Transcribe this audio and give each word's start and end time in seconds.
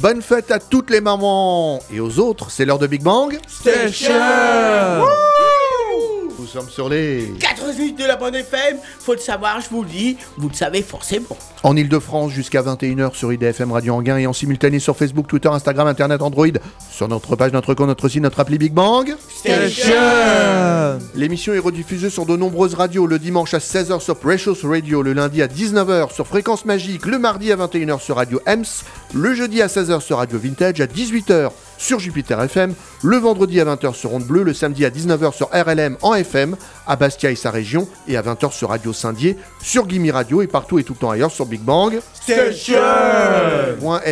Bonne 0.00 0.22
fête 0.22 0.52
à 0.52 0.60
toutes 0.60 0.90
les 0.90 1.00
mamans 1.00 1.80
et 1.90 1.98
aux 1.98 2.20
autres, 2.20 2.52
c'est 2.52 2.64
l'heure 2.64 2.78
de 2.78 2.86
Big 2.86 3.02
Bang. 3.02 3.36
Station. 3.48 4.14
Nous 6.38 6.46
sommes 6.46 6.68
sur 6.68 6.88
les... 6.88 7.34
88 7.68 7.98
de 7.98 8.04
la 8.04 8.16
bonne 8.16 8.34
FM, 8.34 8.78
faut 8.98 9.12
le 9.12 9.18
savoir, 9.18 9.60
je 9.60 9.68
vous 9.68 9.82
le 9.82 9.88
dis, 9.88 10.16
vous 10.38 10.48
le 10.48 10.54
savez 10.54 10.80
forcément. 10.80 11.36
En 11.62 11.76
Ile-de-France 11.76 12.32
jusqu'à 12.32 12.62
21h 12.62 13.14
sur 13.14 13.30
IDFM 13.30 13.72
Radio 13.72 13.94
Anguin 13.94 14.16
et 14.16 14.26
en 14.26 14.32
simultané 14.32 14.78
sur 14.78 14.96
Facebook, 14.96 15.26
Twitter, 15.26 15.50
Instagram, 15.50 15.86
Internet, 15.86 16.22
Android, 16.22 16.46
sur 16.90 17.08
notre 17.08 17.36
page, 17.36 17.52
notre 17.52 17.74
compte, 17.74 17.88
notre 17.88 18.08
site, 18.08 18.22
notre 18.22 18.40
appli 18.40 18.56
Big 18.56 18.72
Bang. 18.72 19.14
Station 19.28 20.98
L'émission 21.14 21.52
est 21.52 21.58
rediffusée 21.58 22.08
sur 22.08 22.24
de 22.24 22.36
nombreuses 22.36 22.74
radios 22.74 23.06
le 23.06 23.18
dimanche 23.18 23.52
à 23.52 23.58
16h 23.58 24.00
sur 24.00 24.16
Precious 24.16 24.56
Radio, 24.64 25.02
le 25.02 25.12
lundi 25.12 25.42
à 25.42 25.46
19h 25.46 26.14
sur 26.14 26.26
Fréquence 26.26 26.64
Magique, 26.64 27.04
le 27.04 27.18
mardi 27.18 27.52
à 27.52 27.56
21h 27.56 28.00
sur 28.00 28.16
Radio 28.16 28.40
EMS, 28.46 28.64
le 29.14 29.34
jeudi 29.34 29.60
à 29.60 29.66
16h 29.66 30.00
sur 30.00 30.16
Radio 30.18 30.38
Vintage, 30.38 30.80
à 30.80 30.86
18h 30.86 31.50
sur 31.78 31.98
Jupiter 31.98 32.42
FM, 32.42 32.74
le 33.02 33.16
vendredi 33.16 33.60
à 33.60 33.64
20h 33.64 33.94
sur 33.94 34.12
Onde 34.12 34.24
Bleue, 34.24 34.42
le 34.42 34.52
samedi 34.52 34.84
à 34.84 34.90
19h 34.90 35.32
sur 35.32 35.48
RLM 35.48 35.96
en 36.02 36.14
FM, 36.14 36.56
à 36.86 36.96
Bastia 36.96 37.30
et 37.30 37.36
sa 37.36 37.50
région, 37.50 37.88
et 38.06 38.16
à 38.16 38.22
20h 38.22 38.52
sur 38.52 38.68
Radio 38.68 38.92
Saint-Dié, 38.92 39.36
sur 39.62 39.86
Gimme 39.86 40.10
Radio 40.10 40.42
et 40.42 40.46
partout 40.46 40.78
et 40.78 40.84
tout 40.84 40.92
le 40.92 40.98
temps 40.98 41.10
ailleurs 41.10 41.30
sur 41.30 41.46
Big 41.46 41.62
Bang. 41.62 41.98
Station 42.12 42.76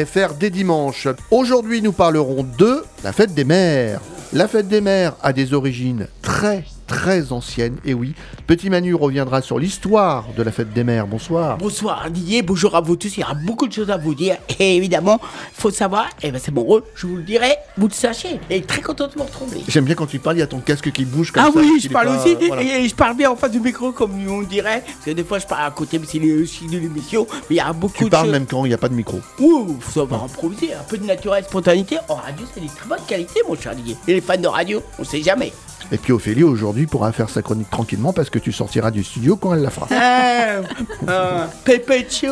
.fr 0.06 0.34
dès 0.38 0.50
dimanche. 0.50 1.08
Aujourd'hui, 1.30 1.82
nous 1.82 1.92
parlerons 1.92 2.46
de 2.56 2.82
la 3.04 3.12
fête 3.12 3.34
des 3.34 3.44
mères. 3.44 4.00
La 4.32 4.48
fête 4.48 4.68
des 4.68 4.80
mères 4.80 5.14
a 5.22 5.32
des 5.32 5.52
origines 5.52 6.08
très 6.22 6.64
très 6.86 7.32
anciennes, 7.32 7.76
et 7.84 7.94
oui, 7.94 8.14
Petit 8.46 8.70
Manu 8.70 8.94
reviendra 8.94 9.42
sur 9.42 9.58
l'histoire 9.58 10.24
de 10.36 10.42
la 10.42 10.52
fête 10.52 10.72
des 10.72 10.84
mères. 10.84 11.06
Bonsoir. 11.06 11.58
Bonsoir 11.58 12.08
Didier, 12.10 12.42
bonjour 12.42 12.74
à 12.76 12.80
vous 12.80 12.96
tous, 12.96 13.16
il 13.16 13.20
y 13.20 13.24
aura 13.24 13.34
beaucoup 13.34 13.66
de 13.66 13.72
choses 13.72 13.90
à 13.90 13.96
vous 13.96 14.14
dire. 14.14 14.36
Et 14.60 14.76
évidemment, 14.76 15.20
faut 15.52 15.70
savoir, 15.70 16.06
et 16.22 16.30
ben 16.30 16.40
c'est 16.42 16.52
mon 16.52 16.62
rôle, 16.62 16.82
je 16.94 17.06
vous 17.06 17.16
le 17.16 17.22
dirai, 17.22 17.54
vous 17.76 17.88
le 17.88 17.92
sachez. 17.92 18.38
Et 18.50 18.62
très 18.62 18.80
content 18.80 19.06
de 19.08 19.12
vous 19.14 19.24
retrouver. 19.24 19.60
J'aime 19.68 19.84
bien 19.84 19.94
quand 19.94 20.06
tu 20.06 20.18
parles, 20.18 20.36
il 20.36 20.40
y 20.40 20.42
a 20.42 20.46
ton 20.46 20.60
casque 20.60 20.90
qui 20.92 21.04
bouge 21.04 21.32
comme 21.32 21.42
Ah 21.46 21.50
ça. 21.52 21.58
oui, 21.60 21.72
qu'il 21.80 21.88
je 21.90 21.92
parle 21.92 22.06
pas- 22.06 22.22
aussi, 22.22 22.36
voilà. 22.46 22.62
et 22.62 22.88
je 22.88 22.94
parle 22.94 23.16
bien 23.16 23.30
en 23.30 23.36
face 23.36 23.50
du 23.50 23.60
micro 23.60 23.92
comme 23.92 24.12
on 24.28 24.42
dirait, 24.42 24.82
parce 24.86 25.04
que 25.06 25.10
des 25.10 25.24
fois 25.24 25.38
je 25.38 25.46
parle 25.46 25.66
à 25.66 25.70
côté, 25.70 25.98
mais 25.98 26.06
c'est 26.08 26.20
aussi 26.32 26.66
de 26.66 26.78
l'émission, 26.78 27.26
mais 27.50 27.56
il 27.56 27.56
y 27.56 27.60
a 27.60 27.72
beaucoup 27.72 27.98
Tu 27.98 28.04
de 28.04 28.08
parles 28.10 28.26
choses. 28.26 28.32
même 28.32 28.46
quand 28.46 28.64
il 28.64 28.68
n'y 28.68 28.74
a 28.74 28.78
pas 28.78 28.88
de 28.88 28.94
micro. 28.94 29.18
Ouh, 29.40 29.76
faut 29.80 30.00
savoir 30.00 30.24
improviser, 30.24 30.72
un 30.74 30.82
peu 30.88 30.96
de 30.98 31.04
naturel, 31.04 31.44
spontanéité. 31.44 31.98
En 32.08 32.14
radio, 32.16 32.46
c'est 32.54 32.60
des 32.60 32.66
très 32.68 32.86
bonne 32.88 32.98
qualité, 33.06 33.40
mon 33.48 33.56
cher 33.56 33.74
Didier. 33.74 33.96
Et 34.08 34.14
les 34.14 34.20
fans 34.20 34.36
de 34.36 34.46
radio, 34.46 34.82
on 34.98 35.04
sait 35.04 35.22
jamais. 35.22 35.52
Et 35.92 35.98
puis 35.98 36.12
Ophélie, 36.12 36.42
aujourd'hui, 36.42 36.86
pourra 36.86 37.12
faire 37.12 37.30
sa 37.30 37.42
chronique 37.42 37.70
tranquillement 37.70 38.12
parce 38.12 38.28
que 38.28 38.40
tu 38.40 38.50
sortiras 38.50 38.90
du 38.90 39.04
studio 39.04 39.36
quand 39.36 39.54
elle 39.54 39.62
la 39.62 39.70
fera. 39.70 39.86
Ah, 39.92 40.60
ah, 41.06 41.48
pépé 41.64 42.06
chaud. 42.10 42.28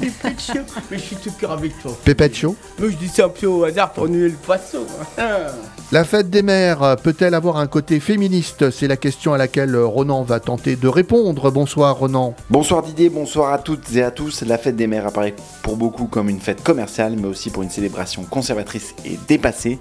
Mais 0.00 0.98
je 0.98 1.02
suis 1.02 1.16
tout 1.16 1.30
cœur 1.38 1.52
avec 1.52 1.80
toi. 1.80 1.92
Chaud. 2.32 2.56
Mais 2.80 2.90
je 2.90 2.96
dis 2.96 3.08
ça 3.08 3.26
un 3.26 3.28
peu 3.28 3.46
au 3.46 3.62
hasard 3.64 3.92
pour 3.92 4.08
nuer 4.08 4.28
le 4.28 4.34
poisson. 4.34 4.80
Ah. 5.16 5.52
La 5.92 6.02
fête 6.02 6.30
des 6.30 6.42
mères 6.42 6.96
peut-elle 7.02 7.34
avoir 7.34 7.58
un 7.58 7.68
côté 7.68 8.00
féministe? 8.00 8.70
C'est 8.70 8.88
la 8.88 8.96
question 8.96 9.32
à 9.32 9.38
laquelle 9.38 9.76
Ronan 9.76 10.24
va 10.24 10.40
tenter 10.40 10.74
de 10.74 10.88
répondre. 10.88 11.52
Bonsoir 11.52 11.96
Ronan. 11.96 12.34
Bonsoir 12.50 12.82
Didier, 12.82 13.08
bonsoir 13.08 13.52
à 13.52 13.58
toutes 13.58 13.94
et 13.94 14.02
à 14.02 14.10
tous. 14.10 14.42
La 14.42 14.58
fête 14.58 14.74
des 14.74 14.88
mères 14.88 15.06
apparaît 15.06 15.36
pour 15.62 15.76
beaucoup 15.76 16.06
comme 16.06 16.28
une 16.28 16.40
fête 16.40 16.64
commerciale, 16.64 17.14
mais 17.16 17.28
aussi 17.28 17.50
pour 17.50 17.62
une 17.62 17.70
célébration 17.70 18.24
conservatrice 18.24 18.94
et 19.04 19.16
dépassée. 19.28 19.78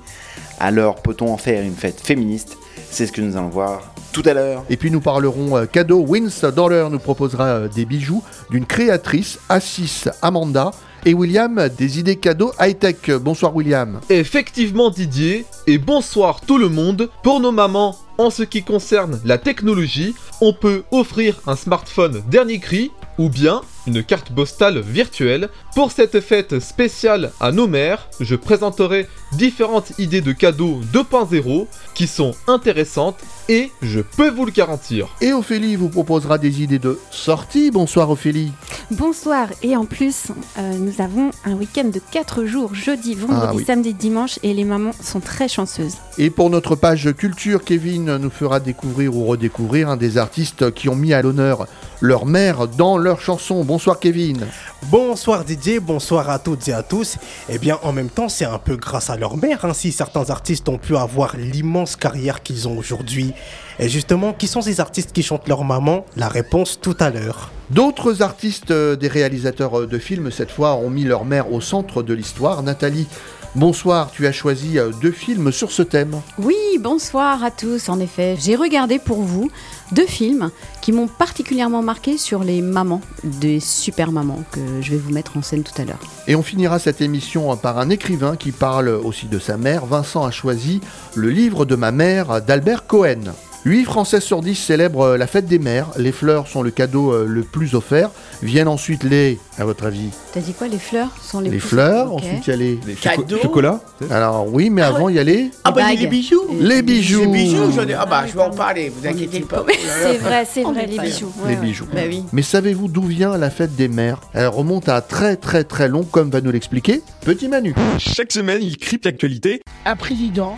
Alors 0.60 0.96
peut-on 1.02 1.34
en 1.34 1.38
faire 1.38 1.64
une 1.64 1.76
fête 1.76 2.00
féministe? 2.00 2.58
C'est 2.96 3.08
ce 3.08 3.12
que 3.12 3.20
nous 3.20 3.36
allons 3.36 3.50
voir 3.50 3.82
tout 4.14 4.24
à 4.26 4.34
l'heure. 4.34 4.64
Et 4.70 4.78
puis 4.78 4.90
nous 4.90 5.02
parlerons 5.02 5.58
euh, 5.58 5.66
cadeau. 5.66 6.00
Wins 6.00 6.50
Dollar 6.56 6.90
nous 6.90 7.00
proposera 7.00 7.44
euh, 7.48 7.68
des 7.68 7.84
bijoux 7.84 8.24
d'une 8.50 8.66
créatrice, 8.66 9.38
Assis 9.50 10.06
Amanda. 10.22 10.72
Et 11.04 11.14
William, 11.14 11.68
des 11.78 12.00
idées 12.00 12.16
cadeaux 12.16 12.54
high-tech. 12.58 13.12
Bonsoir 13.20 13.54
William. 13.54 14.00
Effectivement 14.10 14.92
Didier, 14.92 15.46
et 15.68 15.78
bonsoir 15.78 16.40
tout 16.40 16.58
le 16.58 16.70
monde. 16.70 17.10
Pour 17.22 17.42
nos 17.42 17.52
mamans, 17.52 17.98
en 18.18 18.30
ce 18.30 18.44
qui 18.44 18.64
concerne 18.64 19.20
la 19.26 19.38
technologie, 19.38 20.16
on 20.40 20.54
peut 20.54 20.84
offrir 20.92 21.42
un 21.48 21.58
smartphone 21.58 22.24
dernier 22.30 22.60
cri 22.60 22.92
ou 23.18 23.28
bien 23.28 23.60
une 23.88 24.04
carte 24.04 24.32
postale 24.34 24.80
virtuelle. 24.80 25.50
Pour 25.76 25.92
cette 25.92 26.20
fête 26.22 26.60
spéciale 26.60 27.32
à 27.40 27.52
nos 27.52 27.68
mères, 27.68 28.08
je 28.20 28.36
présenterai 28.36 29.08
différentes 29.34 29.92
idées 30.00 30.22
de 30.22 30.32
cadeaux 30.32 30.82
2.0 30.94 31.68
qui 31.94 32.08
sont 32.08 32.34
intéressantes 32.48 33.18
et 33.48 33.72
je 33.82 34.00
peux 34.00 34.30
vous 34.30 34.46
le 34.46 34.52
garantir. 34.52 35.08
Et 35.22 35.32
Ophélie 35.34 35.76
vous 35.76 35.90
proposera 35.90 36.38
des 36.38 36.64
idées 36.64 36.80
de 36.80 37.00
sortie. 37.12 37.70
Bonsoir 37.72 38.10
Ophélie. 38.10 38.52
Bonsoir, 38.92 39.50
et 39.62 39.76
en 39.76 39.86
plus, 39.86 40.28
euh, 40.58 40.74
nous 40.78 41.02
avons 41.02 41.32
un 41.46 41.54
week-end 41.54 41.86
de 41.86 42.00
4 42.12 42.46
jours, 42.46 42.74
jeudi, 42.76 43.14
vendredi, 43.16 43.42
Ah 43.50 43.54
oui. 43.56 43.64
samedi, 43.66 43.94
dimanche, 43.94 44.40
et 44.44 44.54
les 44.54 44.64
mamans 44.64 44.92
sont 45.02 45.20
très 45.20 45.48
chanceuses. 45.48 45.96
Et 46.18 46.30
pour 46.30 46.50
notre 46.50 46.76
page 46.76 47.14
culture, 47.16 47.64
Kevin 47.64 48.18
nous 48.18 48.30
fera 48.30 48.60
découvrir 48.60 49.16
ou 49.16 49.26
redécouvrir 49.26 49.90
un 49.90 49.98
des 49.98 50.18
artistes 50.18 50.72
qui 50.74 50.90
ont 50.90 50.96
mis 50.96 51.14
à 51.14 51.22
l'honneur 51.22 51.68
leur 52.02 52.26
mère 52.26 52.68
dans 52.68 52.98
leurs 52.98 53.22
chansons. 53.22 53.64
Bonsoir 53.76 54.00
Kevin. 54.00 54.48
Bonsoir 54.84 55.44
Didier, 55.44 55.82
bonsoir 55.82 56.30
à 56.30 56.40
toutes 56.40 56.66
et 56.70 56.72
à 56.72 56.82
tous. 56.82 57.18
Eh 57.50 57.58
bien, 57.58 57.78
en 57.84 57.92
même 57.92 58.08
temps, 58.08 58.30
c'est 58.30 58.46
un 58.46 58.58
peu 58.58 58.78
grâce 58.78 59.10
à 59.10 59.18
leur 59.18 59.36
mère, 59.36 59.66
hein, 59.66 59.74
si 59.74 59.92
certains 59.92 60.30
artistes 60.30 60.70
ont 60.70 60.78
pu 60.78 60.96
avoir 60.96 61.36
l'immense 61.36 61.98
carrière 61.98 62.42
qu'ils 62.42 62.70
ont 62.70 62.78
aujourd'hui. 62.78 63.34
Et 63.78 63.90
justement, 63.90 64.32
qui 64.32 64.48
sont 64.48 64.62
ces 64.62 64.80
artistes 64.80 65.12
qui 65.12 65.24
chantent 65.24 65.50
leur 65.50 65.66
maman? 65.66 66.06
La 66.16 66.30
réponse 66.30 66.80
tout 66.82 66.96
à 67.02 67.10
l'heure. 67.10 67.52
D'autres 67.70 68.22
artistes, 68.22 68.72
euh, 68.72 68.96
des 68.96 69.10
réalisateurs 69.10 69.82
euh, 69.82 69.88
de 69.88 69.98
films, 69.98 70.32
cette 70.32 70.52
fois, 70.52 70.76
ont 70.76 70.90
mis 70.90 71.04
leur 71.04 71.26
mère 71.26 71.52
au 71.52 71.60
centre 71.60 72.02
de 72.02 72.14
l'histoire. 72.14 72.64
Nathalie, 72.64 73.08
bonsoir, 73.56 74.12
tu 74.12 74.28
as 74.28 74.32
choisi 74.32 74.78
euh, 74.78 74.92
deux 75.02 75.12
films 75.12 75.52
sur 75.52 75.72
ce 75.72 75.82
thème. 75.82 76.22
Oui, 76.38 76.56
bonsoir 76.80 77.44
à 77.44 77.52
tous. 77.52 77.90
En 77.90 78.00
effet, 78.00 78.36
j'ai 78.40 78.56
regardé 78.56 79.00
pour 79.00 79.22
vous 79.22 79.50
deux 79.92 80.06
films 80.06 80.52
qui 80.82 80.92
m'ont 80.92 81.08
particulièrement 81.08 81.82
marqué 81.82 82.18
sur 82.18 82.44
les 82.44 82.62
mamans, 82.62 83.02
des 83.24 83.60
super 83.60 84.12
mamans 84.12 84.44
que 84.52 84.60
je 84.82 84.92
vais 84.92 84.98
vous 84.98 85.12
mettre 85.12 85.38
en 85.38 85.42
scène 85.42 85.64
tout 85.64 85.80
à 85.82 85.86
l'heure. 85.86 86.00
Et 86.28 86.36
on 86.36 86.44
finira 86.44 86.80
cette 86.80 87.02
émission 87.02 87.52
euh, 87.52 87.56
par 87.56 87.80
un 87.80 87.90
écrivain 87.90 88.36
qui 88.36 88.52
parle 88.52 88.90
aussi 88.90 89.28
de 89.28 89.40
sa 89.40 89.58
mère. 89.58 89.86
Vincent 89.86 90.26
a 90.26 90.32
choisi 90.32 90.82
le 91.16 91.30
livre 91.30 91.66
de 91.66 91.76
ma 91.76 91.92
mère 91.92 92.42
d'Albert 92.42 92.88
Cohen. 92.88 93.34
8 93.66 93.84
Français 93.86 94.20
sur 94.22 94.42
10 94.42 94.54
célèbrent 94.56 95.02
euh, 95.02 95.18
la 95.18 95.26
fête 95.26 95.48
des 95.48 95.58
mères. 95.58 95.88
Les 95.98 96.12
fleurs 96.12 96.48
sont 96.48 96.62
le 96.62 96.70
cadeau 96.70 97.12
euh, 97.12 97.26
le 97.28 97.42
plus 97.42 97.74
offert. 97.74 98.12
Viennent 98.44 98.68
ensuite 98.68 99.04
les, 99.04 99.40
à 99.58 99.66
votre 99.66 99.86
avis, 99.86 100.10
T'as 100.34 100.40
dit 100.42 100.54
quoi 100.54 100.68
Les 100.68 100.78
fleurs 100.78 101.10
sont 101.20 101.40
les, 101.40 101.50
les 101.50 101.58
plus- 101.58 101.70
fleurs. 101.70 102.14
Ensuite, 102.14 102.46
il 102.46 102.50
y 102.52 102.54
a 102.54 102.56
les... 102.58 102.80
Cadeau. 103.02 103.38
Chocolat 103.42 103.82
Alors 104.12 104.46
oui, 104.54 104.70
mais 104.70 104.84
avant, 104.84 105.10
il 105.10 105.16
y 105.16 105.20
a 105.20 105.24
les... 105.24 105.50
Ah 105.64 105.72
bah, 105.72 105.82
il 105.82 105.84
y 105.84 105.84
a 105.84 105.88
bagues. 105.94 106.00
les 106.02 106.08
bijoux. 106.08 106.44
Les 106.60 106.82
bijoux. 106.84 107.22
Les 107.22 107.28
bijoux, 107.28 107.72
j'en 107.76 107.88
ai. 107.88 107.94
Ah 107.94 108.06
bah, 108.06 108.26
je 108.28 108.34
vais 108.34 108.44
en 108.44 108.52
parler, 108.52 108.90
vous 108.96 109.08
inquiétez 109.08 109.40
pas. 109.40 109.66
C'est 110.04 110.18
vrai, 110.18 110.46
c'est 110.52 110.62
vrai, 110.62 110.86
les 110.86 111.00
bijoux. 111.00 111.32
Les 111.48 111.56
ouais, 111.56 111.60
bijoux. 111.60 111.88
Bah 111.92 112.02
oui. 112.08 112.24
Mais 112.34 112.44
savez-vous 112.44 112.88
d'où 112.88 113.02
vient 113.02 113.36
la 113.36 113.50
fête 113.50 113.76
des 113.76 113.88
mères? 113.88 114.22
Elle 114.34 114.48
remonte 114.48 114.90
à 114.90 115.02
très 115.02 115.38
très 115.38 115.64
très 115.64 115.88
long, 115.88 116.04
comme 116.04 116.30
va 116.30 116.40
nous 116.42 116.52
l'expliquer 116.52 117.02
Petit 117.22 117.48
Manu. 117.48 117.74
Chaque 117.98 118.32
semaine, 118.32 118.62
il 118.62 118.78
crypte 118.78 119.06
l'actualité. 119.06 119.62
Un 119.88 119.96
président 119.96 120.56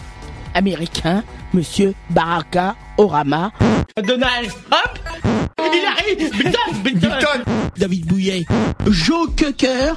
américain, 0.58 1.24
monsieur 1.54 1.94
Baraka 2.10 2.76
Orama. 2.98 3.52
Donald 3.96 4.50
Trump? 4.70 5.00
Il 5.60 5.86
arrive. 5.86 6.32
Biden, 6.84 7.00
Biden. 7.00 7.12
David 7.78 8.06
Bouillet. 8.06 8.46
Joe 8.90 9.28
Cocker. 9.38 9.94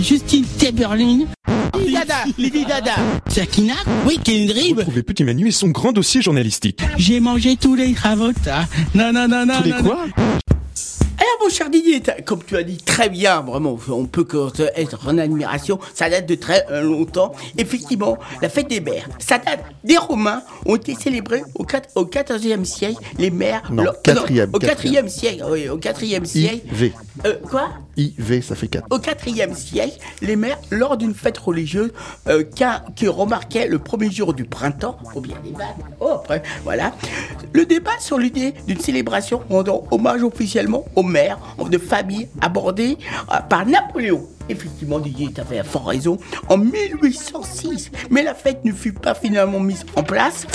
Justine 0.00 0.44
Timberlake. 0.58 1.26
Lady 1.74 1.92
Dada. 1.94 2.14
Lady 2.38 2.64
Dada. 2.64 2.94
Sakina. 3.28 3.74
Oui, 4.06 4.18
Kendrick. 4.22 4.76
Retrouvez 4.76 5.02
Petit 5.02 5.24
Manu 5.24 5.48
et 5.48 5.52
son 5.52 5.68
grand 5.68 5.92
dossier 5.92 6.20
journalistique. 6.20 6.82
J'ai 6.98 7.20
mangé 7.20 7.56
tous 7.56 7.74
les 7.74 7.94
ravotas. 7.94 8.66
Non, 8.94 9.12
non, 9.12 9.26
non, 9.26 9.46
non. 9.46 9.58
Tous 9.58 9.64
les 9.64 9.70
non, 9.70 9.82
non. 9.82 9.94
Alors 11.16 11.38
mon 11.42 11.48
cher 11.48 11.70
Didier, 11.70 12.02
comme 12.24 12.42
tu 12.44 12.56
as 12.56 12.62
dit 12.64 12.76
très 12.78 13.08
bien, 13.08 13.40
vraiment, 13.42 13.78
on 13.88 14.06
peut 14.06 14.24
que 14.24 14.48
être 14.76 15.06
en 15.06 15.16
admiration, 15.18 15.78
ça 15.94 16.10
date 16.10 16.26
de 16.26 16.34
très 16.34 16.66
euh, 16.70 16.82
longtemps. 16.82 17.32
Effectivement, 17.56 18.18
la 18.42 18.48
fête 18.48 18.68
des 18.68 18.80
mères, 18.80 19.08
ça 19.18 19.38
date 19.38 19.60
des 19.84 19.96
Romains, 19.96 20.42
ont 20.66 20.76
été 20.76 20.94
célébrés 20.94 21.42
au, 21.54 21.64
quat- 21.64 21.88
au 21.94 22.04
14e 22.04 22.64
siècle, 22.64 23.00
les 23.18 23.30
mères... 23.30 23.62
Non, 23.70 23.84
leur- 23.84 24.02
quatrième, 24.02 24.50
au 24.52 24.58
quatrième. 24.58 25.06
4e 25.06 25.08
siècle, 25.08 25.44
oui, 25.50 25.68
au 25.68 25.78
4e 25.78 26.24
siècle. 26.24 26.66
IV. 26.72 26.92
Euh, 27.24 27.36
quoi 27.48 27.70
IV, 27.96 28.42
ça 28.42 28.54
fait 28.54 28.68
4. 28.68 28.86
Au 28.90 28.98
IVe 28.98 29.54
siècle, 29.54 29.98
les 30.20 30.36
mères, 30.36 30.58
lors 30.70 30.96
d'une 30.96 31.14
fête 31.14 31.38
religieuse 31.38 31.92
euh, 32.28 32.42
qui 32.96 33.06
remarquait 33.06 33.68
le 33.68 33.78
premier 33.78 34.10
jour 34.10 34.34
du 34.34 34.44
printemps, 34.44 34.98
bien 35.20 35.36
oh, 36.00 36.08
après, 36.14 36.42
voilà, 36.64 36.92
le 37.52 37.64
débat 37.66 37.98
sur 38.00 38.18
l'idée 38.18 38.54
d'une 38.66 38.80
célébration 38.80 39.42
rendant 39.48 39.84
hommage 39.90 40.22
officiellement 40.22 40.84
aux 40.96 41.02
mères 41.02 41.38
de 41.70 41.78
famille 41.78 42.28
abordé 42.40 42.98
euh, 43.32 43.40
par 43.48 43.64
Napoléon. 43.64 44.26
Effectivement, 44.48 44.98
Didier 44.98 45.30
avait 45.38 45.62
fort 45.62 45.86
raison. 45.86 46.18
En 46.48 46.58
1806, 46.58 47.90
mais 48.10 48.22
la 48.22 48.34
fête 48.34 48.64
ne 48.64 48.72
fut 48.72 48.92
pas 48.92 49.14
finalement 49.14 49.60
mise 49.60 49.84
en 49.96 50.02
place. 50.02 50.46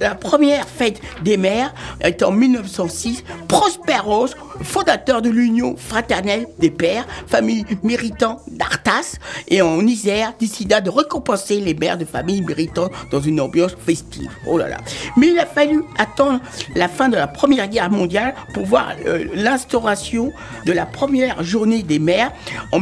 La 0.00 0.14
première 0.14 0.68
fête 0.68 1.00
des 1.22 1.36
mères 1.36 1.74
est 2.00 2.22
en 2.22 2.30
1906. 2.30 3.24
Prosperos, 3.48 4.28
fondateur 4.62 5.22
de 5.22 5.30
l'Union 5.30 5.76
fraternelle 5.76 6.46
des 6.58 6.70
pères, 6.70 7.06
famille 7.26 7.64
méritant 7.82 8.40
d'Arthas 8.48 9.16
et 9.48 9.62
en 9.62 9.86
Isère, 9.86 10.34
décida 10.38 10.80
de 10.80 10.90
récompenser 10.90 11.60
les 11.60 11.74
mères 11.74 11.98
de 11.98 12.04
famille 12.04 12.42
méritant 12.42 12.90
dans 13.10 13.20
une 13.20 13.40
ambiance 13.40 13.76
festive. 13.84 14.30
Oh 14.46 14.58
là 14.58 14.68
là. 14.68 14.78
Mais 15.16 15.28
il 15.28 15.38
a 15.38 15.46
fallu 15.46 15.82
attendre 15.98 16.40
la 16.74 16.88
fin 16.88 17.08
de 17.08 17.16
la 17.16 17.26
Première 17.26 17.68
Guerre 17.68 17.90
mondiale 17.90 18.34
pour 18.54 18.66
voir 18.66 18.92
euh, 19.06 19.24
l'instauration 19.34 20.32
de 20.66 20.72
la 20.72 20.86
première 20.86 21.42
journée 21.42 21.82
des 21.82 21.98
mères 21.98 22.32
en 22.72 22.80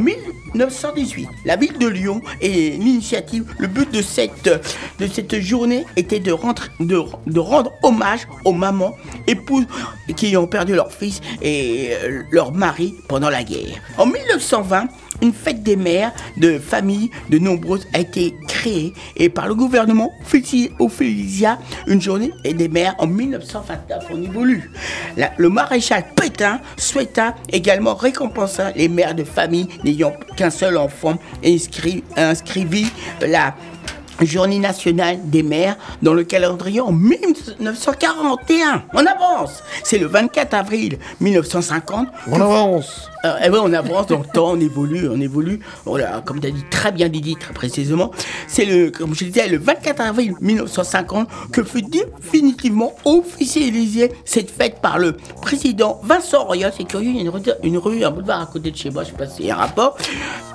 1918. 0.64 1.28
La 1.44 1.56
ville 1.56 1.76
de 1.78 1.86
Lyon 1.86 2.20
et 2.40 2.70
l'initiative, 2.70 3.44
le 3.58 3.66
but 3.66 3.92
de 3.92 4.00
cette, 4.02 4.48
de 4.98 5.06
cette 5.06 5.38
journée 5.40 5.84
était 5.96 6.20
de, 6.20 6.32
rendre- 6.32 6.68
de, 6.80 7.02
de 7.26 7.38
rendre 7.40 7.72
hommage 7.82 8.26
aux 8.44 8.52
mamans, 8.52 8.94
épouses 9.26 9.66
qui 10.16 10.36
ont 10.36 10.46
perdu 10.46 10.74
leur 10.74 10.90
fils 10.92 11.20
et 11.42 11.90
euh, 12.02 12.22
leur 12.30 12.52
mari 12.52 12.94
pendant 13.08 13.28
la 13.30 13.42
guerre. 13.44 13.76
En 13.98 14.06
1920, 14.06 14.86
une 15.22 15.32
fête 15.32 15.62
des 15.62 15.76
mères 15.76 16.12
de 16.36 16.58
familles 16.58 17.10
de 17.30 17.38
nombreuses 17.38 17.86
a 17.94 18.00
été 18.00 18.34
créée 18.48 18.92
et 19.16 19.28
par 19.30 19.48
le 19.48 19.54
gouvernement 19.54 20.10
officialisé 20.80 21.46
une 21.86 22.00
journée 22.02 22.32
des 22.44 22.68
mères 22.68 22.94
en 22.98 23.06
1929. 23.06 24.04
On 24.12 24.22
évolue. 24.22 24.70
La- 25.16 25.32
le 25.38 25.48
maréchal 25.48 26.04
Pétain 26.14 26.60
souhaita 26.76 27.34
également 27.50 27.94
récompenser 27.94 28.64
les 28.76 28.88
mères 28.88 29.14
de 29.14 29.24
famille 29.24 29.68
n'ayant 29.84 30.12
qu'un 30.36 30.45
seul 30.50 30.76
enfant 30.76 31.18
inscrit, 31.44 32.04
inscrivit 32.16 32.90
la 33.20 33.54
Journée 34.22 34.58
nationale 34.58 35.18
des 35.24 35.42
mères 35.42 35.76
dans 36.00 36.14
le 36.14 36.24
calendrier 36.24 36.80
en 36.80 36.90
1941. 36.90 38.84
On 38.94 39.04
avance. 39.04 39.62
C'est 39.84 39.98
le 39.98 40.06
24 40.06 40.54
avril 40.54 40.98
1950. 41.20 42.08
On 42.28 42.40
avance. 42.40 43.10
Euh, 43.24 43.34
eh 43.44 43.50
on 43.50 43.72
avance 43.72 44.06
dans 44.06 44.18
le 44.18 44.24
temps, 44.24 44.52
on 44.52 44.60
évolue, 44.60 45.08
on 45.08 45.20
évolue. 45.20 45.60
Comme 46.24 46.40
tu 46.40 46.46
as 46.46 46.50
dit 46.50 46.64
très 46.70 46.92
bien 46.92 47.08
Didi, 47.08 47.36
très 47.36 47.54
précisément. 47.54 48.10
C'est 48.46 48.64
le, 48.64 48.90
comme 48.90 49.14
je 49.14 49.24
disais, 49.24 49.48
le 49.48 49.58
24 49.58 50.00
avril 50.00 50.34
1950 50.40 51.28
que 51.52 51.62
fut 51.64 51.82
définitivement 51.82 52.94
officialisée 53.04 54.12
cette 54.24 54.50
fête 54.50 54.80
par 54.80 54.98
le 54.98 55.16
président 55.40 56.00
Vincent 56.02 56.44
Royal. 56.44 56.72
C'est 56.76 56.84
curieux, 56.84 57.10
il 57.10 57.16
y 57.16 57.28
a 57.28 57.56
une 57.62 57.78
rue, 57.78 58.04
un 58.04 58.10
boulevard 58.10 58.42
à 58.42 58.46
côté 58.46 58.70
de 58.70 58.76
chez 58.76 58.90
moi, 58.90 59.04
je 59.04 59.10
sais 59.10 59.16
pas 59.16 59.26
s'il 59.26 59.46
y 59.46 59.50
a 59.50 59.56
un 59.56 59.58
rapport. 59.58 59.96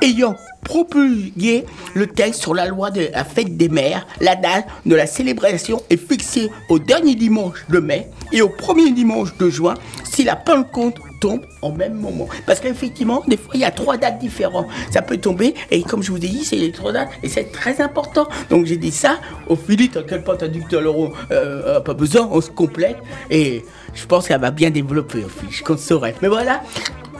Ayant 0.02 0.36
promulgué 0.64 1.66
le 1.94 2.08
texte 2.08 2.42
sur 2.42 2.54
la 2.54 2.68
loi 2.68 2.92
de 2.92 3.10
la 3.12 3.24
fête 3.24 3.58
des 3.58 3.70
mères, 3.70 4.06
la 4.20 4.36
date 4.36 4.68
de 4.86 4.96
la 4.96 5.08
célébration 5.08 5.82
est 5.90 5.98
fixée 5.98 6.50
au 6.70 6.80
dernier 6.80 7.16
dimanche 7.16 7.66
de 7.70 7.80
mai 7.80 8.10
et 8.32 8.42
au 8.42 8.50
premier 8.50 8.92
dimanche 8.92 9.36
de 9.38 9.50
juin 9.50 9.74
si 10.04 10.24
la 10.24 10.36
Pentecôte 10.36 10.96
tombe 11.22 11.46
en 11.62 11.72
même 11.72 11.94
moment. 11.94 12.28
Parce 12.46 12.60
qu'effectivement, 12.60 13.24
des 13.28 13.38
fois, 13.38 13.52
il 13.54 13.62
y 13.62 13.64
a 13.64 13.72
trois 13.72 13.96
dates 13.96 14.20
différentes. 14.20 14.68
Ça 14.92 15.02
peut 15.02 15.18
tomber, 15.18 15.54
et 15.70 15.84
comme 15.84 16.04
je 16.04 16.12
vous 16.12 16.18
ai 16.18 16.28
dit, 16.28 16.44
c'est 16.44 16.58
les 16.58 16.74
trois 16.74 16.92
dates, 16.92 17.12
et 17.24 17.30
c'est 17.30 17.52
très 17.54 17.80
important. 17.80 18.28
Donc 18.50 18.66
j'ai 18.66 18.78
dit 18.78 18.92
ça, 18.92 19.20
au 19.48 19.56
Philippe, 19.56 19.94
t'inquiète 19.94 20.26
pas, 20.26 20.36
t'as 20.36 20.50
dit 20.50 20.62
que 20.70 20.76
l'heure, 20.76 20.98
on, 20.98 21.14
euh, 21.32 21.80
pas 21.80 21.94
besoin, 21.94 22.28
on 22.30 22.42
se 22.42 22.50
complète, 22.50 22.98
et 23.30 23.64
je 23.94 24.06
pense 24.06 24.28
qu'elle 24.28 24.42
va 24.42 24.52
bien 24.52 24.72
développer, 24.72 25.24
au 25.24 25.30
Philippe, 25.30 25.56
je 25.56 25.64
compte 25.64 25.80
sur 25.80 26.06
elle. 26.06 26.16
Mais 26.22 26.28
voilà, 26.28 26.62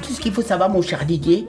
tout 0.02 0.14
ce 0.14 0.20
qu'il 0.20 0.34
faut 0.34 0.42
savoir, 0.42 0.70
mon 0.70 0.82
cher 0.82 1.06
Didier, 1.06 1.48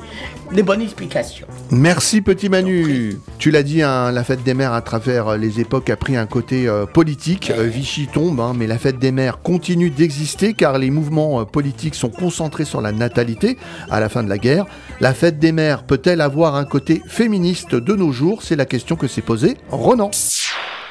des 0.53 0.63
bonnes 0.63 0.83
explications. 0.83 1.47
Merci 1.71 2.21
petit 2.21 2.49
Manu. 2.49 3.19
Tu 3.39 3.51
l'as 3.51 3.63
dit, 3.63 3.83
hein, 3.83 4.13
la 4.13 4.25
fête 4.25 4.43
des 4.43 4.55
mères 4.55 4.73
à 4.73 4.83
travers 4.83 5.37
les 5.37 5.61
époques 5.61 5.91
a 5.91 5.97
pris 5.97 6.17
un 6.17 6.27
côté 6.27 6.69
euh, 6.69 6.87
politique. 6.87 7.51
Euh, 7.51 7.65
Vichy 7.65 8.07
tombe, 8.07 8.41
hein, 8.41 8.53
mais 8.57 8.67
la 8.67 8.79
fête 8.79 8.99
des 8.99 9.13
mères 9.13 9.41
continue 9.41 9.91
d'exister 9.91 10.55
car 10.55 10.79
les 10.79 10.91
mouvements 10.91 11.41
euh, 11.41 11.45
politiques 11.45 11.95
sont 11.95 12.11
concentrés 12.11 12.65
sur 12.65 12.81
la 12.81 12.93
natalité 12.93 13.59
à 13.91 14.01
la 14.01 14.09
fin 14.09 14.23
de 14.23 14.29
la 14.29 14.39
guerre. 14.39 14.67
La 15.01 15.15
fête 15.15 15.39
des 15.39 15.53
mères 15.53 15.85
peut-elle 15.85 16.21
avoir 16.21 16.57
un 16.57 16.65
côté 16.65 17.03
féministe 17.07 17.75
de 17.75 17.95
nos 17.95 18.13
jours? 18.13 18.43
C'est 18.43 18.57
la 18.57 18.67
question 18.67 18.97
que 18.97 19.09
s'est 19.09 19.23
posée 19.23 19.57
Ronan. 19.71 20.11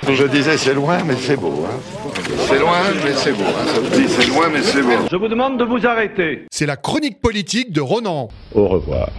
Je 0.08 0.24
disais 0.26 0.58
c'est 0.58 0.74
loin 0.74 1.04
mais 1.06 1.16
c'est 1.16 1.38
beau. 1.38 1.64
Hein. 1.66 1.80
C'est 2.48 2.60
loin 2.60 2.80
mais 3.04 3.14
c'est 3.14 3.34
beau. 3.34 3.44
Hein. 3.44 3.82
C'est 4.08 4.28
loin 4.28 4.50
mais 4.52 4.62
c'est 4.64 4.82
beau. 4.82 5.08
Je 5.12 5.16
vous 5.16 5.28
demande 5.28 5.60
de 5.60 5.64
vous 5.64 5.86
arrêter. 5.86 6.46
C'est 6.52 6.66
la 6.66 6.76
chronique 6.76 7.22
politique 7.22 7.72
de 7.72 7.82
Ronan. 7.82 8.30
Au 8.56 8.68
revoir. 8.68 9.10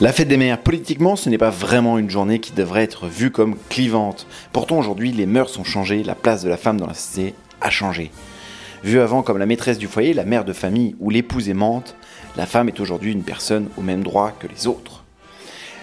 La 0.00 0.12
fête 0.12 0.26
des 0.26 0.36
mères, 0.36 0.58
politiquement, 0.58 1.14
ce 1.14 1.30
n'est 1.30 1.38
pas 1.38 1.50
vraiment 1.50 1.96
une 1.96 2.10
journée 2.10 2.40
qui 2.40 2.50
devrait 2.52 2.82
être 2.82 3.06
vue 3.06 3.30
comme 3.30 3.54
clivante. 3.68 4.26
Pourtant, 4.52 4.80
aujourd'hui, 4.80 5.12
les 5.12 5.26
mœurs 5.26 5.48
sont 5.48 5.62
changées, 5.62 6.02
la 6.02 6.16
place 6.16 6.42
de 6.42 6.48
la 6.48 6.56
femme 6.56 6.80
dans 6.80 6.88
la 6.88 6.94
société 6.94 7.36
a 7.60 7.70
changé. 7.70 8.10
Vue 8.82 8.98
avant 8.98 9.22
comme 9.22 9.38
la 9.38 9.46
maîtresse 9.46 9.78
du 9.78 9.86
foyer, 9.86 10.12
la 10.12 10.24
mère 10.24 10.44
de 10.44 10.52
famille 10.52 10.96
ou 10.98 11.08
l'épouse 11.08 11.48
aimante, 11.48 11.94
la 12.36 12.46
femme 12.46 12.66
est 12.66 12.80
aujourd'hui 12.80 13.12
une 13.12 13.22
personne 13.22 13.68
au 13.76 13.82
même 13.82 14.02
droit 14.02 14.32
que 14.36 14.48
les 14.48 14.66
autres. 14.66 15.01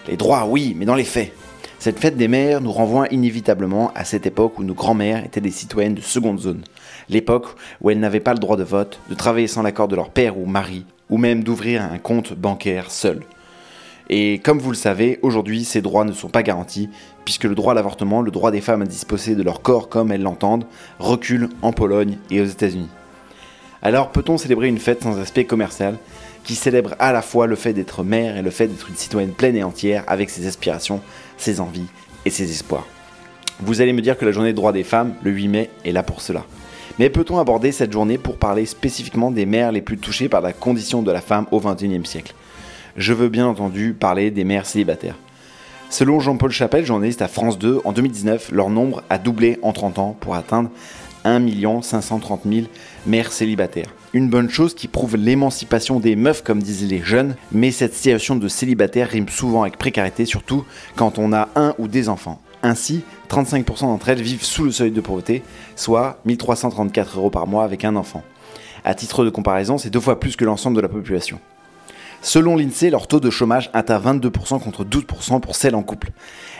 Les 0.09 0.17
droits, 0.17 0.47
oui, 0.47 0.75
mais 0.75 0.85
dans 0.85 0.95
les 0.95 1.03
faits. 1.03 1.31
Cette 1.77 2.00
fête 2.00 2.17
des 2.17 2.27
mères 2.27 2.61
nous 2.61 2.71
renvoie 2.71 3.07
inévitablement 3.11 3.91
à 3.94 4.03
cette 4.06 4.25
époque 4.25 4.57
où 4.57 4.63
nos 4.63 4.73
grands-mères 4.73 5.23
étaient 5.23 5.39
des 5.39 5.51
citoyennes 5.51 5.94
de 5.94 6.01
seconde 6.01 6.39
zone. 6.39 6.63
L'époque 7.09 7.45
où 7.79 7.91
elles 7.91 8.00
n'avaient 8.00 8.19
pas 8.19 8.33
le 8.33 8.39
droit 8.39 8.57
de 8.57 8.63
vote, 8.63 9.00
de 9.07 9.13
travailler 9.13 9.45
sans 9.45 9.61
l'accord 9.61 9.88
de 9.88 9.95
leur 9.95 10.09
père 10.09 10.39
ou 10.39 10.47
mari, 10.47 10.83
ou 11.11 11.19
même 11.19 11.44
d'ouvrir 11.44 11.83
un 11.83 12.00
compte 12.00 12.33
bancaire 12.33 12.89
seul. 12.89 13.21
Et 14.09 14.39
comme 14.39 14.57
vous 14.57 14.71
le 14.71 14.75
savez, 14.75 15.19
aujourd'hui, 15.21 15.63
ces 15.63 15.83
droits 15.83 16.06
ne 16.06 16.12
sont 16.12 16.29
pas 16.29 16.41
garantis, 16.41 16.89
puisque 17.23 17.44
le 17.44 17.53
droit 17.53 17.73
à 17.73 17.75
l'avortement, 17.75 18.23
le 18.23 18.31
droit 18.31 18.50
des 18.50 18.62
femmes 18.62 18.81
à 18.81 18.88
disposer 18.88 19.35
de 19.35 19.44
leur 19.44 19.62
corps 19.62 19.89
comme 19.89 20.12
elles 20.12 20.23
l'entendent, 20.23 20.65
recule 20.97 21.50
en 21.62 21.71
Pologne 21.71 22.17
et 22.31 22.41
aux 22.41 22.45
États-Unis. 22.45 22.89
Alors 23.83 24.12
peut-on 24.12 24.39
célébrer 24.39 24.69
une 24.69 24.79
fête 24.79 25.03
sans 25.03 25.19
aspect 25.19 25.45
commercial, 25.45 25.97
qui 26.50 26.56
célèbre 26.56 26.96
à 26.98 27.12
la 27.12 27.22
fois 27.22 27.46
le 27.46 27.56
fait 27.56 27.74
d'être 27.74 28.04
mère 28.04 28.36
et 28.36 28.42
le 28.42 28.50
fait 28.50 28.66
d'être 28.66 28.90
une 28.90 28.96
citoyenne 28.96 29.34
pleine 29.34 29.56
et 29.56 29.62
entière 29.62 30.03
avec 30.08 30.32
ses 30.32 30.48
aspirations, 30.48 31.00
ses 31.38 31.60
envies 31.60 31.86
et 32.25 32.32
ses 32.32 32.50
espoirs 32.50 32.88
Vous 33.60 33.82
allez 33.82 33.94
me 33.94 34.01
dire 34.01 34.18
que 34.18 34.25
la 34.25 34.32
journée 34.32 34.50
des 34.50 34.56
droits 34.56 34.72
des 34.72 34.84
femmes, 34.84 35.13
le 35.22 35.29
8 35.29 35.48
mai, 35.48 35.70
est 35.86 35.91
là 35.91 36.01
pour 36.01 36.22
cela. 36.22 36.46
Mais 36.98 37.12
peut-on 37.12 37.38
aborder 37.38 37.72
cette 37.72 37.94
journée 37.94 38.18
pour 38.18 38.38
parler 38.38 38.65
spécifiquement 38.65 39.29
des 39.29 39.46
mères 39.46 39.72
les 39.72 39.84
plus 39.84 40.00
touchées 40.00 40.27
par 40.27 40.41
la 40.41 40.51
condition 40.51 41.03
de 41.03 41.12
la 41.12 41.22
femme 41.22 41.46
au 41.51 41.60
XXIe 41.60 42.03
siècle? 42.03 42.34
Je 42.98 43.13
veux 43.13 43.29
bien 43.29 43.46
entendu 43.46 43.94
parler 43.94 44.32
des 44.32 44.44
mères 44.44 44.65
célibataires. 44.65 45.18
Selon 45.91 46.20
Jean-Paul 46.20 46.50
Chapelle, 46.50 46.84
journaliste 46.84 47.22
à 47.22 47.27
France 47.27 47.60
2, 47.60 47.82
en 47.86 47.91
2019, 47.91 48.53
leur 48.53 48.72
nombre 48.72 49.03
a 49.12 49.20
doublé 49.20 49.60
en 49.62 49.72
30 49.72 50.00
ans 50.00 50.18
pour 50.20 50.34
atteindre 50.34 50.72
1 51.25 51.84
530 51.84 52.41
000 52.46 52.65
mères 53.06 53.32
célibataires. 53.32 53.94
Une 54.12 54.28
bonne 54.28 54.50
chose 54.50 54.74
qui 54.74 54.88
prouve 54.88 55.18
l'émancipation 55.18 56.00
des 56.00 56.16
meufs, 56.16 56.44
comme 56.44 56.63
disaient 56.63 56.88
les 56.88 57.04
jeunes, 57.04 57.36
mais 57.51 57.70
cette 57.70 57.94
situation 57.94 58.36
de 58.36 58.48
célibataire 58.48 59.10
rime 59.10 59.30
souvent 59.30 59.62
avec 59.62 59.78
précarité, 59.78 60.25
surtout 60.25 60.66
quand 60.96 61.20
on 61.20 61.32
a 61.32 61.48
un 61.56 61.75
ou 61.78 61.88
des 61.88 62.10
enfants. 62.10 62.42
Ainsi, 62.63 63.04
35% 63.30 63.82
d'entre 63.82 64.10
elles 64.10 64.24
vivent 64.24 64.44
sous 64.44 64.63
le 64.63 64.72
seuil 64.72 64.89
de 64.89 65.00
pauvreté, 65.00 65.44
soit 65.75 66.20
1334 66.25 67.18
euros 67.20 67.30
par 67.30 67.46
mois 67.46 67.63
avec 67.63 67.86
un 67.86 67.96
enfant. 67.96 68.24
À 68.84 68.96
titre 68.96 69.24
de 69.24 69.30
comparaison, 69.30 69.78
c'est 69.78 69.92
deux 69.92 70.00
fois 70.00 70.20
plus 70.20 70.36
que 70.36 70.46
l'ensemble 70.46 70.78
de 70.78 70.82
la 70.82 70.89
population. 70.89 71.39
Selon 72.22 72.58
l'INSEE, 72.58 72.89
leur 72.89 73.08
taux 73.08 73.22
de 73.22 73.30
chômage 73.30 73.70
atteint 73.74 74.00
22% 74.00 74.60
contre 74.60 74.84
12% 74.84 75.39
pour 75.39 75.56
celles 75.56 75.75
en 75.75 75.84
couple. 75.84 76.12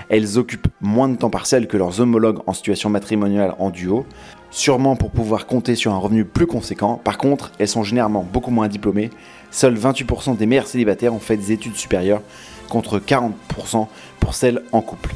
Elles 0.08 0.38
occupent 0.38 0.70
moins 0.80 1.10
de 1.10 1.18
temps 1.18 1.30
partiel 1.30 1.68
que 1.68 1.76
leurs 1.76 2.00
homologues 2.00 2.40
en 2.48 2.54
situation 2.54 2.90
matrimoniale 2.90 3.56
en 3.60 3.70
duo, 3.70 4.06
sûrement 4.52 4.96
pour 4.96 5.12
pouvoir 5.12 5.46
compter 5.46 5.76
sur 5.76 5.94
un 5.94 5.98
revenu 5.98 6.26
plus 6.26 6.48
conséquent. 6.48 7.00
Par 7.04 7.18
contre, 7.18 7.52
elles 7.60 7.68
sont 7.68 7.84
généralement 7.84 8.24
beaucoup 8.24 8.52
moins 8.52 8.68
diplômées. 8.68 9.10
Seuls 9.52 9.78
28% 9.78 10.38
des 10.38 10.46
mères 10.46 10.68
célibataires 10.68 11.14
ont 11.14 11.20
fait 11.20 11.38
des 11.38 11.52
études 11.52 11.76
supérieures, 11.76 12.22
contre 12.70 13.00
40% 13.00 13.88
pour 14.20 14.36
celles 14.36 14.62
en 14.72 14.82
couple. 14.82 15.14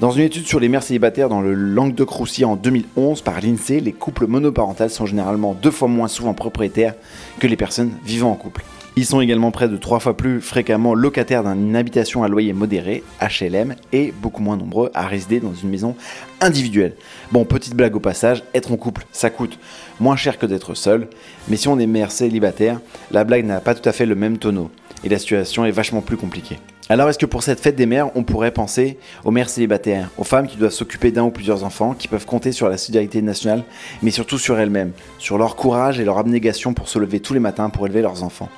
Dans 0.00 0.10
une 0.10 0.24
étude 0.24 0.46
sur 0.46 0.60
les 0.60 0.68
mères 0.68 0.82
célibataires 0.82 1.28
dans 1.28 1.42
le 1.42 1.52
Languedoc-Roussillon 1.52 2.52
en 2.52 2.56
2011 2.56 3.20
par 3.20 3.40
l'INSEE, 3.40 3.80
les 3.80 3.92
couples 3.92 4.26
monoparentales 4.26 4.88
sont 4.88 5.04
généralement 5.04 5.52
deux 5.52 5.70
fois 5.70 5.88
moins 5.88 6.08
souvent 6.08 6.32
propriétaires 6.32 6.94
que 7.38 7.46
les 7.46 7.56
personnes 7.56 7.92
vivant 8.04 8.30
en 8.30 8.36
couple. 8.36 8.64
Ils 8.96 9.06
sont 9.06 9.20
également 9.20 9.52
près 9.52 9.68
de 9.68 9.76
trois 9.76 10.00
fois 10.00 10.16
plus 10.16 10.40
fréquemment 10.40 10.94
locataires 10.94 11.44
d'une 11.44 11.76
habitation 11.76 12.24
à 12.24 12.28
loyer 12.28 12.52
modéré, 12.52 13.04
HLM, 13.20 13.76
et 13.92 14.12
beaucoup 14.20 14.42
moins 14.42 14.56
nombreux 14.56 14.90
à 14.94 15.06
résider 15.06 15.38
dans 15.38 15.54
une 15.54 15.70
maison 15.70 15.94
individuelle. 16.40 16.96
Bon, 17.30 17.44
petite 17.44 17.74
blague 17.74 17.94
au 17.94 18.00
passage, 18.00 18.42
être 18.52 18.72
en 18.72 18.76
couple, 18.76 19.06
ça 19.12 19.30
coûte 19.30 19.58
moins 20.00 20.16
cher 20.16 20.38
que 20.38 20.46
d'être 20.46 20.74
seul, 20.74 21.06
mais 21.48 21.56
si 21.56 21.68
on 21.68 21.78
est 21.78 21.86
mère 21.86 22.10
célibataire, 22.10 22.80
la 23.12 23.22
blague 23.22 23.46
n'a 23.46 23.60
pas 23.60 23.76
tout 23.76 23.88
à 23.88 23.92
fait 23.92 24.06
le 24.06 24.16
même 24.16 24.38
tonneau, 24.38 24.70
et 25.04 25.08
la 25.08 25.18
situation 25.18 25.64
est 25.64 25.70
vachement 25.70 26.00
plus 26.00 26.16
compliquée. 26.16 26.58
Alors 26.88 27.08
est-ce 27.08 27.20
que 27.20 27.26
pour 27.26 27.44
cette 27.44 27.60
fête 27.60 27.76
des 27.76 27.86
mères, 27.86 28.10
on 28.16 28.24
pourrait 28.24 28.50
penser 28.50 28.98
aux 29.24 29.30
mères 29.30 29.48
célibataires, 29.48 30.10
aux 30.18 30.24
femmes 30.24 30.48
qui 30.48 30.56
doivent 30.56 30.72
s'occuper 30.72 31.12
d'un 31.12 31.22
ou 31.22 31.30
plusieurs 31.30 31.62
enfants, 31.62 31.94
qui 31.94 32.08
peuvent 32.08 32.26
compter 32.26 32.50
sur 32.50 32.68
la 32.68 32.76
solidarité 32.76 33.22
nationale, 33.22 33.62
mais 34.02 34.10
surtout 34.10 34.38
sur 34.38 34.58
elles-mêmes, 34.58 34.90
sur 35.18 35.38
leur 35.38 35.54
courage 35.54 36.00
et 36.00 36.04
leur 36.04 36.18
abnégation 36.18 36.74
pour 36.74 36.88
se 36.88 36.98
lever 36.98 37.20
tous 37.20 37.32
les 37.32 37.38
matins 37.38 37.70
pour 37.70 37.86
élever 37.86 38.02
leurs 38.02 38.24
enfants? 38.24 38.48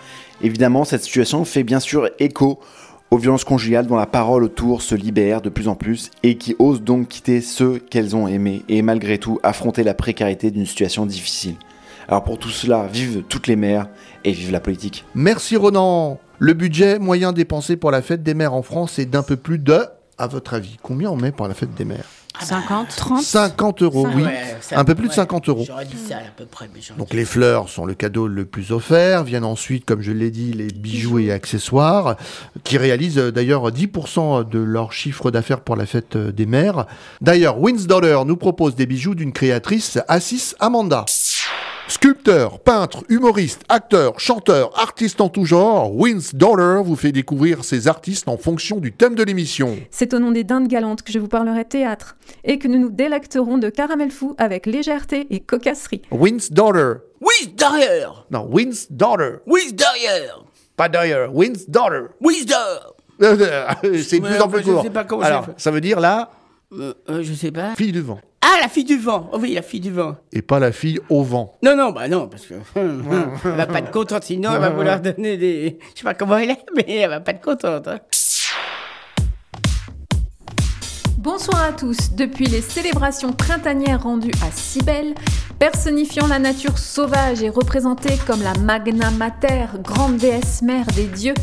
Évidemment, 0.42 0.84
cette 0.84 1.04
situation 1.04 1.44
fait 1.44 1.62
bien 1.62 1.78
sûr 1.78 2.10
écho 2.18 2.58
aux 3.12 3.18
violences 3.18 3.44
conjugales 3.44 3.86
dont 3.86 3.96
la 3.96 4.06
parole 4.06 4.42
autour 4.42 4.82
se 4.82 4.94
libère 4.94 5.40
de 5.40 5.50
plus 5.50 5.68
en 5.68 5.76
plus 5.76 6.10
et 6.22 6.36
qui 6.36 6.56
osent 6.58 6.82
donc 6.82 7.08
quitter 7.08 7.40
ceux 7.40 7.78
qu'elles 7.78 8.16
ont 8.16 8.26
aimés 8.26 8.62
et 8.68 8.82
malgré 8.82 9.18
tout 9.18 9.38
affronter 9.42 9.84
la 9.84 9.94
précarité 9.94 10.50
d'une 10.50 10.66
situation 10.66 11.06
difficile. 11.06 11.54
Alors 12.08 12.24
pour 12.24 12.38
tout 12.38 12.48
cela, 12.48 12.88
vive 12.92 13.22
toutes 13.28 13.46
les 13.46 13.54
mères 13.54 13.86
et 14.24 14.32
vive 14.32 14.50
la 14.50 14.60
politique. 14.60 15.04
Merci 15.14 15.56
Ronan. 15.56 16.18
Le 16.38 16.54
budget 16.54 16.98
moyen 16.98 17.32
dépensé 17.32 17.76
pour 17.76 17.92
la 17.92 18.02
fête 18.02 18.24
des 18.24 18.34
mères 18.34 18.54
en 18.54 18.62
France 18.62 18.98
est 18.98 19.06
d'un 19.06 19.22
peu 19.22 19.36
plus 19.36 19.58
de, 19.58 19.78
à 20.18 20.26
votre 20.26 20.54
avis, 20.54 20.76
combien 20.82 21.10
on 21.10 21.16
met 21.16 21.30
pour 21.30 21.46
la 21.46 21.54
fête 21.54 21.74
des 21.74 21.84
mères? 21.84 22.06
50, 22.40 22.88
30 22.96 23.22
50 23.22 23.82
euros, 23.82 24.06
oui. 24.14 24.22
Ouais, 24.24 24.56
ça- 24.60 24.78
un 24.78 24.84
peu 24.84 24.94
plus 24.94 25.04
de 25.04 25.08
ouais, 25.10 25.14
50 25.16 25.48
euros. 25.48 25.64
J'aurais 25.66 25.84
dit 25.84 25.96
ça 26.08 26.16
à 26.16 26.20
peu 26.36 26.44
près, 26.46 26.68
mais 26.74 26.80
Donc 26.98 27.10
dit- 27.10 27.16
les 27.16 27.24
fleurs 27.24 27.68
sont 27.68 27.84
le 27.84 27.94
cadeau 27.94 28.26
le 28.26 28.44
plus 28.44 28.72
offert, 28.72 29.22
viennent 29.22 29.44
ensuite, 29.44 29.84
comme 29.84 30.00
je 30.00 30.12
l'ai 30.12 30.30
dit, 30.30 30.52
les 30.52 30.66
bijoux 30.68 31.18
et 31.18 31.30
accessoires, 31.30 32.16
qui 32.64 32.78
réalisent 32.78 33.18
euh, 33.18 33.30
d'ailleurs 33.30 33.70
10% 33.70 34.44
de 34.48 34.58
leur 34.58 34.92
chiffre 34.92 35.30
d'affaires 35.30 35.60
pour 35.60 35.76
la 35.76 35.86
fête 35.86 36.16
euh, 36.16 36.32
des 36.32 36.46
mères. 36.46 36.86
D'ailleurs, 37.20 37.60
Wins 37.60 37.86
Dollar 37.86 38.24
nous 38.24 38.36
propose 38.36 38.74
des 38.74 38.86
bijoux 38.86 39.14
d'une 39.14 39.32
créatrice, 39.32 39.98
Assis 40.08 40.54
Amanda. 40.58 41.04
Sculpteur, 41.88 42.60
peintre, 42.60 43.04
humoriste, 43.08 43.62
acteur, 43.68 44.18
chanteur, 44.18 44.70
artiste 44.80 45.20
en 45.20 45.28
tout 45.28 45.44
genre, 45.44 45.94
Wins 45.94 46.30
Dollar 46.32 46.82
vous 46.82 46.96
fait 46.96 47.12
découvrir 47.12 47.64
ces 47.64 47.86
artistes 47.88 48.28
en 48.28 48.36
fonction 48.38 48.78
du 48.78 48.92
thème 48.92 49.14
de 49.14 49.22
l'émission. 49.22 49.76
C'est 49.90 50.14
au 50.14 50.18
nom 50.18 50.30
des 50.30 50.44
dindes 50.44 50.68
galantes 50.68 51.02
que 51.02 51.12
je 51.12 51.18
vous 51.18 51.28
parlerai 51.28 51.64
théâtre 51.64 52.16
et 52.44 52.58
que 52.58 52.68
nous 52.68 52.78
nous 52.78 52.90
délecterons 52.90 53.58
de 53.58 53.68
caramel 53.68 54.10
fou 54.10 54.34
avec 54.38 54.66
légèreté 54.66 55.26
et 55.30 55.40
cocasserie. 55.40 56.02
Wins 56.10 56.48
Dollar. 56.50 56.96
Wiz 57.20 57.54
derrière 57.54 58.26
Non, 58.30 58.48
Wins 58.50 58.86
Dollar. 58.90 59.38
Wiz 59.46 59.74
derrière 59.74 60.44
Pas 60.76 60.88
d'ailleurs, 60.88 61.34
Wins 61.34 61.64
Dollar. 61.68 62.04
Wiz 62.20 62.46
derrière 62.46 62.94
C'est 64.02 64.18
de 64.18 64.26
plus 64.26 64.40
en 64.40 64.48
plus 64.48 64.62
je 64.64 64.70
court. 64.72 64.82
sais 64.82 64.90
pas 64.90 65.04
comment 65.04 65.22
Alors, 65.22 65.46
ça 65.56 65.70
veut 65.70 65.80
dire 65.80 66.00
la 66.00 66.30
euh, 66.78 66.94
euh, 67.08 67.22
Je 67.22 67.32
sais 67.34 67.50
pas. 67.50 67.74
fille 67.76 67.92
du 67.92 68.00
vent. 68.00 68.20
Ah, 68.40 68.58
la 68.60 68.68
fille 68.68 68.84
du 68.84 68.98
vent 68.98 69.30
Oh 69.32 69.38
oui, 69.40 69.54
la 69.54 69.62
fille 69.62 69.80
du 69.80 69.90
vent. 69.92 70.16
Et 70.32 70.42
pas 70.42 70.58
la 70.58 70.72
fille 70.72 70.98
au 71.08 71.22
vent. 71.22 71.54
Non, 71.62 71.76
non, 71.76 71.90
bah 71.92 72.08
non, 72.08 72.28
parce 72.28 72.44
que 72.46 72.54
elle 72.74 73.56
va 73.56 73.66
pas 73.66 73.78
être 73.78 73.90
contente, 73.92 74.24
sinon 74.24 74.50
elle 74.54 74.60
va 74.60 74.70
vouloir 74.70 75.00
donner 75.02 75.36
des... 75.36 75.78
Je 75.94 75.98
sais 76.00 76.04
pas 76.04 76.14
comment 76.14 76.36
elle 76.38 76.50
est, 76.50 76.64
mais 76.74 76.84
elle 76.96 77.10
va 77.10 77.20
pas 77.20 77.30
être 77.32 77.40
contente. 77.40 77.86
hein. 77.88 77.98
Bonsoir 81.18 81.62
à 81.62 81.72
tous. 81.72 82.12
Depuis 82.16 82.46
les 82.46 82.60
célébrations 82.60 83.32
printanières 83.32 84.02
rendues 84.02 84.32
à 84.44 84.50
Cybèle, 84.50 85.14
personnifiant 85.60 86.26
la 86.26 86.40
nature 86.40 86.78
sauvage 86.78 87.42
et 87.44 87.48
représentée 87.48 88.14
comme 88.26 88.42
la 88.42 88.54
Magna 88.54 89.10
Mater, 89.12 89.66
grande 89.84 90.16
déesse 90.16 90.62
mère 90.62 90.86
des 90.96 91.06
dieux, 91.06 91.34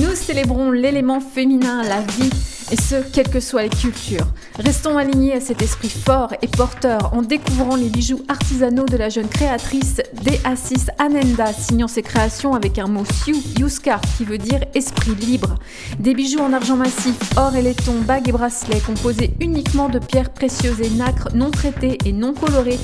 nous 0.00 0.14
célébrons 0.14 0.70
l'élément 0.70 1.20
féminin, 1.20 1.82
la 1.82 2.00
vie, 2.00 2.30
et 2.70 2.76
ce, 2.76 2.96
quelles 3.12 3.28
que 3.28 3.40
soient 3.40 3.62
les 3.62 3.68
cultures. 3.68 4.26
Restons 4.58 4.98
alignés 4.98 5.34
à 5.34 5.40
cet 5.40 5.62
esprit 5.62 5.90
fort 5.90 6.34
et 6.42 6.48
porteur 6.48 7.12
en 7.14 7.22
découvrant 7.22 7.76
les 7.76 7.88
bijoux 7.88 8.22
artisanaux 8.28 8.86
de 8.86 8.96
la 8.96 9.08
jeune 9.08 9.28
créatrice 9.28 9.96
D.A.6 10.22 10.88
Anenda, 10.98 11.52
signant 11.52 11.88
ses 11.88 12.02
créations 12.02 12.54
avec 12.54 12.78
un 12.78 12.86
mot 12.86 13.04
Siu, 13.04 13.36
Yuska, 13.58 14.00
qui 14.16 14.24
veut 14.24 14.38
dire 14.38 14.60
esprit 14.74 15.14
libre. 15.14 15.56
Des 15.98 16.14
bijoux 16.14 16.40
en 16.40 16.52
argent 16.52 16.76
massif, 16.76 17.16
or 17.36 17.54
et 17.54 17.62
laiton, 17.62 18.00
bagues 18.06 18.28
et 18.28 18.32
bracelets 18.32 18.80
composés 18.80 19.34
uniquement 19.40 19.88
de 19.88 19.98
pierres 19.98 20.30
précieuses 20.30 20.80
et 20.80 20.90
nacres 20.90 21.28
non 21.34 21.50
traitées 21.50 21.98
et 22.04 22.12
non 22.12 22.34
colorées, 22.34 22.78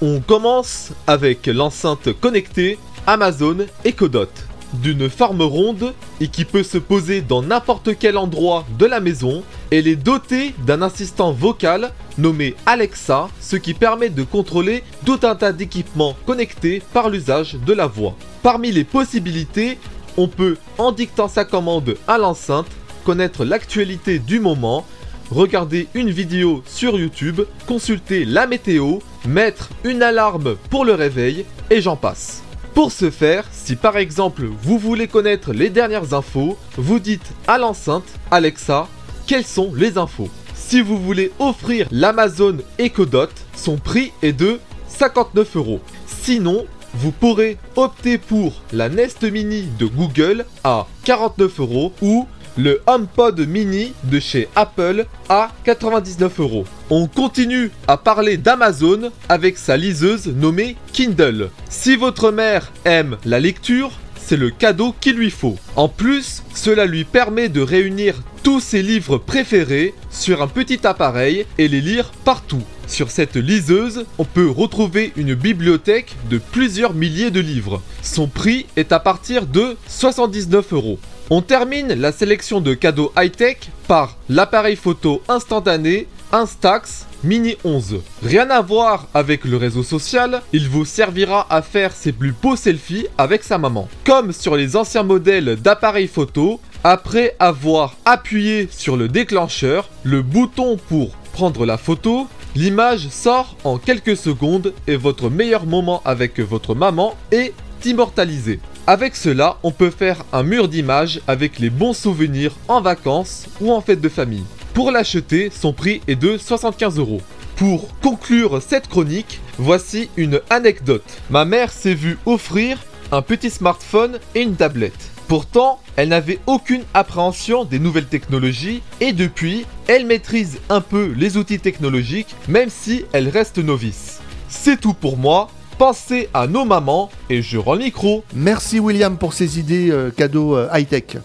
On 0.01 0.19
commence 0.19 0.91
avec 1.07 1.45
l'enceinte 1.47 2.11
connectée 2.19 2.79
Amazon 3.07 3.67
Echo 3.83 4.07
Dot. 4.07 4.29
D'une 4.73 5.09
forme 5.09 5.41
ronde 5.41 5.93
et 6.19 6.27
qui 6.27 6.43
peut 6.43 6.63
se 6.63 6.77
poser 6.77 7.21
dans 7.21 7.41
n'importe 7.41 7.97
quel 7.97 8.17
endroit 8.17 8.65
de 8.77 8.85
la 8.85 8.99
maison, 8.99 9.43
elle 9.71 9.87
est 9.87 9.95
dotée 9.95 10.53
d'un 10.65 10.81
assistant 10.81 11.31
vocal 11.31 11.91
nommé 12.17 12.55
Alexa, 12.65 13.29
ce 13.39 13.55
qui 13.55 13.73
permet 13.73 14.09
de 14.09 14.23
contrôler 14.23 14.83
tout 15.05 15.19
un 15.23 15.35
tas 15.35 15.53
d'équipements 15.53 16.15
connectés 16.25 16.81
par 16.93 17.09
l'usage 17.09 17.57
de 17.65 17.73
la 17.73 17.87
voix. 17.87 18.15
Parmi 18.41 18.71
les 18.71 18.83
possibilités, 18.83 19.77
on 20.17 20.27
peut, 20.27 20.57
en 20.77 20.91
dictant 20.91 21.27
sa 21.27 21.45
commande 21.45 21.95
à 22.07 22.17
l'enceinte, 22.17 22.67
connaître 23.03 23.45
l'actualité 23.45 24.19
du 24.19 24.39
moment, 24.39 24.85
regarder 25.31 25.87
une 25.93 26.09
vidéo 26.09 26.63
sur 26.65 26.97
YouTube, 26.99 27.41
consulter 27.67 28.25
la 28.25 28.47
météo, 28.47 28.99
mettre 29.25 29.69
une 29.83 30.03
alarme 30.03 30.55
pour 30.69 30.85
le 30.85 30.93
réveil, 30.93 31.45
et 31.69 31.81
j'en 31.81 31.95
passe. 31.95 32.44
Pour 32.75 32.91
ce 32.91 33.09
faire, 33.09 33.45
si 33.53 33.77
par 33.77 33.95
exemple 33.95 34.43
vous 34.61 34.77
voulez 34.77 35.07
connaître 35.07 35.53
les 35.53 35.69
dernières 35.69 36.13
infos, 36.13 36.57
vous 36.75 36.99
dites 36.99 37.31
à 37.47 37.57
l'enceinte 37.57 38.03
Alexa, 38.31 38.89
quelles 39.25 39.45
sont 39.45 39.71
les 39.73 39.97
infos? 39.97 40.29
Si 40.53 40.81
vous 40.81 40.97
voulez 40.97 41.31
offrir 41.39 41.87
l'Amazon 41.89 42.57
Echo 42.77 43.05
Dot, 43.05 43.29
son 43.55 43.77
prix 43.77 44.11
est 44.21 44.33
de 44.33 44.59
59 44.89 45.55
euros. 45.55 45.79
Sinon, 46.05 46.65
vous 46.95 47.11
pourrez 47.11 47.57
opter 47.77 48.17
pour 48.17 48.61
la 48.73 48.89
Nest 48.89 49.23
Mini 49.23 49.69
de 49.79 49.85
Google 49.85 50.45
à 50.65 50.85
49 51.05 51.61
euros 51.61 51.93
ou 52.01 52.27
le 52.57 52.81
HomePod 52.87 53.39
Mini 53.47 53.93
de 54.03 54.19
chez 54.19 54.49
Apple 54.53 55.05
à 55.29 55.49
99 55.63 56.41
euros. 56.41 56.65
On 56.91 57.07
continue 57.07 57.71
à 57.87 57.97
parler 57.97 58.37
d'Amazon 58.37 59.11
avec 59.27 59.57
sa 59.57 59.75
liseuse 59.75 60.27
nommée 60.27 60.75
Kindle. 60.93 61.49
Si 61.67 61.95
votre 61.95 62.29
mère 62.29 62.71
aime 62.85 63.17
la 63.25 63.39
lecture, 63.39 63.93
c'est 64.17 64.37
le 64.37 64.51
cadeau 64.51 64.93
qu'il 65.01 65.15
lui 65.15 65.31
faut. 65.31 65.57
En 65.75 65.87
plus, 65.89 66.43
cela 66.53 66.85
lui 66.85 67.03
permet 67.03 67.49
de 67.49 67.61
réunir 67.61 68.21
tous 68.43 68.59
ses 68.59 68.83
livres 68.83 69.17
préférés 69.17 69.95
sur 70.11 70.43
un 70.43 70.47
petit 70.47 70.85
appareil 70.85 71.47
et 71.57 71.67
les 71.67 71.81
lire 71.81 72.11
partout. 72.23 72.61
Sur 72.85 73.09
cette 73.09 73.35
liseuse, 73.35 74.05
on 74.19 74.25
peut 74.25 74.47
retrouver 74.47 75.11
une 75.15 75.33
bibliothèque 75.33 76.15
de 76.29 76.37
plusieurs 76.37 76.93
milliers 76.93 77.31
de 77.31 77.39
livres. 77.39 77.81
Son 78.03 78.27
prix 78.27 78.67
est 78.75 78.91
à 78.91 78.99
partir 78.99 79.47
de 79.47 79.75
79 79.87 80.73
euros. 80.73 80.99
On 81.31 81.41
termine 81.41 81.87
la 81.95 82.11
sélection 82.11 82.61
de 82.61 82.75
cadeaux 82.75 83.11
high-tech 83.17 83.57
par 83.87 84.15
l'appareil 84.29 84.75
photo 84.75 85.23
instantané 85.27 86.07
Instax 86.31 87.05
Mini 87.23 87.55
11. 87.63 88.01
Rien 88.23 88.49
à 88.49 88.61
voir 88.61 89.07
avec 89.13 89.45
le 89.45 89.57
réseau 89.57 89.83
social, 89.83 90.41
il 90.53 90.69
vous 90.69 90.85
servira 90.85 91.47
à 91.49 91.61
faire 91.61 91.91
ses 91.91 92.11
plus 92.11 92.33
beaux 92.33 92.55
selfies 92.55 93.07
avec 93.17 93.43
sa 93.43 93.57
maman. 93.57 93.87
Comme 94.03 94.31
sur 94.31 94.55
les 94.55 94.75
anciens 94.75 95.03
modèles 95.03 95.55
d'appareils 95.55 96.07
photo, 96.07 96.59
après 96.83 97.35
avoir 97.39 97.95
appuyé 98.05 98.69
sur 98.71 98.95
le 98.95 99.07
déclencheur, 99.07 99.89
le 100.03 100.21
bouton 100.21 100.77
pour 100.89 101.11
prendre 101.33 101.65
la 101.65 101.77
photo, 101.77 102.27
l'image 102.55 103.09
sort 103.09 103.57
en 103.63 103.77
quelques 103.77 104.17
secondes 104.17 104.73
et 104.87 104.95
votre 104.95 105.29
meilleur 105.29 105.65
moment 105.65 106.01
avec 106.05 106.39
votre 106.39 106.75
maman 106.75 107.15
est 107.31 107.53
immortalisé. 107.85 108.59
Avec 108.87 109.15
cela, 109.15 109.57
on 109.63 109.71
peut 109.71 109.89
faire 109.89 110.23
un 110.31 110.43
mur 110.43 110.67
d'images 110.67 111.21
avec 111.27 111.57
les 111.57 111.71
bons 111.71 111.93
souvenirs 111.93 112.55
en 112.67 112.81
vacances 112.81 113.47
ou 113.59 113.71
en 113.71 113.81
fête 113.81 114.01
de 114.01 114.09
famille. 114.09 114.45
Pour 114.75 114.91
l'acheter, 114.91 115.49
son 115.57 115.71
prix 115.71 116.01
est 116.05 116.17
de 116.17 116.37
75 116.37 116.99
euros. 116.99 117.21
Pour 117.55 117.87
conclure 118.01 118.61
cette 118.61 118.89
chronique, 118.89 119.39
voici 119.57 120.09
une 120.17 120.41
anecdote. 120.49 121.05
Ma 121.29 121.45
mère 121.45 121.71
s'est 121.71 121.93
vue 121.93 122.17
offrir 122.25 122.83
un 123.13 123.21
petit 123.21 123.49
smartphone 123.49 124.19
et 124.35 124.41
une 124.41 124.57
tablette. 124.57 125.11
Pourtant, 125.29 125.79
elle 125.95 126.09
n'avait 126.09 126.39
aucune 126.45 126.83
appréhension 126.93 127.63
des 127.63 127.79
nouvelles 127.79 128.07
technologies 128.07 128.81
et 128.99 129.13
depuis, 129.13 129.65
elle 129.87 130.05
maîtrise 130.05 130.59
un 130.67 130.81
peu 130.81 131.13
les 131.15 131.37
outils 131.37 131.59
technologiques 131.59 132.35
même 132.49 132.69
si 132.69 133.05
elle 133.13 133.29
reste 133.29 133.59
novice. 133.59 134.19
C'est 134.49 134.81
tout 134.81 134.93
pour 134.93 135.15
moi. 135.15 135.47
Pensez 135.77 136.27
à 136.33 136.47
nos 136.47 136.65
mamans 136.65 137.09
et 137.29 137.41
je 137.41 137.57
rends 137.57 137.75
le 137.75 137.83
micro. 137.85 138.25
Merci 138.33 138.81
William 138.81 139.17
pour 139.17 139.31
ces 139.31 139.57
idées 139.57 139.89
euh, 139.89 140.11
cadeaux 140.11 140.57
euh, 140.57 140.67
high-tech. 140.73 141.17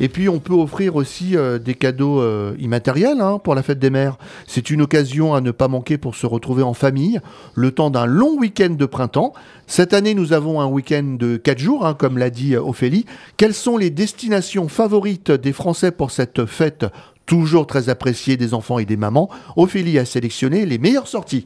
Et 0.00 0.08
puis 0.08 0.28
on 0.28 0.38
peut 0.40 0.54
offrir 0.54 0.96
aussi 0.96 1.36
euh, 1.36 1.58
des 1.58 1.74
cadeaux 1.74 2.20
euh, 2.20 2.54
immatériels 2.58 3.20
hein, 3.20 3.38
pour 3.42 3.54
la 3.54 3.62
fête 3.62 3.78
des 3.78 3.90
mères. 3.90 4.18
C'est 4.46 4.70
une 4.70 4.82
occasion 4.82 5.34
à 5.34 5.40
ne 5.40 5.50
pas 5.50 5.68
manquer 5.68 5.98
pour 5.98 6.16
se 6.16 6.26
retrouver 6.26 6.62
en 6.62 6.74
famille 6.74 7.20
le 7.54 7.70
temps 7.70 7.90
d'un 7.90 8.06
long 8.06 8.36
week-end 8.36 8.70
de 8.70 8.86
printemps. 8.86 9.32
Cette 9.66 9.94
année, 9.94 10.14
nous 10.14 10.32
avons 10.32 10.60
un 10.60 10.66
week-end 10.66 11.16
de 11.18 11.36
4 11.36 11.58
jours, 11.58 11.86
hein, 11.86 11.94
comme 11.94 12.18
l'a 12.18 12.30
dit 12.30 12.54
euh, 12.54 12.62
Ophélie. 12.62 13.06
Quelles 13.36 13.54
sont 13.54 13.76
les 13.76 13.90
destinations 13.90 14.68
favorites 14.68 15.30
des 15.30 15.52
Français 15.52 15.90
pour 15.90 16.10
cette 16.10 16.44
fête 16.46 16.86
toujours 17.26 17.66
très 17.66 17.88
appréciée 17.88 18.36
des 18.36 18.52
enfants 18.52 18.78
et 18.78 18.84
des 18.84 18.96
mamans? 18.96 19.30
Ophélie 19.56 19.98
a 19.98 20.04
sélectionné 20.04 20.66
les 20.66 20.78
meilleures 20.78 21.08
sorties. 21.08 21.44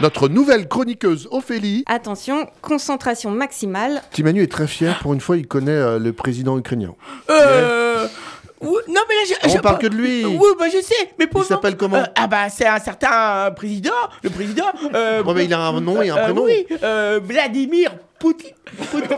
Notre 0.00 0.28
nouvelle 0.28 0.68
chroniqueuse 0.68 1.26
Ophélie. 1.32 1.82
Attention, 1.86 2.46
concentration 2.62 3.30
maximale. 3.30 4.00
Timanu 4.12 4.42
est 4.42 4.50
très 4.52 4.68
fier, 4.68 4.98
pour 5.00 5.12
une 5.12 5.20
fois, 5.20 5.36
il 5.36 5.46
connaît 5.48 5.72
euh, 5.72 5.98
le 5.98 6.12
président 6.12 6.56
ukrainien. 6.56 6.94
Euh... 7.30 8.06
oui, 8.60 8.78
non 8.88 9.00
mais 9.08 9.14
là, 9.16 9.22
je, 9.42 9.48
On 9.48 9.56
je- 9.56 9.58
parle 9.60 9.78
que 9.78 9.88
de 9.88 9.96
lui. 9.96 10.24
Oui, 10.24 10.38
bah 10.56 10.66
je 10.72 10.80
sais, 10.80 11.10
mais 11.18 11.26
pour 11.26 11.42
Il 11.42 11.46
s'appelle 11.46 11.76
comment 11.76 11.96
Euh, 11.96 12.04
Ah 12.14 12.28
bah 12.28 12.48
c'est 12.48 12.66
un 12.66 12.78
certain 12.78 13.50
président, 13.56 13.90
le 14.22 14.30
président. 14.30 14.66
Euh, 14.94 15.22
Ouais, 15.24 15.34
mais 15.34 15.44
il 15.46 15.52
a 15.54 15.60
un 15.66 15.80
nom 15.80 16.00
et 16.00 16.10
un 16.10 16.16
euh, 16.16 16.24
prénom. 16.24 16.44
oui, 16.44 16.64
euh, 16.82 17.18
Vladimir 17.22 17.90
Poutine. 18.20 18.50
Poutine. 18.92 19.08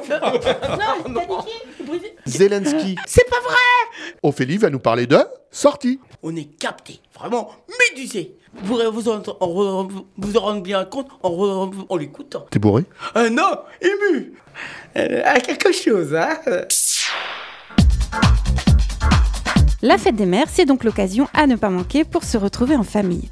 non, 1.08 1.20
président 1.86 2.08
Zelensky. 2.24 2.96
C'est 3.06 3.28
pas 3.28 3.40
vrai 3.40 4.12
Ophélie 4.22 4.56
va 4.56 4.70
nous 4.70 4.78
parler 4.80 5.06
de 5.06 5.18
sortie. 5.50 6.00
On 6.22 6.34
est 6.36 6.56
capté, 6.58 7.00
vraiment 7.18 7.50
médusé. 7.94 8.34
Vous 8.62 8.78
vous 8.92 9.08
en, 9.08 9.22
en 9.40 9.46
re- 9.46 9.90
vous 10.18 10.36
en 10.36 10.40
rendre 10.40 10.62
bien 10.62 10.84
compte 10.84 11.06
en, 11.22 11.30
re- 11.30 11.72
en 11.88 11.96
l'écoutant. 11.96 12.44
T'es 12.50 12.58
bourré 12.58 12.84
Euh, 13.16 13.30
non, 13.30 13.50
ému. 13.80 14.32
Euh, 14.96 15.22
à 15.24 15.40
quelque 15.40 15.72
chose, 15.72 16.14
hein. 16.14 16.36
La 19.82 19.96
fête 19.96 20.16
des 20.16 20.26
mères, 20.26 20.48
c'est 20.50 20.66
donc 20.66 20.84
l'occasion 20.84 21.26
à 21.32 21.46
ne 21.46 21.56
pas 21.56 21.70
manquer 21.70 22.04
pour 22.04 22.24
se 22.24 22.36
retrouver 22.36 22.76
en 22.76 22.82
famille. 22.82 23.30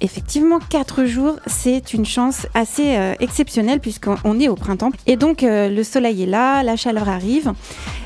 Effectivement, 0.00 0.58
4 0.58 1.04
jours, 1.06 1.36
c'est 1.46 1.94
une 1.94 2.04
chance 2.04 2.46
assez 2.54 2.96
euh, 2.96 3.14
exceptionnelle 3.20 3.80
puisqu'on 3.80 4.16
on 4.24 4.38
est 4.38 4.48
au 4.48 4.54
printemps. 4.54 4.90
Et 5.06 5.16
donc, 5.16 5.42
euh, 5.42 5.68
le 5.68 5.82
soleil 5.84 6.22
est 6.24 6.26
là, 6.26 6.62
la 6.62 6.76
chaleur 6.76 7.08
arrive. 7.08 7.52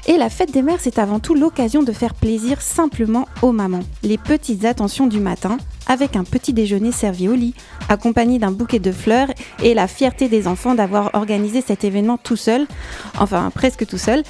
Et 0.06 0.16
la 0.16 0.30
fête 0.30 0.52
des 0.52 0.62
mères, 0.62 0.78
c'est 0.80 0.98
avant 0.98 1.18
tout 1.18 1.34
l'occasion 1.34 1.82
de 1.82 1.92
faire 1.92 2.14
plaisir 2.14 2.62
simplement 2.62 3.26
aux 3.42 3.52
mamans. 3.52 3.82
Les 4.02 4.18
petites 4.18 4.64
attentions 4.64 5.06
du 5.06 5.20
matin, 5.20 5.58
avec 5.88 6.16
un 6.16 6.24
petit 6.24 6.52
déjeuner 6.52 6.92
servi 6.92 7.28
au 7.28 7.34
lit, 7.34 7.54
accompagné 7.88 8.38
d'un 8.38 8.50
bouquet 8.50 8.78
de 8.78 8.92
fleurs 8.92 9.28
et 9.62 9.74
la 9.74 9.88
fierté 9.88 10.28
des 10.28 10.46
enfants 10.46 10.74
d'avoir 10.74 11.14
organisé 11.14 11.60
cet 11.60 11.84
événement 11.84 12.16
tout 12.16 12.36
seul, 12.36 12.66
enfin 13.18 13.50
presque 13.54 13.86
tout 13.86 13.98
seul. 13.98 14.22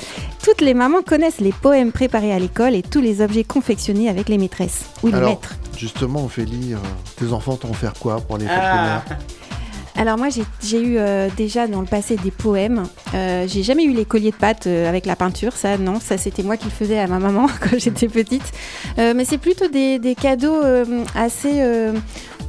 Toutes 0.43 0.61
les 0.61 0.75
mamans 0.75 1.03
connaissent 1.03 1.41
les 1.41 1.53
poèmes 1.53 1.93
préparés 1.93 2.33
à 2.33 2.39
l'école 2.39 2.75
et 2.75 2.83
tous 2.83 3.01
les 3.01 3.21
objets 3.21 3.45
confectionnés 3.45 4.09
avec 4.09 4.29
les 4.29 4.39
maîtresses 4.39 4.87
ou 5.03 5.09
les 5.09 5.15
Alors, 5.15 5.31
maîtres. 5.31 5.55
Justement, 5.81 6.25
Ophélie, 6.25 6.75
euh, 6.75 6.79
tes 7.17 7.33
enfants 7.33 7.57
t'ont 7.57 7.71
offert 7.71 7.95
quoi 7.95 8.21
pour 8.21 8.37
les 8.39 8.47
fêtes 8.47 8.55
Ah. 8.61 9.03
Alors 9.97 10.17
moi 10.17 10.29
j'ai- 10.31 10.81
eu 10.81 10.97
euh, 10.99 11.29
déjà 11.37 11.67
dans 11.67 11.81
le 11.81 11.87
passé 11.87 12.17
des 12.17 12.31
poèmes. 12.31 12.85
Euh, 13.15 13.47
j'ai 13.49 13.63
jamais 13.63 13.85
eu 13.85 13.93
les 13.93 14.05
colliers 14.07 14.31
de 14.31 14.37
pâte 14.37 14.67
euh, 14.67 14.89
avec 14.89 15.05
la 15.05 15.15
peinture, 15.17 15.53
ça 15.55 15.77
non, 15.77 16.01
ça 16.01 16.17
c'était 16.17 16.43
moi 16.43 16.57
qui 16.57 16.67
le 16.67 16.71
faisais 16.71 16.99
à 16.99 17.07
ma 17.07 17.19
maman 17.19 17.49
quand 17.61 17.77
j'étais 17.79 18.09
petite. 18.09 18.53
Euh, 18.99 19.13
mais 19.15 19.25
c'est 19.27 19.37
plutôt 19.37 19.69
des, 19.69 19.99
des 19.99 20.15
cadeaux 20.15 20.63
euh, 20.63 21.05
assez 21.15 21.61
euh, 21.61 21.93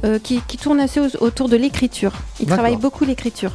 euh, 0.04 0.18
qui, 0.22 0.40
qui 0.48 0.56
tournent 0.56 0.80
assez 0.80 1.00
au- 1.00 1.22
autour 1.22 1.48
de 1.50 1.56
l'écriture. 1.56 2.12
Ils 2.40 2.46
travaillent 2.46 2.76
beaucoup 2.76 3.04
l'écriture. 3.04 3.52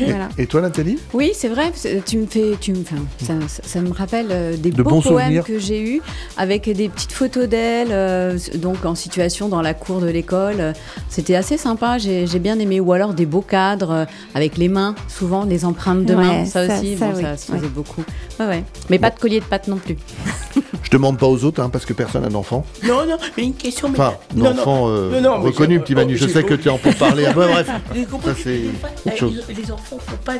Et- 0.00 0.04
Voilà. 0.06 0.28
Et 0.38 0.46
toi, 0.46 0.60
Nathalie? 0.60 0.98
Oui, 1.14 1.32
c'est 1.34 1.48
vrai. 1.48 1.72
Tu 2.04 2.18
me 2.18 2.26
fais, 2.26 2.56
tu 2.60 2.72
me, 2.72 2.84
ça, 2.84 3.34
ça- 3.48 3.62
ça 3.64 3.80
me 3.80 3.92
rappelle 3.92 4.26
euh, 4.30 4.56
des 4.56 4.70
De 4.70 4.82
beaux 4.82 4.90
bons 4.90 5.00
poèmes 5.02 5.18
souvenirs. 5.24 5.44
que 5.44 5.58
j'ai 5.58 5.80
eus 5.80 6.02
avec 6.36 6.68
des 6.70 6.88
petites 6.88 7.12
photos 7.12 7.48
d'elle, 7.48 7.88
euh, 7.90 8.38
donc 8.56 8.84
en 8.84 8.94
situation 8.94 9.48
dans 9.48 9.62
la 9.62 9.74
cour 9.74 10.00
de 10.00 10.06
l'école. 10.08 10.74
C'était 11.08 11.34
assez 11.36 11.56
sympa. 11.56 11.98
J'ai 11.98 12.26
bien 12.38 12.58
aimé. 12.58 12.80
Ou 12.80 12.92
alors 12.92 13.14
des 13.14 13.26
beaux 13.26 13.40
cadres 13.40 13.90
euh, 13.90 14.04
avec 14.34 14.56
les 14.58 14.68
mains, 14.68 14.94
souvent 15.08 15.44
des 15.46 15.64
empreintes 15.64 16.04
de 16.04 16.14
mains. 16.14 16.40
Ouais, 16.42 16.46
Ça, 16.46 16.66
ça- 16.66 16.78
aussi, 16.78 16.96
ça, 16.96 17.06
bon, 17.08 17.16
oui, 17.16 17.22
ça 17.22 17.36
se 17.36 17.46
faisait 17.52 17.62
ouais. 17.62 17.68
beaucoup. 17.68 18.04
Ouais, 18.38 18.46
ouais. 18.46 18.64
Mais 18.90 18.98
pas 18.98 19.10
de 19.10 19.18
collier 19.18 19.40
de 19.40 19.44
pâte 19.46 19.68
non 19.68 19.76
plus. 19.76 19.96
Je 20.82 20.90
demande 20.90 21.18
pas 21.18 21.26
aux 21.26 21.42
autres, 21.44 21.60
hein, 21.60 21.68
parce 21.68 21.84
que 21.84 21.92
personne 21.92 22.22
n'a 22.22 22.28
d'enfant. 22.28 22.64
Non, 22.84 23.04
non, 23.06 23.16
mais 23.36 23.42
une 23.44 23.54
question. 23.54 23.88
Mais... 23.88 23.98
Enfin, 23.98 24.14
non, 24.34 24.54
euh, 24.88 25.20
reconnu, 25.40 25.80
petit 25.80 25.94
Manu. 25.94 26.14
oh, 26.14 26.18
Je 26.22 26.28
sais 26.28 26.44
que 26.44 26.54
tu 26.54 26.68
en 26.68 26.78
peux 26.78 26.92
parler. 26.92 27.26
Bref, 27.34 27.68
J'ai 27.94 28.04
compris. 28.04 28.28
ça 28.30 28.34
c'est 28.42 28.60
autre 29.06 29.16
chose. 29.16 29.44
Les, 29.48 29.54
les 29.54 29.70
enfants 29.92 29.98
font 30.04 30.16
pas 30.24 30.34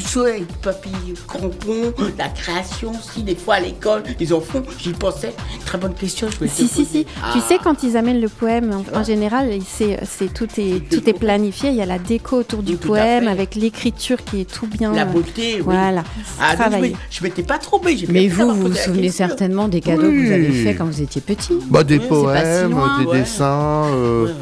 sais, 0.00 0.20
avec 0.30 0.46
papy 0.62 0.88
crampon, 1.26 1.92
la 2.18 2.28
création 2.28 2.92
aussi, 2.92 3.22
des 3.22 3.34
fois 3.34 3.54
à 3.56 3.60
l'école, 3.60 4.02
ils 4.20 4.32
en 4.34 4.40
font, 4.40 4.62
j'y 4.78 4.92
pensais. 4.92 5.32
Très 5.66 5.78
bonne 5.78 5.94
question, 5.94 6.28
je 6.30 6.36
te 6.36 6.46
Si, 6.46 6.68
si, 6.68 6.84
si. 6.84 7.06
Ah. 7.22 7.30
Tu 7.32 7.40
sais, 7.40 7.58
quand 7.62 7.82
ils 7.82 7.96
amènent 7.96 8.20
le 8.20 8.28
poème, 8.28 8.70
en, 8.94 8.98
en 9.00 9.02
général, 9.04 9.52
il- 9.52 9.62
c'est, 9.64 9.98
c'est, 10.04 10.32
tout, 10.32 10.48
est, 10.58 10.88
tout 10.88 11.08
est 11.08 11.18
planifié. 11.18 11.70
Il 11.70 11.76
y 11.76 11.82
a 11.82 11.86
la 11.86 11.98
déco 11.98 12.36
autour 12.38 12.62
du 12.62 12.76
Tout 12.76 12.88
poème 12.88 13.26
avec 13.28 13.54
l'écriture 13.54 14.22
qui 14.24 14.40
est 14.42 14.50
tout 14.50 14.66
bien. 14.66 14.92
La 14.92 15.02
euh, 15.02 15.04
beauté, 15.06 15.54
oui. 15.56 15.62
Voilà. 15.64 16.04
Ah, 16.40 16.50
je 16.52 16.56
travaillé. 16.56 16.96
je 17.10 17.22
m'étais 17.24 17.42
pas 17.42 17.58
trompé. 17.58 17.96
j'ai 17.96 18.06
Mais 18.08 18.28
vous, 18.28 18.48
vous 18.54 18.68
vous 18.68 18.74
souvenez 18.74 19.10
certainement 19.10 19.68
des 19.68 19.80
cadeaux 19.80 20.02
que 20.02 20.26
vous 20.26 20.32
avez 20.32 20.52
faits 20.52 20.78
quand 20.78 20.84
vous 20.86 21.02
étiez 21.02 21.20
petit. 21.20 21.54
Bah, 21.68 21.82
des 21.84 21.96
Oui, 21.96 22.02
si 22.02 22.08
poèmes, 22.08 22.70
loin. 22.70 22.98
des 23.00 23.06
Ouais. 23.06 23.20
dessins. 23.20 23.84
euh, 23.92 24.24
Ouais, 24.24 24.30
ouais. 24.30 24.34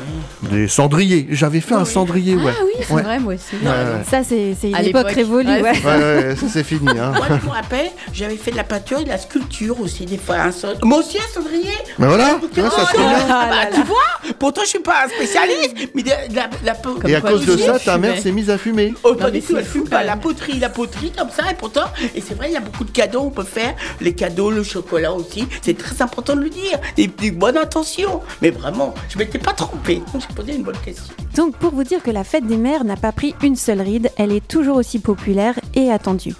Des 0.50 0.68
cendriers. 0.68 1.28
J'avais 1.30 1.60
fait 1.60 1.74
un 1.74 1.84
cendrier, 1.84 2.34
ouais. 2.34 2.42
Ah 2.52 2.62
oui, 2.64 2.84
c'est 2.86 2.92
Ouais. 2.94 3.02
vrai, 3.02 3.18
moi 3.20 3.34
aussi. 3.34 3.54
Ouais, 3.62 3.68
ouais. 3.68 4.04
Ça, 4.10 4.22
c'est 4.24 4.41
c'est 4.60 4.68
une 4.68 4.74
À 4.74 4.82
époque 4.82 5.08
l'époque. 5.08 5.12
révolue. 5.14 5.48
Ouais, 5.48 5.62
ouais. 5.62 6.36
ça 6.36 6.46
c'est 6.52 6.64
fini. 6.64 6.88
Hein. 6.90 7.12
Moi, 7.16 7.26
je 7.40 7.46
me 7.46 7.50
rappelle, 7.50 7.90
j'avais 8.12 8.36
fait 8.36 8.50
de 8.50 8.56
la 8.56 8.64
peinture 8.64 9.00
et 9.00 9.04
de 9.04 9.08
la 9.08 9.18
sculpture 9.18 9.80
aussi, 9.80 10.04
des 10.06 10.18
fois. 10.18 10.36
Un 10.36 10.52
cend- 10.52 10.74
Moi 10.84 10.98
aussi, 10.98 11.18
un 11.18 11.32
cendrier. 11.34 11.72
Mais 11.98 12.06
voilà, 12.06 12.38
tu 12.52 12.60
vois, 12.60 12.70
ça 12.70 12.86
ah, 12.88 12.96
bien. 12.96 13.12
ah, 13.28 13.46
bah, 13.50 13.70
tu 13.74 13.82
vois, 13.84 14.32
pourtant, 14.38 14.62
je 14.64 14.68
suis 14.68 14.78
pas 14.80 15.04
un 15.04 15.08
spécialiste, 15.08 15.90
mais 15.94 16.02
de, 16.02 16.10
de 16.30 16.36
la, 16.36 16.50
la 16.64 16.74
po- 16.74 16.98
Et 17.06 17.14
à 17.14 17.20
quoi, 17.20 17.30
cause 17.30 17.46
de 17.46 17.56
ça, 17.56 17.78
ta 17.78 17.98
mère 17.98 18.18
s'est 18.18 18.32
mise 18.32 18.50
à 18.50 18.58
fumer. 18.58 18.94
Oh, 19.04 19.14
pas 19.14 19.30
du 19.30 19.40
tout, 19.42 19.56
elle 19.56 19.64
fume 19.64 19.88
pas. 19.88 20.02
La 20.04 20.16
poterie, 20.16 20.58
la 20.58 20.68
poterie 20.70 21.12
comme 21.16 21.30
ça, 21.30 21.50
et 21.50 21.54
pourtant, 21.54 21.84
et 22.14 22.20
c'est 22.20 22.34
vrai, 22.34 22.48
il 22.48 22.54
y 22.54 22.56
a 22.56 22.60
beaucoup 22.60 22.84
de 22.84 22.90
cadeaux, 22.90 23.20
on 23.22 23.30
peut 23.30 23.44
faire. 23.44 23.74
Les 24.00 24.14
cadeaux, 24.14 24.50
le 24.50 24.62
chocolat 24.62 25.12
aussi, 25.12 25.46
c'est 25.62 25.76
très 25.76 26.00
important 26.02 26.34
de 26.36 26.40
le 26.42 26.50
dire. 26.50 26.78
Des, 26.96 27.06
des 27.06 27.30
bonnes 27.30 27.56
intentions. 27.56 28.20
Mais 28.40 28.50
vraiment, 28.50 28.94
je 29.08 29.18
m'étais 29.18 29.38
pas 29.38 29.52
trompé. 29.52 30.02
J'ai 30.14 30.34
posé 30.34 30.54
une 30.54 30.62
bonne 30.62 30.76
question. 30.84 31.14
Donc 31.36 31.56
pour 31.56 31.72
vous 31.72 31.84
dire 31.84 32.02
que 32.02 32.10
la 32.10 32.24
fête 32.24 32.46
des 32.46 32.56
mères 32.56 32.84
n'a 32.84 32.96
pas 32.96 33.12
pris 33.12 33.34
une 33.42 33.56
seule 33.56 33.80
ride, 33.80 34.10
elle 34.16 34.31
toujours 34.40 34.76
aussi 34.76 34.98
populaire 34.98 35.58
et 35.74 35.90
attendue. 35.90 36.34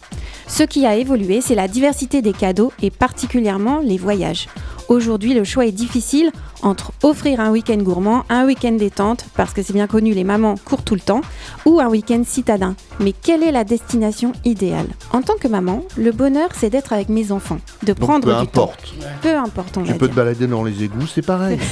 Ce 0.48 0.62
qui 0.62 0.86
a 0.86 0.96
évolué, 0.96 1.40
c'est 1.40 1.54
la 1.54 1.68
diversité 1.68 2.20
des 2.22 2.32
cadeaux 2.32 2.72
et 2.82 2.90
particulièrement 2.90 3.78
les 3.78 3.96
voyages. 3.96 4.48
Aujourd'hui, 4.88 5.32
le 5.32 5.44
choix 5.44 5.64
est 5.64 5.72
difficile 5.72 6.30
entre 6.62 6.92
offrir 7.02 7.40
un 7.40 7.50
week-end 7.50 7.78
gourmand, 7.78 8.24
un 8.28 8.44
week-end 8.44 8.72
détente, 8.72 9.24
parce 9.34 9.52
que 9.52 9.62
c'est 9.62 9.72
bien 9.72 9.86
connu, 9.86 10.12
les 10.12 10.24
mamans 10.24 10.56
courent 10.64 10.82
tout 10.82 10.94
le 10.94 11.00
temps, 11.00 11.22
ou 11.64 11.80
un 11.80 11.88
week-end 11.88 12.22
citadin. 12.26 12.74
Mais 13.02 13.12
quelle 13.12 13.42
est 13.42 13.52
la 13.52 13.64
destination 13.64 14.32
idéale? 14.44 14.86
En 15.12 15.22
tant 15.22 15.34
que 15.40 15.48
maman, 15.48 15.84
le 15.96 16.12
bonheur, 16.12 16.50
c'est 16.56 16.70
d'être 16.70 16.92
avec 16.92 17.08
mes 17.08 17.32
enfants, 17.32 17.58
de 17.82 17.88
Donc, 17.92 17.98
prendre 17.98 18.24
peu 18.24 18.40
du 18.40 18.46
temps. 18.48 18.62
importe. 18.64 18.94
Peu 19.22 19.34
importe, 19.36 19.76
on 19.78 19.82
Tu 19.82 19.88
va 19.92 19.98
peux 19.98 20.06
dire. 20.06 20.14
te 20.14 20.20
balader 20.20 20.46
dans 20.46 20.62
les 20.62 20.82
égouts, 20.84 21.06
c'est 21.06 21.22
pareil. 21.26 21.58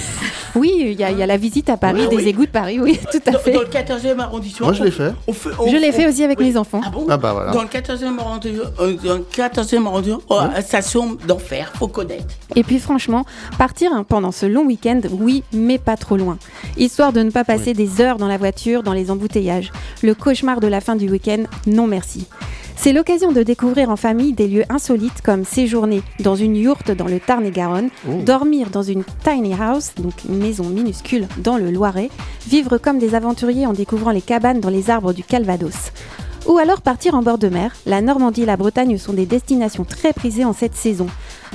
Oui, 0.57 0.73
il 0.81 0.99
y, 0.99 1.05
a- 1.05 1.13
il 1.13 1.17
y 1.19 1.23
a 1.23 1.27
la 1.29 1.37
visite 1.37 1.71
à 1.71 1.77
Paris, 1.77 2.01
Oui, 2.01 2.17
des 2.17 2.25
oui. 2.25 2.29
égouts 2.31 2.45
de 2.47 2.51
Paris, 2.51 2.81
oui, 2.81 2.99
tout 3.13 3.21
à 3.25 3.31
Dans, 3.31 3.39
fait. 3.39 3.53
dans 3.53 3.61
le 3.61 3.69
14e 3.69 4.19
arrondissement. 4.19 4.67
Moi, 4.67 4.75
je 4.75 4.83
l'ai 4.83 4.91
fait. 4.91 5.13
on 5.29 5.33
fait- 5.33 5.51
on- 5.61 5.71
Je 5.71 5.77
l'ai 5.77 5.93
fait 5.93 6.09
aussi 6.09 6.25
avec 6.25 6.41
oui. 6.41 6.47
mes 6.51 6.57
enfants. 6.57 6.81
Ah 6.85 6.91
bon 6.91 7.07
Ah 7.09 7.17
bah 7.17 7.33
voilà. 7.33 7.53
Dans 7.53 7.63
le 7.63 7.69
14e 7.69 8.19
arrondissement, 8.19 8.65
euh, 8.81 8.95
dans 8.95 9.15
le 9.19 9.25
14e 9.31 9.87
arrondissement, 9.87 10.19
oh, 10.29 10.41
station 10.61 11.17
d'enfer, 11.29 11.71
faut 11.79 11.87
connaître. 11.87 12.25
Et 12.57 12.65
puis 12.65 12.81
franchement, 12.81 13.25
partir 13.59 13.93
hein, 13.93 14.03
pendant 14.03 14.33
ce 14.33 14.45
long 14.45 14.65
week-end, 14.67 15.01
oui, 15.13 15.45
mais 15.53 15.79
pas 15.79 15.97
trop 15.97 16.17
loin. 16.17 16.37
Histoire 16.77 17.13
de 17.13 17.23
ne 17.23 17.31
pas 17.31 17.45
passer 17.45 17.73
des 17.73 18.01
heures 18.01 18.17
dans 18.17 18.27
la 18.27 18.37
voiture, 18.37 18.83
dans 18.83 18.93
les 18.93 19.13
embouteillages. 19.13 19.71
Le 20.03 20.15
cauchemar 20.17 20.59
de 20.59 20.67
la 20.67 20.81
fin 20.81 20.97
du 20.97 21.09
week-end, 21.09 21.20
non 21.67 21.87
merci. 21.87 22.27
C'est 22.77 22.95
l'occasion 22.95 23.31
de 23.31 23.43
découvrir 23.43 23.91
en 23.91 23.97
famille 23.97 24.33
des 24.33 24.49
lieux 24.49 24.65
insolites 24.71 25.21
comme 25.23 25.45
séjourner 25.45 26.03
dans 26.21 26.35
une 26.35 26.57
yourte 26.57 26.91
dans 26.91 27.05
le 27.09 27.21
Tarn-et-Garonne, 27.21 27.91
Oh. 28.09 28.23
dormir 28.25 28.71
dans 28.71 28.83
une 28.83 29.05
tiny 29.23 29.53
house, 29.53 29.91
donc 29.99 30.15
une 30.27 30.39
maison 30.39 30.65
minuscule 30.65 31.27
dans 31.39 31.59
le 31.59 31.71
Loiret, 31.71 32.09
vivre 32.49 32.79
comme 32.79 32.99
des 32.99 33.15
aventuriers 33.15 33.67
en 33.67 33.75
découvrant 33.75 34.13
les 34.13 34.23
cabanes 34.23 34.61
dans 34.61 34.71
les 34.71 34.89
arbres 34.89 35.13
du 35.13 35.23
Calvados. 35.23 35.93
Ou 36.47 36.59
alors 36.59 36.81
partir 36.81 37.15
en 37.15 37.23
bord 37.23 37.39
de 37.39 37.49
mer. 37.49 37.73
La 37.87 38.01
Normandie 38.01 38.43
et 38.43 38.47
la 38.47 38.57
Bretagne 38.57 38.97
sont 38.99 39.13
des 39.13 39.27
destinations 39.27 39.85
très 39.85 40.13
prisées 40.13 40.45
en 40.45 40.53
cette 40.53 40.75
saison. 40.75 41.07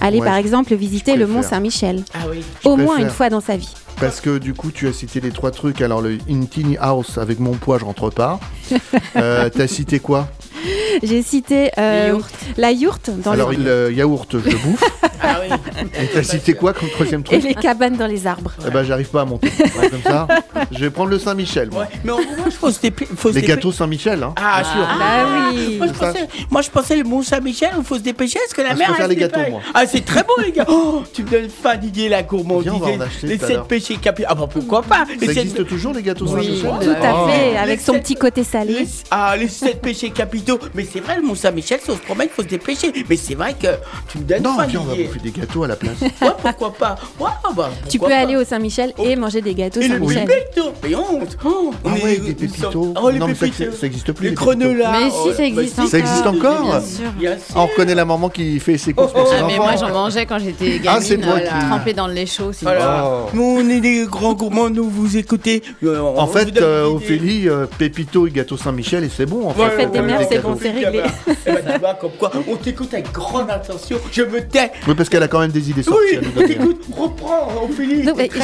Allez 0.01 0.19
Ouais, 0.19 0.25
par 0.25 0.35
exemple 0.35 0.73
visiter 0.75 1.15
le. 1.15 1.27
Mont 1.27 1.41
Saint-Michel. 1.41 2.03
Ah 2.13 2.25
oui. 2.29 2.43
Au 2.63 2.75
moins 2.77 2.97
une 2.97 3.09
fois 3.09 3.29
dans 3.29 3.41
sa 3.41 3.57
vie. 3.57 3.73
Parce 3.99 4.19
que 4.21 4.37
du 4.37 4.53
coup, 4.53 4.71
tu 4.71 4.87
as 4.87 4.93
cité 4.93 5.21
les 5.21 5.31
trois 5.31 5.51
trucs. 5.51 5.81
Alors, 5.81 6.01
le 6.01 6.17
In 6.29 6.43
Tiny 6.45 6.77
House 6.79 7.17
avec 7.17 7.39
mon 7.39 7.53
poids, 7.53 7.77
je 7.79 7.85
rentre 7.85 8.09
pas. 8.09 8.39
Euh, 9.15 9.49
T'as 9.49 9.67
cité 9.67 9.99
quoi? 9.99 10.27
J'ai 11.03 11.21
cité 11.21 11.71
euh, 11.77 12.17
la 12.57 12.71
yourte 12.71 13.09
dans 13.09 13.31
Alors, 13.31 13.51
les... 13.51 13.57
le 13.57 13.91
yaourt, 13.93 14.27
je 14.31 14.49
le 14.49 14.57
bouffe. 14.57 14.83
Ah 15.27 15.39
oui. 15.41 15.55
Et 16.01 16.07
t'as 16.13 16.21
cité 16.23 16.53
quoi 16.53 16.73
comme 16.73 16.89
troisième 16.89 17.21
et 17.21 17.23
truc 17.23 17.43
les 17.43 17.55
cabanes 17.55 17.95
dans 17.95 18.05
les 18.05 18.27
arbres. 18.27 18.51
Eh 18.67 18.69
ben, 18.69 18.83
j'arrive 18.83 19.07
pas 19.09 19.21
à 19.21 19.25
monter. 19.25 19.49
Ouais, 19.81 19.89
comme 19.89 20.01
ça, 20.03 20.27
je 20.71 20.77
vais 20.79 20.89
prendre 20.91 21.09
le 21.09 21.17
Saint-Michel. 21.17 21.69
Ouais, 21.73 21.85
mais 22.03 22.11
en 22.11 22.17
gros, 22.17 22.25
moi, 22.37 22.45
je 22.51 22.55
pense 22.57 22.77
que 22.77 22.81
c'était. 22.87 23.05
faut 23.15 23.29
se 23.29 23.35
Les 23.35 23.41
gâteaux 23.41 23.71
Saint-Michel, 23.71 24.21
hein. 24.21 24.33
Ah, 24.37 24.61
sûr. 24.63 24.87
Ah 24.87 25.49
oui. 25.53 25.77
Moi 25.77 25.87
je, 25.87 25.93
pensais, 25.93 26.27
moi, 26.51 26.61
je 26.61 26.69
pensais 26.69 26.95
le 26.97 27.03
Mont 27.05 27.23
Saint-Michel, 27.23 27.69
il 27.77 27.83
faut 27.83 27.95
se 27.95 28.01
dépêcher 28.01 28.37
parce 28.39 28.53
que 28.53 28.61
la 28.61 28.69
Ah, 28.69 28.73
je 28.73 28.77
mer. 28.77 28.87
préfère 28.89 29.05
elle 29.05 29.11
les 29.11 29.15
gâteaux, 29.17 29.49
moi. 29.49 29.61
Ah, 29.73 29.85
c'est 29.87 30.05
très 30.05 30.21
beau, 30.23 30.35
les 30.43 30.51
gars. 30.51 30.65
Oh, 30.67 31.01
tu 31.11 31.23
me 31.23 31.29
donnes 31.29 31.49
d'idée, 31.81 32.09
la 32.09 32.21
gourmandise. 32.23 32.63
Viens, 32.71 32.73
on 32.75 32.79
va 32.79 32.85
en 32.87 32.89
les- 32.97 33.01
acheter 33.01 33.27
les 33.27 33.37
tout 33.37 33.45
à 33.45 33.47
sept 33.47 33.55
l'heure. 33.57 33.67
péchés 33.67 33.95
capitaux. 33.97 34.27
Ah, 34.31 34.35
bah 34.35 34.47
pourquoi 34.51 34.83
pas? 34.83 35.05
Les 35.19 35.25
Ça 35.33 35.41
existe 35.41 35.65
toujours, 35.65 35.93
les 35.93 36.03
gâteaux 36.03 36.27
Oui, 36.27 36.61
Saint-Michel? 36.61 36.87
Tout 36.95 37.03
à 37.05 37.13
Oh. 37.23 37.27
fait, 37.29 37.57
avec 37.57 37.81
son 37.81 37.93
petit 37.93 38.15
côté 38.15 38.43
salé. 38.43 38.85
Ah, 39.09 39.35
les 39.37 39.47
sept 39.47 39.81
péchés 39.81 40.11
capitaux. 40.11 40.44
Mais 40.73 40.85
c'est 40.91 40.99
vrai, 40.99 41.15
le 41.17 41.21
Mont 41.23 41.35
Saint-Michel, 41.35 41.79
si 41.83 41.89
on 41.89 41.95
se 41.95 42.01
promène, 42.01 42.27
il 42.31 42.33
faut 42.35 42.41
se 42.43 42.47
dépêcher. 42.47 42.91
Mais 43.09 43.15
c'est 43.17 43.35
vrai 43.35 43.53
que 43.53 43.67
tu 44.09 44.17
me 44.19 44.23
donnes 44.23 44.43
Non, 44.43 44.57
viens, 44.67 44.81
on 44.81 44.83
va 44.83 44.95
bouffer 44.95 45.19
des 45.23 45.31
gâteaux 45.31 45.63
à 45.63 45.67
la 45.67 45.75
place. 45.75 45.95
Ouais, 46.21 46.29
pourquoi 46.41 46.73
pas? 46.73 46.95
Ouais, 47.19 47.29
bah, 47.55 47.69
Tu 47.89 47.99
peux 47.99 48.11
aller 48.13 48.35
au 48.35 48.43
Saint-Michel 48.43 48.93
et 49.03 49.15
manger 49.15 49.41
des 49.41 49.53
gâteaux 49.53 49.79
Et 49.81 49.87
le 49.87 49.95
Saint-Michel. 49.99 50.25
pépito 50.25 50.71
Mais 50.83 50.95
honte 50.95 51.37
oh, 51.45 51.73
on 51.83 51.89
Ah 51.89 51.93
ouais, 52.03 52.17
des 52.17 52.33
pépitos. 52.33 52.93
Oh, 53.01 53.09
les 53.09 53.19
non, 53.19 53.27
mais 53.27 53.35
ça, 53.35 53.45
pépitos. 53.45 53.71
ça 53.79 53.85
existe 53.87 54.11
plus. 54.11 54.23
Les 54.25 54.29
les 54.29 54.35
grenolas 54.35 54.91
Mais 54.91 55.09
si, 55.09 55.15
oh, 55.25 55.31
ça 55.35 55.43
existe 55.45 55.75
bah, 55.77 55.83
si. 55.83 55.89
Ça 55.89 55.99
existe 55.99 56.25
encore 56.27 56.63
Bien 56.63 56.81
sûr. 56.81 57.11
Bien 57.17 57.31
sûr. 57.37 57.55
Ah, 57.55 57.61
on 57.61 57.65
reconnaît 57.67 57.95
la 57.95 58.05
maman 58.05 58.29
qui 58.29 58.59
fait 58.59 58.77
ses 58.77 58.93
courses 58.93 59.13
pour 59.13 59.27
ses 59.27 59.35
Ah, 59.35 59.43
mais 59.47 59.57
moi 59.57 59.75
j'en 59.79 59.89
mangeais 59.89 60.25
quand 60.25 60.39
j'étais 60.39 60.81
Ah, 60.87 60.99
c'est 61.01 61.17
gamine, 61.17 61.41
qui- 61.43 61.67
trempée 61.69 61.93
dans 61.93 62.07
le 62.07 62.13
lait 62.13 62.25
chaud. 62.25 62.51
c'est 62.53 62.65
Voilà. 62.65 63.05
Oh. 63.07 63.29
Nous, 63.33 63.57
on 63.59 63.69
est 63.69 63.79
des 63.81 64.05
grands 64.05 64.33
gourmands, 64.33 64.69
nous 64.69 64.89
vous 64.89 65.17
écoutez. 65.17 65.61
Euh, 65.83 65.99
on 65.99 66.19
En 66.19 66.27
fait, 66.27 66.57
euh. 66.61 66.85
Ophélie, 66.85 67.47
euh, 67.49 67.65
Pépito 67.77 68.27
et 68.27 68.31
gâteau 68.31 68.57
Saint-Michel, 68.57 69.03
et 69.03 69.09
c'est 69.15 69.25
bon. 69.25 69.47
En 69.49 69.53
fait, 69.53 69.87
des 69.91 70.01
mères, 70.01 70.21
c'est 70.35 70.41
bon, 70.41 70.57
c'est 70.61 70.71
réglé. 70.71 71.01
Tu 71.35 71.79
vois, 71.79 71.93
comme 71.95 72.11
quoi, 72.19 72.31
on 72.47 72.55
t'écoute 72.55 72.93
avec 72.93 73.11
grande 73.11 73.49
attention. 73.49 73.97
Je 74.11 74.23
me 74.23 74.41
tais. 74.41 74.71
Oui, 74.87 74.93
parce 74.95 75.09
qu'elle 75.09 75.23
a 75.23 75.27
quand 75.27 75.39
même 75.39 75.51
des 75.51 75.69
idées 75.69 75.83
sorties 75.83 76.17
Oui, 76.19 76.27
on 76.37 76.41
t'écoute. 76.47 76.81
Reprends, 76.95 77.49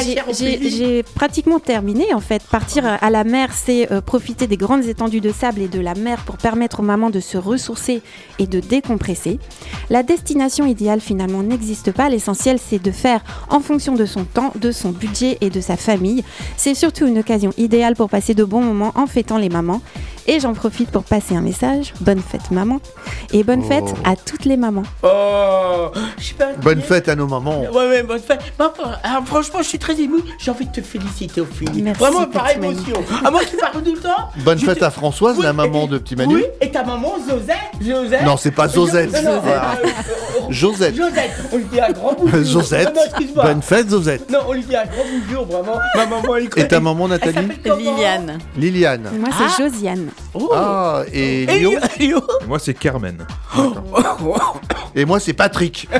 chère, 0.02 0.24
j'ai 0.28 0.56
Ophélie. 0.56 0.70
j'ai 0.70 1.02
pratiquement 1.02 1.58
terminé 1.58 2.12
en 2.14 2.20
fait. 2.20 2.42
Partir 2.42 2.84
à 3.00 3.10
la 3.10 3.24
mer, 3.24 3.50
c'est 3.52 3.90
euh, 3.92 4.00
profiter 4.00 4.46
des 4.46 4.56
grandes 4.56 4.84
étendues 4.84 5.20
de 5.20 5.30
sable 5.32 5.60
et 5.60 5.68
de 5.68 5.80
la 5.80 5.94
mer 5.94 6.18
pour 6.24 6.36
permettre 6.36 6.80
aux 6.80 6.84
mamans 6.84 7.10
de 7.10 7.20
se 7.20 7.38
ressourcer 7.38 8.02
et 8.38 8.46
de 8.46 8.60
décompresser. 8.60 9.38
La 9.90 10.02
destination 10.02 10.66
idéale 10.66 11.00
finalement 11.00 11.42
n'existe 11.42 11.92
pas. 11.92 12.08
L'essentiel, 12.08 12.58
c'est 12.58 12.82
de 12.82 12.90
faire 12.90 13.22
en 13.48 13.60
fonction 13.60 13.94
de 13.94 14.04
son 14.06 14.24
temps, 14.24 14.52
de 14.56 14.72
son 14.72 14.90
budget 14.90 15.38
et 15.40 15.50
de 15.50 15.60
sa 15.60 15.76
famille. 15.76 16.24
C'est 16.56 16.74
surtout 16.74 17.06
une 17.06 17.18
occasion 17.18 17.52
idéale 17.58 17.94
pour 17.94 18.08
passer 18.08 18.34
de 18.34 18.44
bons 18.44 18.62
moments 18.62 18.92
en 18.94 19.06
fêtant 19.06 19.38
les 19.38 19.48
mamans. 19.48 19.80
Et 20.28 20.38
j'en 20.40 20.54
profite 20.54 20.90
pour 20.90 21.02
passer 21.02 21.34
un 21.34 21.40
message. 21.40 21.92
Bonne 22.00 22.20
fête 22.20 22.50
maman. 22.50 22.80
Et 23.32 23.42
bonne 23.42 23.62
Oh. 23.64 23.68
fête 23.68 23.94
à 24.04 24.14
toutes 24.16 24.44
les 24.44 24.56
mamans. 24.56 24.84
Oh, 25.02 25.88
je 26.18 26.24
sais 26.24 26.34
pas. 26.34 26.52
Bonne 26.62 26.80
fête 26.80 27.08
à 27.08 27.16
nos 27.16 27.26
mamans. 27.26 27.62
Ouais, 27.62 27.88
ouais, 27.88 28.02
bonne 28.04 28.20
fête. 28.20 28.40
Bah, 28.58 28.72
alors, 29.02 29.24
franchement, 29.26 29.58
je 29.62 29.68
suis 29.68 29.78
très 29.78 30.00
ému. 30.00 30.18
J'ai 30.38 30.50
envie 30.52 30.66
de 30.66 30.72
te 30.72 30.80
féliciter, 30.80 31.40
Ophélie. 31.40 31.82
Merci, 31.82 32.00
Vraiment, 32.00 32.26
par 32.26 32.44
petit 32.46 32.58
Manu. 32.60 32.74
émotion. 32.74 32.96
À 33.24 33.30
moi 33.30 33.40
qui 33.44 33.56
parle 33.56 33.82
tout 33.82 33.94
le 33.94 34.00
temps. 34.00 34.10
Bonne 34.44 34.58
je 34.58 34.64
fête 34.64 34.78
te- 34.78 34.84
à 34.84 34.90
Françoise, 34.90 35.36
Oui, 35.38 35.44
la 35.44 35.52
maman 35.52 35.86
de 35.88 35.98
petit 35.98 36.14
Manu. 36.14 36.36
Oui, 36.36 36.44
et 36.60 36.70
ta 36.70 36.84
maman, 36.84 37.14
Josette. 37.28 37.56
Josette. 37.80 38.22
Non, 38.24 38.36
c'est 38.36 38.50
pas 38.52 38.68
Jo- 38.68 38.86
Josette. 38.86 39.12
Non, 39.24 39.32
non, 39.32 39.42
Ah. 39.46 39.74
euh, 39.82 39.86
euh, 39.86 40.40
Josette. 40.50 40.94
Josette. 40.96 41.30
On 41.52 41.56
lui 41.56 41.64
dit 41.64 41.80
un 41.80 41.90
grand 41.90 42.14
bonjour. 42.18 42.44
Josette. 42.44 42.88
Ah 42.90 42.94
non, 42.94 43.02
excuse-moi. 43.06 43.44
Bonne 43.44 43.62
fête, 43.62 43.90
Josette. 43.90 44.30
Non, 44.30 44.38
on 44.46 44.52
lui 44.52 44.62
dit 44.62 44.76
un 44.76 44.84
grand 44.84 45.04
bonjour, 45.26 45.46
vraiment. 45.46 45.78
Ma 45.96 46.06
maman, 46.06 46.36
elle 46.36 46.48
Et 46.56 46.68
ta 46.68 46.78
maman, 46.80 47.08
Nathalie 47.08 47.48
Liliane. 47.64 48.38
Liliane. 48.56 49.10
Moi, 49.18 49.28
c'est 49.36 49.64
Josiane. 49.64 50.08
Ah, 50.54 51.02
et 51.12 51.46
Moi, 52.48 52.58
c'est 52.58 52.74
Carmen. 52.74 53.26
Et 54.94 55.04
moi, 55.06 55.18
c'est 55.20 55.32
Patrick. 55.32 55.88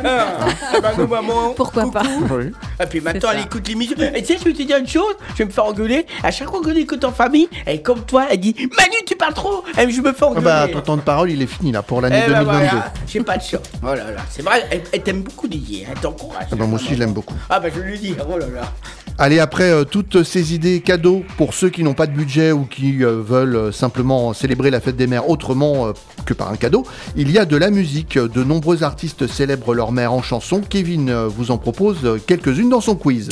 Ah 0.75 0.81
bah, 0.81 0.93
nos 0.97 1.07
mamans. 1.07 1.51
Pourquoi 1.55 1.91
pas? 1.91 2.03
Oui. 2.31 2.51
Et 2.83 2.87
puis 2.87 3.01
maintenant, 3.01 3.29
C'est 3.31 3.37
elle 3.37 3.41
ça. 3.43 3.47
écoute 3.47 3.69
l'émission. 3.69 3.97
Et 4.15 4.23
tu 4.23 4.33
sais, 4.33 4.39
je 4.39 4.45
vais 4.45 4.53
te 4.53 4.63
dire 4.63 4.79
une 4.79 4.87
chose, 4.89 5.15
je 5.33 5.39
vais 5.39 5.45
me 5.45 5.51
faire 5.51 5.65
engueuler. 5.67 6.07
À 6.23 6.31
chaque 6.31 6.49
fois 6.51 6.61
qu'on 6.63 6.71
écoute 6.75 7.05
en 7.05 7.13
famille, 7.13 7.49
elle 7.67 7.77
est 7.77 7.83
comme 7.83 8.01
toi, 8.05 8.27
elle 8.31 8.41
dit 8.41 8.55
Manu, 8.59 8.97
tu 9.07 9.15
parles 9.17 9.35
trop. 9.35 9.63
Et 9.79 9.91
je 9.91 10.01
me 10.01 10.13
fais 10.13 10.19
Ah 10.23 10.27
engueuler. 10.29 10.45
bah, 10.45 10.69
ton 10.73 10.81
temps 10.81 10.97
de 10.97 11.03
parole, 11.03 11.31
il 11.31 11.41
est 11.43 11.47
fini 11.47 11.73
là 11.73 11.83
pour 11.83 12.01
l'année 12.01 12.23
Eh 12.27 12.31
ben 12.31 12.39
2022. 12.41 12.67
voilà, 12.69 12.93
j'ai 13.07 13.21
pas 13.21 13.37
de 13.37 13.43
chance. 13.43 13.61
Oh 13.83 13.87
là 13.87 13.97
là, 13.97 14.23
c'est 14.31 14.43
vrai, 14.43 14.65
elle, 14.71 14.83
elle 14.93 15.03
t'aime 15.03 15.23
beaucoup 15.23 15.47
Didier, 15.49 15.87
elle 15.91 15.99
t'encourage. 16.01 16.47
Ah 16.51 16.57
bah, 16.57 16.65
moi 16.67 16.79
aussi, 16.79 16.95
je 16.95 16.99
l'aime 16.99 17.13
beaucoup. 17.13 17.35
Ah 17.51 17.61
bah 17.61 17.69
je 17.75 17.81
lui 17.81 17.99
dis, 17.99 18.15
oh 18.29 18.39
là 18.39 18.47
là. 18.47 18.73
Allez, 19.19 19.41
après 19.41 19.71
euh, 19.71 19.85
toutes 19.85 20.23
ces 20.23 20.55
idées 20.55 20.81
cadeaux 20.81 21.23
pour 21.37 21.53
ceux 21.53 21.69
qui 21.69 21.85
n'ont 21.85 21.93
pas 21.93 22.07
de 22.07 22.13
budget 22.13 22.51
ou 22.51 22.65
qui 22.65 23.05
euh, 23.05 23.21
veulent 23.23 23.57
euh, 23.57 23.71
simplement 23.73 24.02
célébrer 24.35 24.71
la 24.71 24.81
fête 24.81 24.97
des 24.97 25.07
mères 25.07 25.29
autrement 25.29 25.87
euh, 25.87 25.93
que 26.27 26.35
par 26.35 26.51
un 26.51 26.57
cadeau, 26.57 26.85
il 27.17 27.31
y 27.31 27.39
a 27.39 27.45
de 27.45 27.57
la 27.57 27.71
musique. 27.71 28.19
De 28.19 28.45
nombreux 28.45 28.83
artistes 28.83 29.27
célèbrent 29.27 29.75
leur 29.75 29.93
mère 29.93 30.13
en 30.13 30.23
chanson. 30.23 30.61
Kevin 30.69 31.09
euh, 31.11 31.29
vous 31.29 31.51
en 31.51 31.59
propose 31.59 31.99
euh, 32.05 32.19
quelques-unes 32.27 32.69
dans 32.69 32.81
son 32.81 32.97
quiz. 32.97 33.29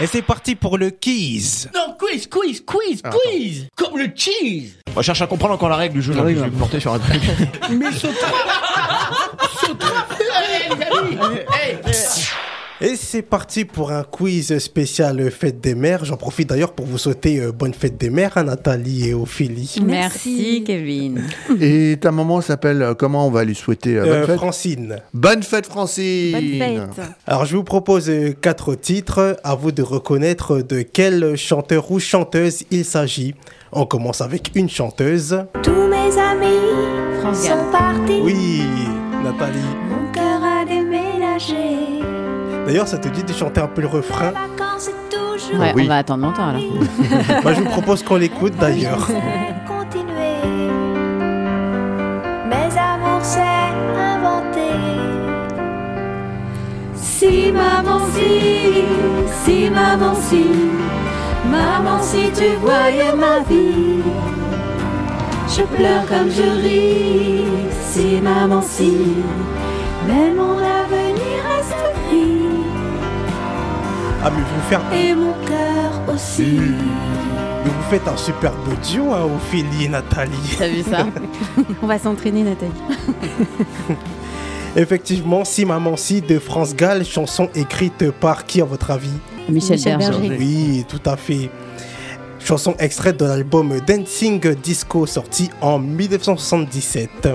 Et 0.00 0.06
c'est 0.06 0.22
parti 0.22 0.54
pour 0.54 0.78
le 0.78 0.90
quiz. 0.90 1.68
Non, 1.74 1.94
quiz, 1.98 2.26
quiz, 2.26 2.62
quiz, 2.64 3.00
Ah, 3.04 3.10
quiz 3.10 3.66
Comme 3.76 3.98
le 3.98 4.08
cheese 4.14 4.74
On 4.94 5.02
cherche 5.02 5.22
à 5.22 5.26
comprendre 5.26 5.54
encore 5.54 5.68
la 5.68 5.76
règle 5.76 5.94
du 5.94 6.02
jeu. 6.02 6.14
donc 6.14 6.28
je 6.28 6.34
vais 6.34 6.46
me 6.46 6.50
porter 6.50 6.80
sur 6.80 6.92
un 6.92 6.98
truc. 6.98 7.22
Mais 7.70 7.92
saute 7.92 8.10
Saute 9.60 9.84
Allez 10.34 10.76
les 10.76 10.98
amis 10.98 11.38
Hey, 11.52 11.78
Et 12.82 12.94
c'est 12.94 13.22
parti 13.22 13.64
pour 13.64 13.90
un 13.90 14.02
quiz 14.02 14.58
spécial 14.58 15.30
Fête 15.30 15.62
des 15.62 15.74
Mères. 15.74 16.04
J'en 16.04 16.18
profite 16.18 16.50
d'ailleurs 16.50 16.72
pour 16.72 16.84
vous 16.84 16.98
souhaiter 16.98 17.40
euh, 17.40 17.50
bonne 17.50 17.72
Fête 17.72 17.96
des 17.96 18.10
Mères 18.10 18.36
à 18.36 18.42
Nathalie 18.42 19.08
et 19.08 19.14
Ophélie. 19.14 19.76
Merci, 19.82 20.62
Kevin. 20.66 21.22
Et 21.60 21.96
ta 21.98 22.12
maman 22.12 22.42
s'appelle 22.42 22.82
euh, 22.82 22.92
comment 22.94 23.26
On 23.26 23.30
va 23.30 23.44
lui 23.44 23.54
souhaiter 23.54 23.96
euh, 23.96 24.02
bonne 24.04 24.12
Euh, 24.12 24.26
fête? 24.26 24.36
Francine. 24.36 24.96
Bonne 25.14 25.42
fête, 25.42 25.64
Francine 25.66 26.32
Bonne 26.32 26.58
fête. 26.92 27.06
Alors 27.26 27.46
je 27.46 27.56
vous 27.56 27.64
propose 27.64 28.12
quatre 28.42 28.74
titres. 28.74 29.38
À 29.42 29.54
vous 29.54 29.72
de 29.72 29.80
reconnaître 29.82 30.60
de 30.60 30.82
quel 30.82 31.34
chanteur 31.36 31.90
ou 31.90 31.98
chanteuse 31.98 32.64
il 32.70 32.84
s'agit. 32.84 33.34
On 33.72 33.86
commence 33.86 34.20
avec 34.20 34.50
une 34.54 34.68
chanteuse. 34.68 35.44
Tous 35.62 35.70
mes 35.88 36.18
amis 36.18 37.32
sont 37.34 37.70
partis. 37.72 38.20
Oui, 38.22 38.60
Nathalie. 39.24 39.58
Mon 39.88 40.12
cœur 40.12 40.42
a 40.44 40.64
déménagé. 40.66 41.95
D'ailleurs, 42.66 42.88
ça 42.88 42.98
te 42.98 43.08
dit 43.08 43.22
de 43.22 43.32
chanter 43.32 43.60
un 43.60 43.68
peu 43.68 43.80
le 43.82 43.86
refrain 43.88 44.32
Ouais, 45.60 45.72
oui. 45.76 45.84
on 45.84 45.88
va 45.88 45.98
attendre 45.98 46.24
longtemps 46.24 46.50
là. 46.52 46.58
Moi, 47.42 47.52
je 47.52 47.60
vous 47.60 47.66
propose 47.70 48.02
qu'on 48.02 48.16
l'écoute 48.16 48.54
d'ailleurs. 48.58 49.06
continuer. 49.66 50.42
Mes 52.48 52.76
amours, 52.76 53.22
c'est 53.22 53.40
inventé. 53.96 54.72
Si 56.96 57.52
maman, 57.52 58.00
si, 58.12 58.82
si 59.44 59.70
maman, 59.70 60.14
si, 60.16 60.46
maman, 61.48 62.02
si 62.02 62.30
tu 62.34 62.56
voyais 62.60 63.14
ma 63.14 63.38
vie, 63.48 64.02
je 65.48 65.62
pleure 65.62 66.06
comme 66.08 66.28
je 66.30 66.60
ris. 66.60 67.44
Si 67.82 68.20
maman, 68.20 68.62
si, 68.62 69.14
mais 70.08 70.32
mon 70.36 70.58
avenir 70.58 71.05
Ah, 74.28 74.32
mais 74.34 74.42
vous, 74.42 74.68
faire... 74.68 74.80
et 74.92 75.14
mon 75.14 75.32
cœur 75.46 76.12
aussi. 76.12 76.58
mais 76.58 77.70
vous 77.70 77.82
faites 77.88 78.08
un 78.08 78.16
superbe 78.16 78.56
duo, 78.82 79.12
hein, 79.12 79.22
Ophélie 79.22 79.84
et 79.84 79.88
Nathalie. 79.88 80.56
T'as 80.58 80.66
vu 80.66 80.82
ça 80.82 81.06
On 81.82 81.86
va 81.86 81.96
s'entraîner, 81.96 82.42
Nathalie. 82.42 82.72
Effectivement, 84.76 85.44
Si 85.44 85.64
Maman 85.64 85.96
Si 85.96 86.22
de 86.22 86.40
France 86.40 86.74
Gall, 86.74 87.04
chanson 87.04 87.48
écrite 87.54 88.10
par 88.10 88.46
qui 88.46 88.60
à 88.60 88.64
votre 88.64 88.90
avis? 88.90 89.12
Michel, 89.48 89.76
Michel 89.76 89.96
Berger. 89.96 90.28
Berger. 90.28 90.36
Oui, 90.40 90.84
tout 90.88 91.08
à 91.08 91.16
fait. 91.16 91.48
Chanson 92.40 92.74
extraite 92.80 93.20
de 93.20 93.26
l'album 93.26 93.78
Dancing 93.86 94.40
Disco 94.56 95.06
sorti 95.06 95.50
en 95.60 95.78
1977. 95.78 97.28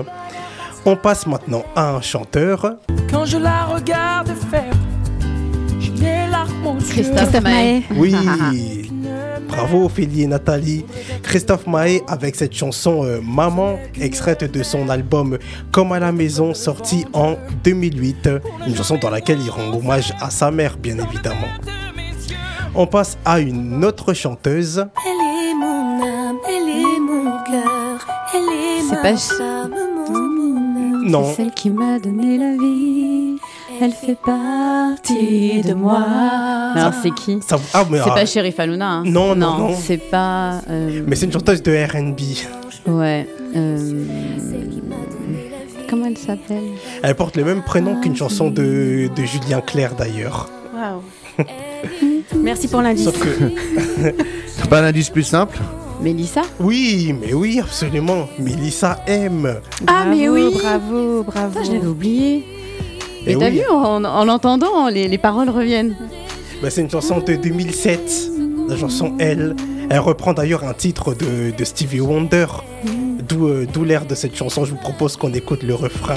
On 0.84 0.96
passe 0.96 1.26
maintenant 1.26 1.64
à 1.74 1.94
un 1.94 2.02
chanteur. 2.02 2.74
Quand 3.10 3.24
je 3.24 3.38
la 3.38 3.64
regarde 3.64 4.34
faire, 4.50 4.74
Christophe 6.90 7.40
Maé. 7.42 7.82
Oui, 7.96 8.14
bravo 9.48 9.84
Ophélie 9.86 10.22
et 10.22 10.26
Nathalie. 10.26 10.84
Christophe 11.22 11.66
Maé 11.66 12.02
avec 12.08 12.34
cette 12.36 12.54
chanson 12.54 13.04
euh, 13.04 13.20
Maman, 13.22 13.78
extraite 14.00 14.44
de 14.50 14.62
son 14.62 14.88
album 14.88 15.38
Comme 15.70 15.92
à 15.92 15.98
la 16.00 16.12
maison, 16.12 16.54
sorti 16.54 17.04
en 17.12 17.36
2008. 17.64 18.28
Une 18.66 18.76
chanson 18.76 18.98
dans 19.00 19.10
laquelle 19.10 19.38
il 19.42 19.50
rend 19.50 19.72
hommage 19.76 20.12
à 20.20 20.30
sa 20.30 20.50
mère, 20.50 20.76
bien 20.76 20.96
évidemment. 20.98 21.48
On 22.74 22.86
passe 22.86 23.18
à 23.24 23.38
une 23.40 23.84
autre 23.84 24.14
chanteuse. 24.14 24.78
Elle 25.06 25.50
est 25.50 25.54
mon 25.54 26.02
âme, 26.02 26.36
elle 26.48 26.68
est 26.68 27.00
mon 27.00 27.30
cœur, 27.44 28.06
elle 28.34 28.40
est 28.40 28.90
ma 28.90 28.96
pas- 29.02 29.16
femme, 29.16 29.74
mon 30.08 31.08
Non, 31.10 31.24
C'est 31.30 31.36
celle 31.42 31.50
qui 31.52 31.68
m'a 31.70 31.98
donné 31.98 32.38
la 32.38 32.52
vie. 32.56 33.11
Elle 33.80 33.92
fait 33.92 34.16
partie 34.24 35.60
de 35.62 35.74
moi. 35.74 36.02
Alors 36.74 36.92
c'est 37.02 37.10
qui 37.10 37.38
ça, 37.46 37.58
ah, 37.74 37.84
mais, 37.90 37.98
C'est 37.98 38.10
ah, 38.10 38.14
pas 38.14 38.26
Sheriff 38.26 38.58
Aluna. 38.60 38.88
hein 38.88 39.02
Non, 39.06 39.34
non, 39.34 39.58
non. 39.58 39.76
C'est 39.76 39.96
pas. 40.10 40.60
euh, 40.70 41.02
mais 41.06 41.16
c'est 41.16 41.26
une 41.26 41.32
chanteuse 41.32 41.62
de 41.62 41.72
R&B. 41.72 42.20
Ouais. 42.90 43.26
euh, 43.56 44.04
Comment 45.88 46.06
elle 46.06 46.18
s'appelle? 46.18 46.62
Elle 47.02 47.14
porte 47.14 47.36
le 47.36 47.44
même 47.44 47.62
prénom 47.62 48.00
qu'une 48.00 48.16
chanson 48.16 48.50
de, 48.50 49.08
de 49.14 49.24
Julien 49.24 49.60
Clerc 49.60 49.94
d'ailleurs. 49.96 50.48
Waouh. 50.74 51.46
Merci 52.42 52.68
pour 52.68 52.82
l'indice. 52.82 53.04
Sauf 53.04 53.18
que 53.18 53.28
C'est 54.46 54.68
pas 54.70 54.80
l'indice 54.80 55.10
plus 55.10 55.22
simple? 55.24 55.58
Mélissa? 56.00 56.42
Oui, 56.58 57.14
mais 57.20 57.32
oui, 57.32 57.60
absolument. 57.60 58.26
Mélissa 58.38 58.98
aime. 59.06 59.60
Ah, 59.86 60.04
mais 60.08 60.28
oui. 60.28 60.50
Bravo, 60.52 61.22
bravo. 61.22 61.54
Ça, 61.54 61.62
je 61.64 61.72
l'avais 61.72 61.86
oublié. 61.86 62.44
Et 63.26 63.32
Et 63.32 63.36
t'as 63.36 63.50
oui. 63.50 63.58
vu, 63.58 63.66
en, 63.70 64.04
en 64.04 64.24
l'entendant, 64.24 64.88
les, 64.88 65.08
les 65.08 65.18
paroles 65.18 65.48
reviennent. 65.50 65.96
Bah, 66.62 66.70
c'est 66.70 66.80
une 66.80 66.90
chanson 66.90 67.18
de 67.20 67.34
2007, 67.36 68.30
la 68.68 68.76
chanson 68.76 69.14
Elle. 69.18 69.56
Elle 69.90 69.98
reprend 69.98 70.32
d'ailleurs 70.32 70.64
un 70.64 70.72
titre 70.74 71.12
de, 71.14 71.50
de 71.56 71.64
Stevie 71.64 72.00
Wonder, 72.00 72.46
d'où 73.28 73.48
euh, 73.48 73.66
l'air 73.84 74.06
de 74.06 74.14
cette 74.14 74.34
chanson. 74.36 74.64
Je 74.64 74.70
vous 74.70 74.80
propose 74.80 75.16
qu'on 75.16 75.32
écoute 75.34 75.62
le 75.62 75.74
refrain. 75.74 76.14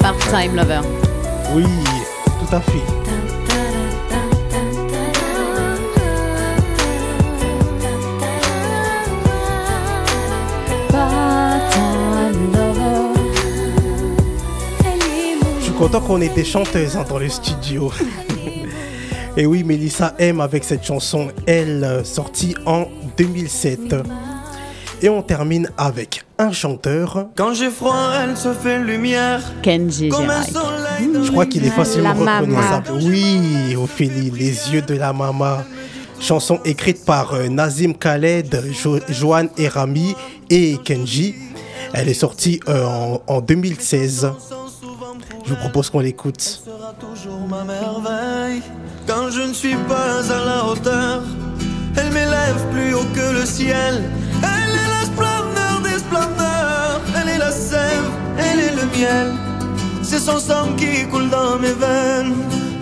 Part-time 0.00 0.54
lover. 0.56 0.80
Oui, 1.54 1.64
Je 2.50 2.54
suis 15.62 15.72
content 15.72 16.00
qu'on 16.00 16.22
ait 16.22 16.30
des 16.30 16.44
chanteuses 16.44 16.96
hein, 16.96 17.04
dans 17.06 17.18
le 17.18 17.28
studio. 17.28 17.92
Et 19.36 19.44
oui, 19.44 19.62
Mélissa 19.62 20.14
aime 20.18 20.40
avec 20.40 20.64
cette 20.64 20.84
chanson 20.84 21.28
Elle, 21.44 21.84
euh, 21.84 22.02
sortie 22.02 22.54
en 22.64 22.86
2007. 23.18 23.94
Et 25.00 25.08
on 25.08 25.22
termine 25.22 25.70
avec 25.78 26.24
un 26.38 26.50
chanteur. 26.50 27.26
Quand 27.36 27.54
j'ai 27.54 27.70
froid, 27.70 28.10
elle 28.20 28.36
se 28.36 28.52
fait 28.52 28.80
lumière. 28.80 29.40
Kenji 29.62 30.08
Comme 30.08 30.28
un 30.28 30.42
Girac. 30.42 30.64
soleil 30.64 31.12
de 31.14 31.22
Je 31.22 31.30
crois 31.30 31.46
qu'il 31.46 31.64
est 31.64 31.70
facilement 31.70 32.08
La 32.14 32.14
Mama. 32.14 32.40
reconnaissable. 32.40 32.88
Oui, 33.04 33.76
Ophélie, 33.76 34.30
les 34.32 34.72
yeux 34.72 34.82
de 34.82 34.94
la 34.94 35.12
mama. 35.12 35.64
Chanson 36.20 36.58
écrite 36.64 37.04
par 37.04 37.34
euh, 37.34 37.46
Nazim 37.48 37.92
Khaled, 37.94 38.60
jo 38.72 38.98
Joanne 39.08 39.50
Erami 39.56 40.16
et 40.50 40.76
Kenji. 40.84 41.36
Elle 41.94 42.08
est 42.08 42.14
sortie 42.14 42.58
euh, 42.68 42.84
en, 42.84 43.22
en 43.28 43.40
2016. 43.40 44.32
Je 45.44 45.50
vous 45.50 45.56
propose 45.60 45.90
qu'on 45.90 46.00
l'écoute. 46.00 46.40
sera 46.40 46.92
toujours 46.98 47.46
ma 47.48 47.62
merveille. 47.62 48.62
Quand 49.06 49.30
je 49.30 49.42
ne 49.42 49.52
suis 49.54 49.76
pas 49.88 50.20
à 50.28 50.44
la 50.44 50.64
hauteur, 50.66 51.22
elle 51.96 52.10
m'élève 52.12 52.66
plus 52.72 52.94
haut 52.94 53.06
que 53.14 53.38
le 53.38 53.46
ciel. 53.46 54.02
Miel. 58.98 59.32
C'est 60.02 60.18
son 60.18 60.38
sang 60.38 60.68
qui 60.76 61.06
coule 61.10 61.28
dans 61.30 61.58
mes 61.58 61.72
veines. 61.84 62.34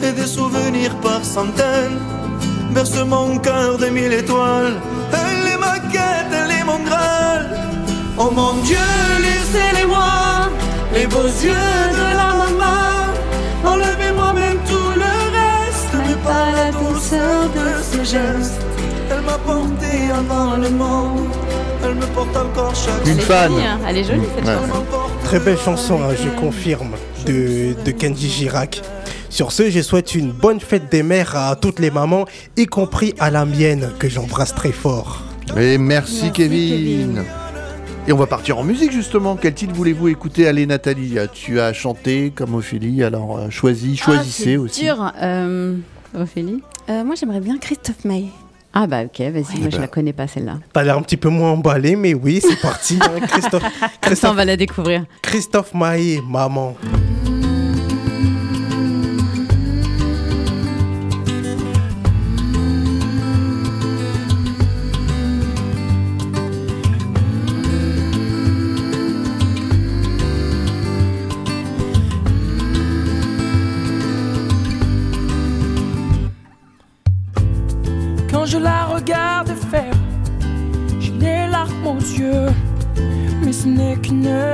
Et 0.02 0.12
des 0.12 0.26
souvenirs 0.26 0.94
par 1.02 1.24
centaines. 1.24 1.98
Berce 2.74 2.98
mon 3.14 3.38
cœur 3.38 3.78
de 3.78 3.86
mille 3.86 4.12
étoiles. 4.12 4.74
Elle 5.12 5.52
est 5.52 5.58
ma 5.58 5.78
quête, 5.94 6.30
elle 6.40 6.50
est 6.58 6.64
mon 6.64 6.80
graal. 6.88 7.42
Oh 8.18 8.30
mon 8.30 8.54
Dieu, 8.62 8.88
laissez-les-moi, 9.26 10.48
les 10.94 11.06
beaux 11.06 11.32
yeux 11.48 11.74
de 12.00 12.08
la 12.20 12.30
maman. 12.42 12.82
Enlevez-moi 13.64 14.32
même 14.34 14.58
tout 14.70 14.90
le 15.04 15.12
reste, 15.38 15.92
mais 16.06 16.14
pas 16.28 16.46
la 16.60 16.70
douceur 16.72 17.40
de 17.58 17.82
ses 17.82 18.04
gestes. 18.04 18.60
Elle 19.10 19.22
m'a 19.22 19.38
porté 19.38 19.92
avant 20.20 20.56
le 20.56 20.70
monde, 20.70 21.28
elle 21.84 21.94
me 21.94 22.06
porte 22.06 22.36
encore 22.36 22.74
chaque 22.74 23.06
Une 23.06 23.20
fan. 23.20 23.50
jolie, 23.52 23.64
hein. 23.66 23.78
Elle 23.88 23.98
est 23.98 24.04
jolie 24.04 24.28
cette 24.36 24.46
chanson. 24.46 24.82
Très 25.26 25.40
belle 25.40 25.58
chanson, 25.58 26.00
hein, 26.02 26.14
je 26.22 26.28
confirme, 26.38 26.92
de, 27.26 27.74
de 27.84 27.90
Kenji 27.90 28.28
Girac. 28.28 28.80
Sur 29.28 29.50
ce, 29.50 29.70
je 29.70 29.80
souhaite 29.80 30.14
une 30.14 30.30
bonne 30.30 30.60
fête 30.60 30.90
des 30.90 31.02
mères 31.02 31.34
à 31.36 31.56
toutes 31.56 31.80
les 31.80 31.90
mamans, 31.90 32.26
y 32.56 32.66
compris 32.66 33.12
à 33.18 33.30
la 33.32 33.44
mienne, 33.44 33.90
que 33.98 34.08
j'embrasse 34.08 34.54
très 34.54 34.70
fort. 34.70 35.22
Et 35.56 35.78
merci, 35.78 36.30
Kevin. 36.32 37.24
Et 38.06 38.12
on 38.12 38.16
va 38.16 38.26
partir 38.26 38.56
en 38.58 38.62
musique 38.62 38.92
justement. 38.92 39.34
Quel 39.34 39.52
titre 39.54 39.74
voulez-vous 39.74 40.06
écouter 40.08 40.46
Allez 40.46 40.64
Nathalie, 40.64 41.18
euh, 41.18 41.26
tu 41.32 41.58
as 41.58 41.72
chanté 41.72 42.30
comme 42.32 42.54
Ophélie, 42.54 43.02
alors 43.02 43.36
euh, 43.36 43.50
choisis, 43.50 43.98
choisissez 44.00 44.42
Ah, 44.42 44.44
c'est 44.52 44.56
aussi. 44.56 44.82
dur. 44.84 45.12
Euh, 45.20 45.74
Ophélie 46.16 46.62
Euh, 46.88 47.02
moi, 47.02 47.16
j'aimerais 47.16 47.40
bien 47.40 47.58
Christophe 47.58 48.04
Maé. 48.04 48.26
Ah 48.78 48.86
bah 48.86 49.04
ok, 49.04 49.18
vas-y, 49.32 49.58
moi 49.60 49.70
je 49.70 49.76
bah. 49.76 49.80
la 49.80 49.88
connais 49.88 50.12
pas 50.12 50.26
celle-là. 50.26 50.58
T'as 50.70 50.82
l'air 50.82 50.98
un 50.98 51.02
petit 51.02 51.16
peu 51.16 51.30
moins 51.30 51.52
emballé, 51.52 51.96
mais 51.96 52.12
oui, 52.12 52.42
c'est 52.46 52.60
parti. 52.60 52.98
hein, 53.00 53.20
Christophe, 53.26 53.62
Comme 53.62 53.70
ça 53.80 53.88
on 53.88 54.00
Christophe, 54.02 54.36
va 54.36 54.44
la 54.44 54.56
découvrir. 54.58 55.04
Christophe 55.22 55.72
Maé, 55.72 56.20
maman. 56.28 56.76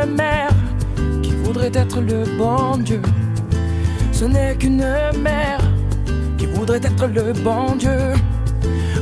Mère 0.07 0.51
qui 1.23 1.33
voudrait 1.33 1.73
être 1.75 2.01
le 2.01 2.25
bon 2.37 2.77
Dieu. 2.79 3.03
Ce 4.12 4.25
n'est 4.25 4.55
qu'une 4.57 4.85
mère 5.19 5.61
qui 6.38 6.47
voudrait 6.47 6.81
être 6.83 7.07
le 7.07 7.33
bon 7.33 7.77
Dieu. 7.77 8.12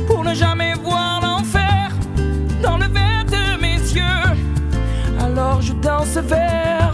Pour 0.07 0.23
ne 0.23 0.33
jamais 0.33 0.73
voir 0.75 1.21
l'enfer 1.21 1.91
dans 2.61 2.77
le 2.77 2.85
verre 2.85 3.25
de 3.25 3.61
mes 3.61 3.77
yeux. 3.77 4.29
Alors 5.19 5.61
je 5.61 5.73
danse 5.73 6.17
vers 6.17 6.93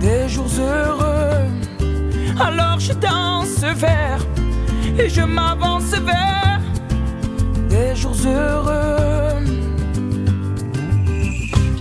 des 0.00 0.28
jours 0.28 0.50
heureux. 0.58 1.46
Alors 2.40 2.78
je 2.78 2.92
danse 2.92 3.60
vers 3.76 4.20
et 4.98 5.08
je 5.08 5.22
m'avance 5.22 5.92
vers 5.92 6.60
des 7.68 7.94
jours 7.96 8.16
heureux. 8.26 9.27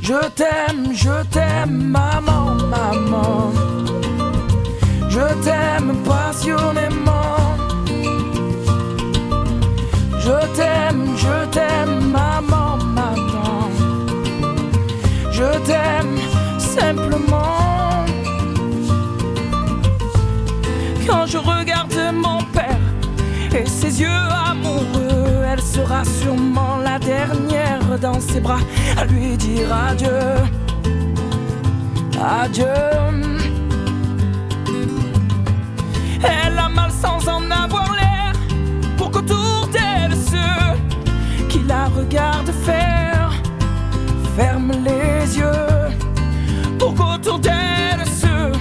Je 0.08 0.30
t'aime, 0.30 0.94
je 0.94 1.22
t'aime, 1.34 1.92
maman, 1.92 2.56
maman. 2.72 3.52
Je 5.10 5.26
t'aime 5.44 5.98
passionnément. 6.06 7.36
Je 10.18 10.56
t'aime, 10.56 11.14
je 11.18 11.46
t'aime, 11.52 12.10
maman, 12.10 12.78
maman. 12.78 13.70
Je 15.30 15.60
t'aime 15.66 16.18
simplement. 16.58 18.06
Quand 21.06 21.26
je 21.26 21.38
regarde 21.38 22.00
mon 22.14 22.40
père 22.54 22.80
et 23.54 23.66
ses 23.66 24.00
yeux 24.00 24.26
amoureux, 24.52 25.44
elle 25.52 25.62
sera 25.62 26.06
sûrement 26.06 26.78
la 26.78 26.98
dernière 26.98 28.00
dans 28.00 28.22
ses 28.22 28.40
bras 28.40 28.60
à 28.96 29.06
lui 29.06 29.36
dire 29.38 29.74
adieu. 29.74 30.08
Adieu. 32.22 32.66
Elle 36.24 36.58
a 36.58 36.70
mal 36.70 36.92
sans 36.92 37.28
en 37.28 37.50
avoir 37.52 37.94
l'air 37.94 38.34
pour 38.98 39.12
qu'autour 39.12 39.68
d'elle 39.72 40.16
ceux 40.16 41.48
qui 41.50 41.60
la 41.64 41.86
regardent 41.86 42.52
faire 42.66 43.32
ferment 44.36 44.74
les 44.84 45.38
yeux. 45.38 45.98
Pour 46.80 46.94
qu'autour 46.96 47.40
d'elle 47.40 48.06
ceux 48.06 48.52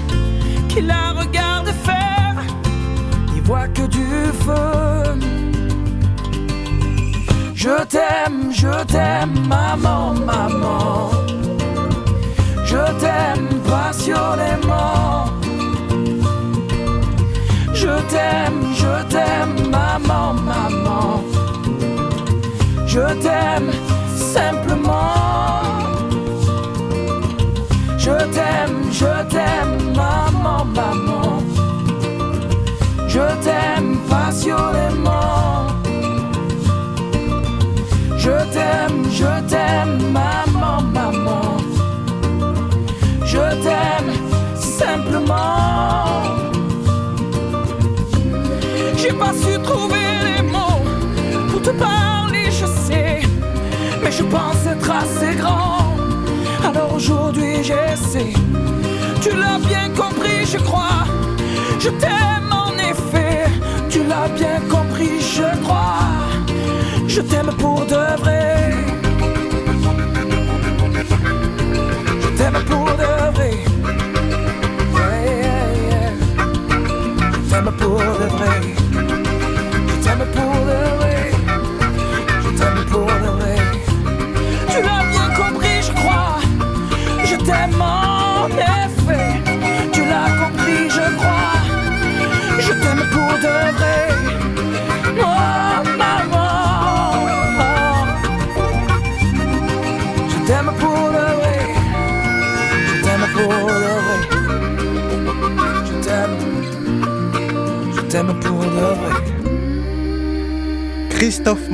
qui 0.68 0.82
la 0.82 1.12
regardent 1.12 1.74
faire 1.84 2.36
n'y 3.32 3.40
voient 3.40 3.68
que 3.68 3.86
du 3.86 4.06
feu. 4.44 5.35
Je 7.66 7.84
t'aime, 7.86 8.52
je 8.52 8.84
t'aime, 8.84 9.48
maman, 9.48 10.14
maman. 10.14 11.10
Je 12.64 12.82
t'aime 13.00 13.48
passionnément. 13.68 15.24
Je 17.74 17.92
t'aime, 18.12 18.60
je 18.82 18.94
t'aime, 19.12 19.68
maman, 19.68 20.34
maman. 20.50 21.24
Je 22.86 23.04
t'aime 23.24 23.72
simplement. 24.14 25.62
Je 27.98 28.16
t'aime, 28.36 28.78
je 28.92 29.12
t'aime, 29.32 29.92
maman, 29.92 30.64
maman. 30.66 31.42
Je 33.08 33.26
t'aime 33.42 33.98
passionnément. 34.08 35.35
Je 39.16 39.24
t'aime, 39.48 40.12
maman, 40.12 40.82
maman. 40.92 41.56
Je 43.24 43.44
t'aime 43.64 44.12
simplement. 44.54 46.22
J'ai 48.98 49.12
pas 49.12 49.32
su 49.42 49.58
trouver 49.62 50.06
les 50.26 50.42
mots 50.42 50.82
pour 51.50 51.62
te 51.62 51.70
parler, 51.70 52.46
je 52.50 52.66
sais. 52.66 53.20
Mais 54.02 54.12
je 54.12 54.24
pense 54.24 54.60
être 54.66 54.90
assez 55.02 55.34
grand. 55.36 55.96
Alors 56.68 56.92
aujourd'hui 56.94 57.64
j'essaie. 57.68 58.34
Tu 59.22 59.30
l'as 59.30 59.60
bien 59.72 59.88
compris, 60.02 60.44
je 60.52 60.58
crois. 60.58 61.04
Je 61.80 61.90
t'aime 62.00 62.15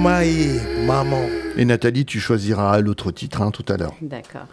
Maman. 0.03 1.29
Et 1.57 1.65
Nathalie, 1.65 2.05
tu 2.05 2.19
choisiras 2.19 2.81
l'autre 2.81 3.13
titre 3.13 3.41
hein, 3.41 3.53
tout 3.53 3.65
à 3.69 3.77
l'heure. 3.77 3.95
D'accord. 4.03 4.49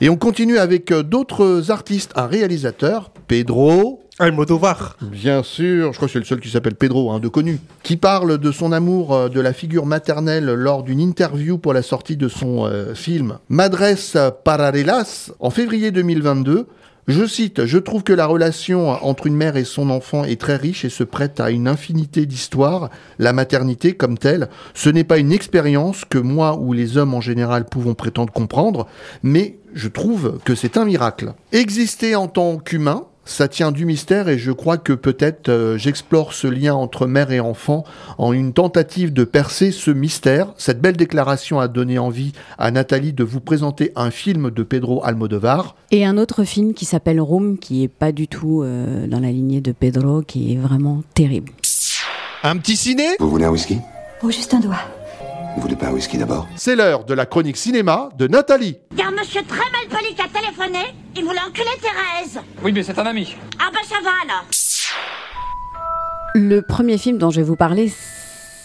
Et 0.00 0.08
on 0.08 0.16
continue 0.16 0.58
avec 0.58 0.90
euh, 0.90 1.04
d'autres 1.04 1.70
artistes, 1.70 2.10
un 2.16 2.26
réalisateur, 2.26 3.12
Pedro. 3.28 4.02
Almodovar. 4.18 4.96
Bien 5.00 5.44
sûr, 5.44 5.92
je 5.92 5.96
crois 5.96 6.08
que 6.08 6.12
c'est 6.14 6.18
le 6.18 6.24
seul 6.24 6.40
qui 6.40 6.50
s'appelle 6.50 6.74
Pedro, 6.74 7.12
hein, 7.12 7.20
de 7.20 7.28
connu, 7.28 7.60
qui 7.84 7.96
parle 7.96 8.38
de 8.38 8.50
son 8.50 8.72
amour 8.72 9.14
euh, 9.14 9.28
de 9.28 9.40
la 9.40 9.52
figure 9.52 9.86
maternelle 9.86 10.46
lors 10.46 10.82
d'une 10.82 10.98
interview 10.98 11.58
pour 11.58 11.74
la 11.74 11.82
sortie 11.82 12.16
de 12.16 12.26
son 12.26 12.66
euh, 12.66 12.92
film 12.94 13.38
Madres 13.48 14.32
Paralelas 14.42 15.30
en 15.38 15.50
février 15.50 15.92
2022. 15.92 16.66
Je 17.08 17.24
cite, 17.24 17.64
Je 17.64 17.78
trouve 17.78 18.02
que 18.02 18.12
la 18.12 18.26
relation 18.26 18.90
entre 18.90 19.26
une 19.26 19.34
mère 19.34 19.56
et 19.56 19.64
son 19.64 19.88
enfant 19.88 20.24
est 20.24 20.38
très 20.38 20.56
riche 20.56 20.84
et 20.84 20.90
se 20.90 21.04
prête 21.04 21.40
à 21.40 21.50
une 21.50 21.66
infinité 21.66 22.26
d'histoires. 22.26 22.90
La 23.18 23.32
maternité, 23.32 23.94
comme 23.94 24.18
telle, 24.18 24.50
ce 24.74 24.90
n'est 24.90 25.04
pas 25.04 25.16
une 25.16 25.32
expérience 25.32 26.04
que 26.04 26.18
moi 26.18 26.58
ou 26.58 26.74
les 26.74 26.98
hommes 26.98 27.14
en 27.14 27.22
général 27.22 27.64
pouvons 27.64 27.94
prétendre 27.94 28.30
comprendre, 28.30 28.86
mais 29.22 29.56
je 29.72 29.88
trouve 29.88 30.38
que 30.44 30.54
c'est 30.54 30.76
un 30.76 30.84
miracle. 30.84 31.32
Exister 31.52 32.14
en 32.14 32.28
tant 32.28 32.58
qu'humain, 32.58 33.06
ça 33.28 33.46
tient 33.46 33.72
du 33.72 33.84
mystère 33.84 34.28
et 34.28 34.38
je 34.38 34.50
crois 34.50 34.78
que 34.78 34.94
peut-être 34.94 35.50
euh, 35.50 35.76
j'explore 35.76 36.32
ce 36.32 36.46
lien 36.46 36.74
entre 36.74 37.06
mère 37.06 37.30
et 37.30 37.40
enfant 37.40 37.84
en 38.16 38.32
une 38.32 38.52
tentative 38.52 39.12
de 39.12 39.24
percer 39.24 39.70
ce 39.70 39.90
mystère. 39.90 40.54
Cette 40.56 40.80
belle 40.80 40.96
déclaration 40.96 41.60
a 41.60 41.68
donné 41.68 41.98
envie 41.98 42.32
à 42.58 42.70
Nathalie 42.70 43.12
de 43.12 43.24
vous 43.24 43.40
présenter 43.40 43.92
un 43.96 44.10
film 44.10 44.50
de 44.50 44.62
Pedro 44.62 45.04
Almodovar. 45.04 45.76
Et 45.90 46.06
un 46.06 46.16
autre 46.16 46.44
film 46.44 46.72
qui 46.72 46.86
s'appelle 46.86 47.20
Room, 47.20 47.58
qui 47.58 47.84
est 47.84 47.88
pas 47.88 48.12
du 48.12 48.28
tout 48.28 48.62
euh, 48.62 49.06
dans 49.06 49.20
la 49.20 49.30
lignée 49.30 49.60
de 49.60 49.72
Pedro, 49.72 50.22
qui 50.22 50.54
est 50.54 50.56
vraiment 50.56 51.02
terrible. 51.14 51.52
Un 52.42 52.56
petit 52.56 52.76
ciné? 52.76 53.04
Vous 53.20 53.28
voulez 53.28 53.44
un 53.44 53.50
whisky? 53.50 53.78
Oh, 54.22 54.30
juste 54.30 54.54
un 54.54 54.60
doigt. 54.60 54.97
Vous 55.58 55.62
voulez 55.62 55.74
pas 55.74 55.88
un 55.88 55.92
whisky 55.92 56.16
d'abord? 56.16 56.46
C'est 56.54 56.76
l'heure 56.76 57.04
de 57.04 57.14
la 57.14 57.26
chronique 57.26 57.56
cinéma 57.56 58.10
de 58.16 58.28
Nathalie. 58.28 58.78
Il 58.92 58.98
y 58.98 59.02
a 59.02 59.08
un 59.08 59.10
monsieur 59.10 59.42
très 59.42 59.58
mal 59.58 59.88
poli 59.90 60.14
qui 60.14 60.22
a 60.22 60.28
téléphoné. 60.28 60.94
Il 61.16 61.24
voulait 61.24 61.40
enculer 61.40 61.64
Thérèse. 61.82 62.38
Oui, 62.62 62.70
mais 62.70 62.84
c'est 62.84 62.96
un 62.96 63.06
ami. 63.06 63.34
Ah 63.58 63.68
bah 63.72 63.80
ça 63.82 63.96
va 64.00 64.10
alors. 64.22 64.44
Le 66.36 66.60
premier 66.60 66.96
film 66.96 67.18
dont 67.18 67.30
je 67.30 67.40
vais 67.40 67.46
vous 67.46 67.56
parler, 67.56 67.92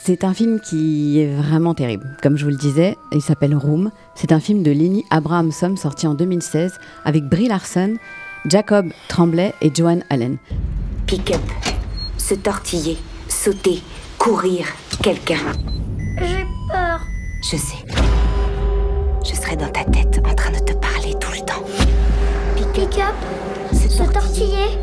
c'est 0.03 0.23
un 0.23 0.35
film 0.35 0.59
qui 0.59 1.19
est 1.19 1.33
vraiment 1.33 1.73
terrible. 1.73 2.15
Comme 2.21 2.37
je 2.37 2.43
vous 2.43 2.51
le 2.51 2.57
disais, 2.57 2.95
il 3.11 3.23
s'appelle 3.23 3.55
Room. 3.55 3.89
C'est 4.13 4.31
un 4.31 4.39
film 4.39 4.61
de 4.61 4.69
Lini 4.69 5.03
Abrahamson 5.09 5.75
sorti 5.75 6.05
en 6.05 6.13
2016 6.13 6.77
avec 7.05 7.23
Brie 7.23 7.47
Larson, 7.47 7.95
Jacob 8.45 8.85
Tremblay 9.07 9.55
et 9.61 9.71
Joan 9.73 10.03
Allen. 10.11 10.37
Pick-up. 11.07 11.41
Se 12.19 12.35
tortiller. 12.35 12.99
Sauter. 13.29 13.81
Courir. 14.19 14.67
Quelqu'un. 15.01 15.39
Je 17.43 17.57
sais. 17.57 17.75
Je 19.21 19.35
serai 19.35 19.57
dans 19.57 19.67
ta 19.67 19.83
tête 19.83 20.21
en 20.25 20.33
train 20.33 20.51
de 20.51 20.59
te 20.59 20.71
parler 20.73 21.13
tout 21.19 21.31
le 21.33 21.39
temps. 21.39 21.63
Pick-up, 22.73 23.13
se 23.73 24.01
tortiller, 24.11 24.79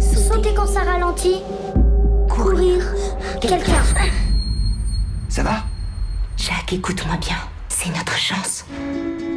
sauter 0.00 0.52
quand 0.54 0.66
ça 0.66 0.80
ralentit, 0.80 1.40
courir, 2.28 2.82
quelqu'un. 3.40 3.80
Ça 5.28 5.44
va? 5.44 5.62
Jacques, 6.36 6.72
écoute-moi 6.72 7.16
bien. 7.18 7.36
C'est 7.68 7.90
notre 7.96 8.18
chance. 8.18 8.64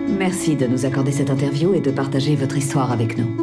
Merci 0.10 0.56
de 0.56 0.66
nous 0.66 0.86
accorder 0.86 1.12
cette 1.12 1.30
interview 1.30 1.76
et 1.76 1.80
de 1.80 1.92
partager 1.92 2.36
votre 2.36 2.58
histoire 2.58 2.92
avec 2.92 3.20
nous. 3.20 3.38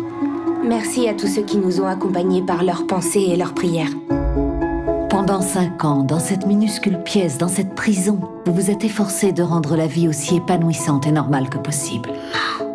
Merci 0.66 1.08
à 1.08 1.14
tous 1.14 1.28
ceux 1.28 1.42
qui 1.42 1.56
nous 1.56 1.80
ont 1.80 1.86
accompagnés 1.86 2.42
par 2.42 2.64
leurs 2.64 2.86
pensées 2.88 3.26
et 3.28 3.36
leurs 3.36 3.54
prières. 3.54 3.92
Pendant 5.12 5.42
cinq 5.42 5.84
ans, 5.84 6.04
dans 6.04 6.18
cette 6.18 6.46
minuscule 6.46 6.96
pièce, 7.02 7.36
dans 7.36 7.46
cette 7.46 7.74
prison, 7.74 8.18
vous 8.46 8.54
vous 8.54 8.70
êtes 8.70 8.82
efforcé 8.82 9.30
de 9.32 9.42
rendre 9.42 9.76
la 9.76 9.86
vie 9.86 10.08
aussi 10.08 10.36
épanouissante 10.36 11.06
et 11.06 11.12
normale 11.12 11.50
que 11.50 11.58
possible. 11.58 12.08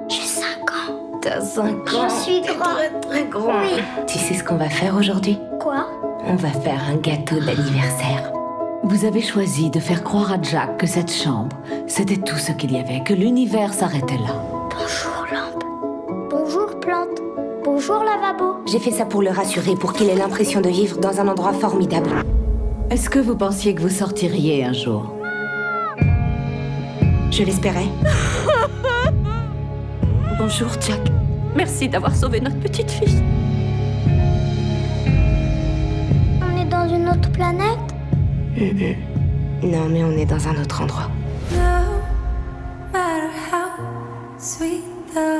J'ai 0.08 0.22
5 0.22 0.46
ans. 0.70 1.20
T'as 1.20 1.42
5 1.42 1.66
ans. 1.96 2.08
Je 2.08 2.14
suis 2.14 2.42
grand. 2.42 2.76
Très 2.76 2.92
très 3.02 3.26
grand. 3.26 3.62
Oui. 3.64 3.82
Tu 4.06 4.20
sais 4.20 4.36
ce 4.36 4.44
qu'on 4.44 4.58
va 4.58 4.70
faire 4.70 4.96
aujourd'hui? 4.96 5.40
Quoi? 5.60 5.88
On 6.28 6.36
va 6.36 6.50
faire 6.50 6.80
un 6.88 6.98
gâteau 6.98 7.40
d'anniversaire. 7.40 8.32
Vous 8.84 9.04
avez 9.04 9.24
choisi 9.24 9.72
de 9.72 9.80
faire 9.80 10.04
croire 10.04 10.32
à 10.32 10.40
Jack 10.40 10.78
que 10.78 10.86
cette 10.86 11.12
chambre, 11.12 11.58
c'était 11.88 12.18
tout 12.18 12.38
ce 12.38 12.52
qu'il 12.52 12.72
y 12.72 12.78
avait, 12.78 13.02
que 13.04 13.16
l'univers 13.16 13.74
s'arrêtait 13.74 14.20
là. 14.20 14.40
Bonjour. 14.70 15.17
Bonjour, 17.80 18.04
lavabo. 18.04 18.64
J'ai 18.66 18.80
fait 18.80 18.90
ça 18.90 19.06
pour 19.06 19.22
le 19.22 19.30
rassurer, 19.30 19.76
pour 19.76 19.94
qu'il 19.94 20.10
ait 20.10 20.16
l'impression 20.16 20.62
de 20.62 20.68
vivre 20.68 20.98
dans 20.98 21.22
un 21.22 21.28
endroit 21.28 21.54
formidable. 21.54 22.10
Est-ce 22.90 23.08
que 23.08 23.20
vous 23.20 23.36
pensiez 23.36 23.76
que 23.76 23.84
vous 23.84 23.92
sortiriez 23.92 24.66
un 24.66 24.74
jour? 24.74 25.14
Je 27.30 27.44
l'espérais. 27.44 27.86
Bonjour, 30.40 30.70
Jack. 30.82 31.02
Merci 31.56 31.88
d'avoir 31.88 32.16
sauvé 32.16 32.42
notre 32.42 32.60
petite 32.60 32.90
fille. 32.90 33.22
On 36.42 36.60
est 36.60 36.66
dans 36.66 36.90
une 36.90 37.08
autre 37.08 37.32
planète? 37.32 37.94
Non, 39.62 39.88
mais 39.88 40.04
on 40.04 40.14
est 40.14 40.26
dans 40.26 40.48
un 40.48 40.60
autre 40.60 40.82
endroit. 40.82 41.12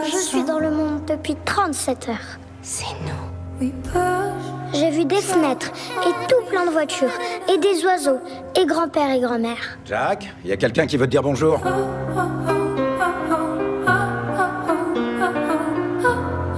Je 0.06 0.18
suis 0.18 0.44
dans 0.44 0.60
le 0.60 0.72
monde 0.72 1.02
depuis 1.08 1.36
37 1.46 2.10
heures. 2.10 2.16
C'est 2.62 2.86
nous. 3.06 3.72
J'ai 4.74 4.90
vu 4.92 5.06
des 5.06 5.22
fenêtres 5.22 5.72
et 6.06 6.12
tout 6.28 6.46
plein 6.50 6.66
de 6.66 6.72
voitures 6.72 7.12
et 7.52 7.58
des 7.58 7.84
oiseaux 7.86 8.20
et 8.60 8.66
grand-père 8.66 9.10
et 9.12 9.20
grand-mère. 9.20 9.78
Jack, 9.86 10.32
il 10.44 10.50
y 10.50 10.54
a 10.54 10.58
quelqu'un 10.58 10.86
qui 10.86 10.98
veut 10.98 11.06
te 11.06 11.12
dire 11.12 11.24
bonjour. 11.24 11.60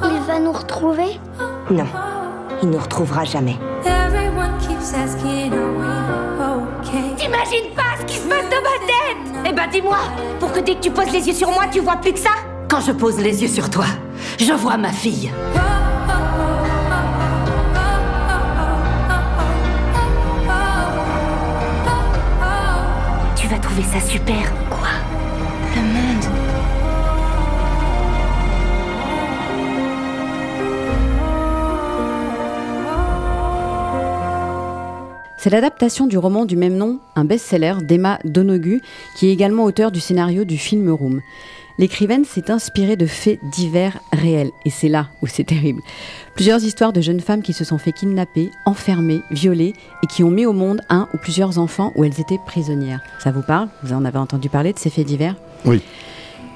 Il 0.04 0.20
va 0.28 0.40
nous 0.40 0.52
retrouver? 0.52 1.20
Non, 1.70 1.88
il 2.64 2.70
nous 2.70 2.80
retrouvera 2.80 3.24
jamais. 3.24 3.58
T'imagines 7.18 7.72
pas 7.76 7.98
ce 8.00 8.06
qui 8.06 8.18
se 8.18 8.28
passe 8.28 8.50
dans 8.50 8.62
ma 8.62 8.78
tête? 8.88 9.18
Eh 9.46 9.52
ben 9.54 9.68
dis-moi, 9.72 10.00
pour 10.40 10.52
que 10.52 10.60
dès 10.60 10.76
que 10.76 10.82
tu 10.82 10.92
poses 10.92 11.12
les 11.12 11.28
yeux 11.28 11.34
sur 11.34 11.52
moi, 11.52 11.64
tu 11.72 11.80
vois 11.80 11.98
plus 11.98 12.14
que 12.14 12.20
ça? 12.20 12.32
Quand 12.70 12.82
je 12.82 12.92
pose 12.92 13.18
les 13.20 13.42
yeux 13.42 13.48
sur 13.48 13.68
toi, 13.72 13.88
je 14.40 14.54
vois 14.54 14.78
ma 14.78 14.92
fille. 14.92 15.32
Tu 23.36 23.48
vas 23.48 23.58
trouver 23.58 23.82
ça 23.82 24.00
super. 24.00 24.54
Quoi? 24.70 24.88
Le 25.76 25.82
monde. 25.82 26.26
C'est 35.40 35.50
l'adaptation 35.50 36.06
du 36.06 36.20
roman 36.20 36.46
du 36.46 36.56
même 36.56 36.76
nom, 36.76 37.00
un 37.16 37.26
best-seller 37.26 37.76
d'Emma 37.82 38.20
Donoghue, 38.26 38.84
qui 39.16 39.30
est 39.30 39.34
également 39.34 39.64
auteur 39.64 39.90
du 39.90 40.02
scénario 40.02 40.44
du 40.44 40.58
film 40.58 40.88
Room. 40.92 41.22
L'écrivaine 41.80 42.26
s'est 42.26 42.52
inspirée 42.52 42.98
de 42.98 43.06
faits 43.06 43.40
divers 43.54 44.00
réels, 44.12 44.52
et 44.66 44.70
c'est 44.70 44.90
là 44.90 45.08
où 45.22 45.28
c'est 45.28 45.46
terrible. 45.46 45.82
Plusieurs 46.36 46.62
histoires 46.62 46.92
de 46.92 47.00
jeunes 47.00 47.22
femmes 47.22 47.42
qui 47.42 47.54
se 47.54 47.64
sont 47.64 47.78
fait 47.78 47.94
kidnapper, 47.94 48.52
enfermer, 48.66 49.22
violer, 49.32 49.74
et 50.04 50.08
qui 50.08 50.26
ont 50.26 50.30
mis 50.30 50.46
au 50.46 50.52
monde 50.52 50.82
un 50.90 51.08
ou 51.14 51.18
plusieurs 51.18 51.58
enfants 51.58 51.94
où 51.96 52.04
elles 52.04 52.20
étaient 52.20 52.38
prisonnières. 52.46 53.00
Ça 53.24 53.32
vous 53.32 53.44
parle? 53.44 53.70
Vous 53.82 53.94
en 53.94 54.04
avez 54.04 54.18
entendu 54.18 54.50
parler 54.50 54.74
de 54.74 54.78
ces 54.78 54.90
faits 54.90 55.08
divers? 55.08 55.36
Oui. 55.64 55.82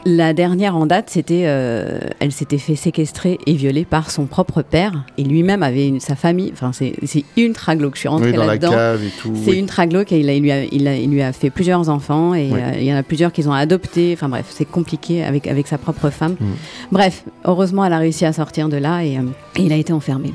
La 0.06 0.34
dernière 0.34 0.76
en 0.76 0.86
date, 0.86 1.10
c'était, 1.10 1.43
euh, 1.45 1.97
elle 2.20 2.34
s'était 2.34 2.58
fait 2.58 2.76
séquestrer 2.76 3.39
et 3.47 3.54
violer 3.54 3.86
par 3.86 4.12
son 4.12 4.26
propre 4.26 4.62
père, 4.62 5.06
et 5.18 5.24
lui-même 5.24 5.64
avait 5.64 5.88
une, 5.88 6.01
sa 6.01 6.16
famille. 6.18 6.49
Enfin, 6.51 6.72
c'est, 6.74 6.93
c'est 7.06 7.24
ultra 7.38 7.78
glauque. 7.78 7.95
Je 7.95 8.01
suis 8.01 8.10
rentrée 8.10 8.32
Oui, 8.32 8.45
là-dedans. 8.45 8.72
cave 8.72 9.01
et 9.01 9.10
tout, 9.22 9.32
C'est 9.45 9.51
oui. 9.51 9.60
ultra 9.60 9.88
glauque 9.88 10.12
et 10.12 10.20
il, 10.20 10.28
a- 10.30 10.34
il 10.34 10.41
lui 10.41 10.51
a, 10.51 10.64
il, 10.66 10.88
a- 10.89 10.97
il 10.97 11.10
lui 11.10 11.22
a 11.22 11.32
fait 11.32 11.49
plusieurs 11.49 11.88
enfants 11.88 12.34
et 12.34 12.49
Oui. 12.51 12.60
euh, 12.62 12.72
il 12.80 12.84
y 12.84 12.93
en 12.93 12.97
a 12.97 13.04
plusieurs 13.04 13.32
qu'ils 13.32 13.47
ont 13.47 13.54
adoptés. 13.54 14.12
Enfin 14.14 14.28
bref, 14.28 14.47
c'est 14.49 14.66
compliqué 14.66 15.24
avec 15.24 15.47
avec 15.47 15.68
sa 15.68 15.78
propre 15.78 16.10
femme. 16.10 16.34
Mm. 16.38 16.45
Bref, 16.91 17.24
heureusement, 17.45 17.86
elle 17.86 17.93
a 17.93 17.97
réussi 17.99 18.26
à 18.26 18.34
sortir 18.34 18.68
de 18.68 18.76
là 18.78 19.06
et, 19.06 19.18
euh, 19.18 19.22
et 19.56 19.62
il 19.64 19.72
a 19.72 19.78
été 19.78 19.93
enfermé. 19.93 20.34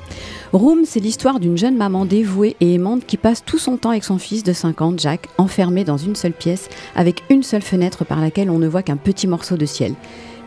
Room, 0.54 0.78
c'est 0.86 1.00
l'histoire 1.00 1.40
d'une 1.40 1.58
jeune 1.58 1.76
maman 1.76 2.06
dévouée 2.06 2.56
et 2.60 2.72
aimante 2.72 3.04
qui 3.06 3.18
passe 3.18 3.44
tout 3.44 3.58
son 3.58 3.76
temps 3.76 3.90
avec 3.90 4.02
son 4.02 4.16
fils 4.16 4.42
de 4.44 4.54
5 4.54 4.80
ans, 4.80 4.94
Jack, 4.96 5.26
enfermé 5.36 5.84
dans 5.84 5.98
une 5.98 6.16
seule 6.16 6.32
pièce, 6.32 6.70
avec 6.96 7.22
une 7.28 7.42
seule 7.42 7.60
fenêtre 7.60 8.06
par 8.06 8.22
laquelle 8.22 8.48
on 8.48 8.58
ne 8.58 8.66
voit 8.66 8.82
qu'un 8.82 8.96
petit 8.96 9.26
morceau 9.26 9.57
de 9.58 9.66
ciel. 9.66 9.94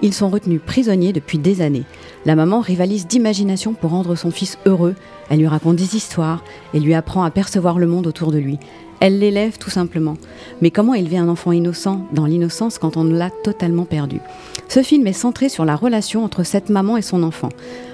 Ils 0.01 0.13
sont 0.13 0.29
retenus 0.29 0.61
prisonniers 0.65 1.13
depuis 1.13 1.37
des 1.37 1.61
années. 1.61 1.83
La 2.25 2.35
maman 2.35 2.59
rivalise 2.59 3.05
d'imagination 3.05 3.73
pour 3.73 3.91
rendre 3.91 4.15
son 4.15 4.31
fils 4.31 4.57
heureux. 4.65 4.95
Elle 5.29 5.39
lui 5.39 5.47
raconte 5.47 5.75
des 5.75 5.95
histoires 5.95 6.43
et 6.73 6.79
lui 6.79 6.95
apprend 6.95 7.23
à 7.23 7.29
percevoir 7.29 7.77
le 7.77 7.85
monde 7.85 8.07
autour 8.07 8.31
de 8.31 8.39
lui. 8.39 8.57
Elle 8.99 9.19
l'élève 9.19 9.57
tout 9.57 9.69
simplement. 9.69 10.15
Mais 10.61 10.71
comment 10.71 10.93
élever 10.93 11.17
un 11.17 11.27
enfant 11.27 11.51
innocent 11.51 12.05
dans 12.13 12.25
l'innocence 12.25 12.77
quand 12.77 12.97
on 12.97 13.03
l'a 13.03 13.29
totalement 13.43 13.85
perdu? 13.85 14.19
Ce 14.67 14.81
film 14.81 15.05
est 15.07 15.13
centré 15.13 15.49
sur 15.49 15.65
la 15.65 15.75
relation 15.75 16.23
entre 16.23 16.43
cette 16.43 16.69
maman 16.69 16.97
et 16.97 17.01
son 17.01 17.23
enfant. 17.23 17.49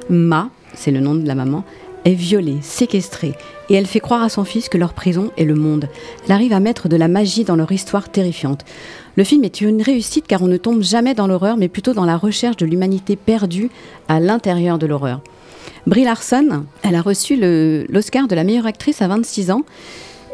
Ma, 0.09 0.49
c'est 0.75 0.91
le 0.91 0.99
nom 0.99 1.15
de 1.15 1.27
la 1.27 1.35
maman, 1.35 1.63
est 2.07 2.13
violée, 2.13 2.57
séquestrée, 2.61 3.33
et 3.69 3.75
elle 3.75 3.85
fait 3.85 3.99
croire 3.99 4.23
à 4.23 4.29
son 4.29 4.45
fils 4.45 4.69
que 4.69 4.77
leur 4.77 4.93
prison 4.93 5.31
est 5.37 5.43
le 5.43 5.55
monde. 5.55 5.89
Elle 6.25 6.31
arrive 6.31 6.53
à 6.53 6.59
mettre 6.59 6.87
de 6.87 6.95
la 6.95 7.07
magie 7.07 7.43
dans 7.43 7.55
leur 7.55 7.71
histoire 7.71 8.09
terrifiante. 8.09 8.63
Le 9.17 9.23
film 9.23 9.43
est 9.43 9.61
une 9.61 9.81
réussite 9.81 10.25
car 10.25 10.41
on 10.41 10.47
ne 10.47 10.57
tombe 10.57 10.81
jamais 10.81 11.13
dans 11.13 11.27
l'horreur, 11.27 11.57
mais 11.57 11.67
plutôt 11.67 11.93
dans 11.93 12.05
la 12.05 12.17
recherche 12.17 12.57
de 12.57 12.65
l'humanité 12.65 13.15
perdue 13.15 13.69
à 14.07 14.19
l'intérieur 14.19 14.77
de 14.77 14.87
l'horreur. 14.87 15.21
Brie 15.85 16.05
Larson, 16.05 16.65
elle 16.83 16.95
a 16.95 17.01
reçu 17.01 17.37
l'Oscar 17.89 18.27
de 18.27 18.35
la 18.35 18.43
meilleure 18.43 18.67
actrice 18.67 19.01
à 19.01 19.07
26 19.07 19.51
ans. 19.51 19.63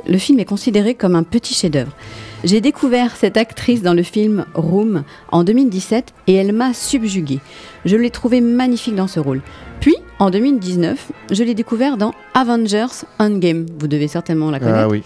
Le 0.08 0.18
film 0.18 0.40
est 0.40 0.46
considéré 0.46 0.96
comme 0.96 1.16
un 1.16 1.24
petit 1.24 1.54
chef-d'œuvre. 1.54 1.96
J'ai 2.44 2.60
découvert 2.60 3.16
cette 3.16 3.38
actrice 3.38 3.82
dans 3.82 3.94
le 3.94 4.04
film 4.04 4.46
Room 4.54 5.04
en 5.32 5.44
2017 5.44 6.14
et 6.28 6.34
elle 6.34 6.52
m'a 6.52 6.74
subjuguée. 6.74 7.40
Je 7.86 7.96
l'ai 7.96 8.10
trouvée 8.10 8.42
magnifique 8.42 8.96
dans 8.96 9.08
ce 9.08 9.22
rôle. 9.22 9.42
Puis, 9.80 9.96
en 10.20 10.30
2019, 10.30 11.12
je 11.32 11.44
l'ai 11.44 11.54
découvert 11.56 11.98
dans 11.98 12.14
Avengers 12.34 12.86
Endgame. 13.20 13.66
Vous 13.80 13.88
devez 13.88 14.08
certainement 14.08 14.52
la 14.52 14.60
connaître. 14.60 14.78
Ah 14.80 14.88
oui. 14.88 15.04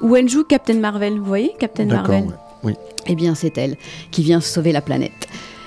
Où 0.00 0.16
elle 0.16 0.28
joue 0.28 0.44
Captain 0.44 0.74
Marvel. 0.78 1.18
Vous 1.18 1.24
voyez 1.24 1.52
Captain 1.58 1.86
Marvel 1.86 2.24
ouais. 2.24 2.34
Oui. 2.62 2.74
eh 3.06 3.14
bien, 3.14 3.34
c'est 3.34 3.56
elle 3.58 3.76
qui 4.10 4.22
vient 4.22 4.40
sauver 4.40 4.72
la 4.72 4.80
planète. 4.82 5.12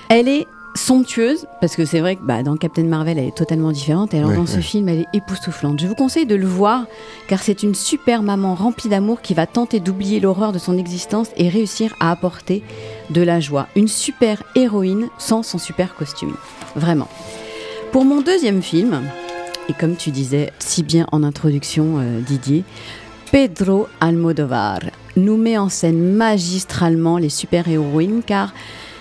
Elle 0.08 0.28
est 0.28 0.46
somptueuse, 0.76 1.46
parce 1.60 1.76
que 1.76 1.84
c'est 1.84 2.00
vrai 2.00 2.16
que 2.16 2.22
bah, 2.24 2.42
dans 2.42 2.56
Captain 2.56 2.82
Marvel, 2.84 3.16
elle 3.18 3.28
est 3.28 3.36
totalement 3.36 3.70
différente, 3.70 4.12
et 4.12 4.18
alors 4.18 4.30
Ouais, 4.30 4.36
dans 4.36 4.46
ce 4.46 4.56
ouais. 4.56 4.62
film, 4.62 4.88
elle 4.88 5.00
est 5.00 5.06
époustouflante. 5.12 5.80
Je 5.80 5.86
vous 5.86 5.94
conseille 5.94 6.26
de 6.26 6.34
le 6.34 6.46
voir, 6.46 6.86
car 7.28 7.42
c'est 7.44 7.62
une 7.62 7.76
super 7.76 8.22
maman 8.24 8.56
remplie 8.56 8.88
d'amour 8.88 9.20
qui 9.20 9.34
va 9.34 9.46
tenter 9.46 9.78
d'oublier 9.78 10.18
l'horreur 10.18 10.50
de 10.50 10.58
son 10.58 10.76
existence 10.76 11.28
et 11.36 11.48
réussir 11.48 11.94
à 12.00 12.10
apporter 12.10 12.64
de 13.10 13.22
la 13.22 13.38
joie. 13.38 13.68
Une 13.76 13.86
super 13.86 14.42
héroïne 14.56 15.10
sans 15.16 15.44
son 15.44 15.58
super 15.58 15.94
costume. 15.94 16.34
Vraiment. 16.74 17.08
Pour 17.94 18.04
mon 18.04 18.22
deuxième 18.22 18.60
film, 18.60 19.02
et 19.68 19.72
comme 19.72 19.94
tu 19.94 20.10
disais 20.10 20.52
si 20.58 20.82
bien 20.82 21.06
en 21.12 21.22
introduction, 21.22 22.00
euh, 22.00 22.20
Didier, 22.22 22.64
Pedro 23.30 23.86
Almodovar 24.00 24.80
nous 25.14 25.36
met 25.36 25.56
en 25.58 25.68
scène 25.68 26.12
magistralement 26.12 27.18
les 27.18 27.28
super-héroïnes 27.28 28.22
car 28.26 28.52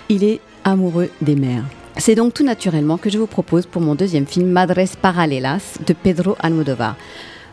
il 0.10 0.24
est 0.24 0.42
amoureux 0.64 1.10
des 1.24 1.36
mères. 1.36 1.64
C'est 1.98 2.14
donc 2.14 2.36
tout 2.36 2.44
naturellement 2.44 2.98
que 2.98 3.10
je 3.10 3.18
vous 3.18 3.26
propose 3.26 3.66
pour 3.66 3.82
mon 3.82 3.96
deuxième 3.96 4.28
film 4.28 4.52
Madres 4.52 4.88
Paralelas 5.02 5.80
de 5.88 5.94
Pedro 5.94 6.36
Almodovar. 6.38 6.96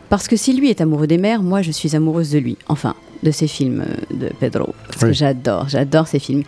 Parce 0.09 0.27
que 0.27 0.35
si 0.35 0.53
lui 0.53 0.69
est 0.69 0.79
amoureux 0.79 1.07
des 1.07 1.17
mères, 1.17 1.41
moi 1.41 1.63
je 1.63 1.71
suis 1.71 1.95
amoureuse 1.95 2.29
de 2.29 2.37
lui. 2.37 2.55
Enfin, 2.67 2.93
de 3.23 3.31
ces 3.31 3.47
films 3.47 3.83
euh, 3.87 4.15
de 4.15 4.29
Pedro. 4.39 4.75
Parce 4.85 5.05
que 5.05 5.13
j'adore, 5.13 5.69
j'adore 5.69 6.07
ces 6.07 6.19
films. 6.19 6.43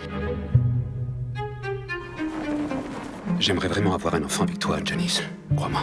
J'aimerais 3.40 3.68
vraiment 3.68 3.94
avoir 3.94 4.16
un 4.16 4.24
enfant 4.24 4.44
avec 4.44 4.60
toi, 4.60 4.78
Janice. 4.84 5.22
Crois-moi. 5.56 5.82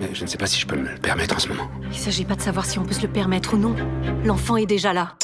Mais 0.00 0.14
je 0.14 0.22
ne 0.22 0.28
sais 0.28 0.38
pas 0.38 0.46
si 0.46 0.60
je 0.60 0.66
peux 0.66 0.76
me 0.76 0.88
le 0.88 0.98
permettre 0.98 1.36
en 1.36 1.38
ce 1.38 1.48
moment. 1.48 1.68
Il 1.90 1.96
s'agit 1.96 2.24
pas 2.24 2.36
de 2.36 2.40
savoir 2.40 2.64
si 2.64 2.78
on 2.78 2.84
peut 2.84 2.94
se 2.94 3.02
le 3.02 3.08
permettre 3.08 3.54
ou 3.54 3.56
non. 3.58 3.74
L'enfant 4.24 4.56
est 4.56 4.66
déjà 4.66 4.92
là. 4.92 5.14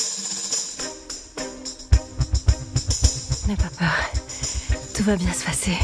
N'aie 3.48 3.56
pas 3.56 3.70
peur. 3.78 4.10
Tout 4.96 5.02
va 5.04 5.16
bien 5.16 5.32
se 5.32 5.44
passer. 5.44 5.76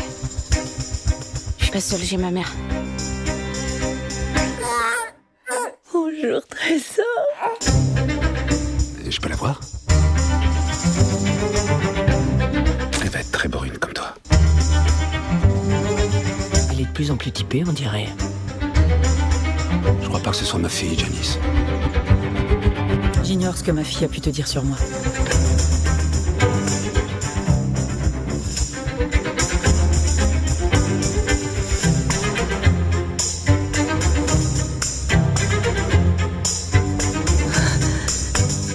Je 1.58 1.64
suis 1.64 1.72
pas 1.72 1.80
seule, 1.80 2.00
j'ai 2.00 2.16
ma 2.16 2.30
mère. 2.30 2.52
Bonjour, 5.92 6.46
Trésor. 6.46 7.04
On 17.66 17.72
dirait. 17.72 18.07
Je 20.03 20.09
crois 20.09 20.20
pas 20.20 20.30
que 20.30 20.36
ce 20.36 20.44
soit 20.44 20.61
ma 20.61 20.68
fille, 20.68 20.96
Janice. 20.96 21.38
J'ignore 23.24 23.57
ce 23.57 23.64
que 23.64 23.72
ma 23.72 23.82
fille 23.82 24.05
a 24.05 24.09
pu 24.09 24.20
te 24.20 24.30
dire 24.30 24.46
sur 24.46 24.62
moi. 24.62 24.76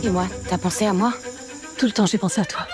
Et 0.04 0.10
moi, 0.10 0.28
t'as 0.50 0.58
pensé 0.58 0.86
à 0.86 0.94
moi? 0.94 1.14
Tout 1.78 1.86
le 1.86 1.92
temps, 1.92 2.06
j'ai 2.06 2.18
pensé 2.18 2.42
à 2.42 2.46
toi. 2.46 2.68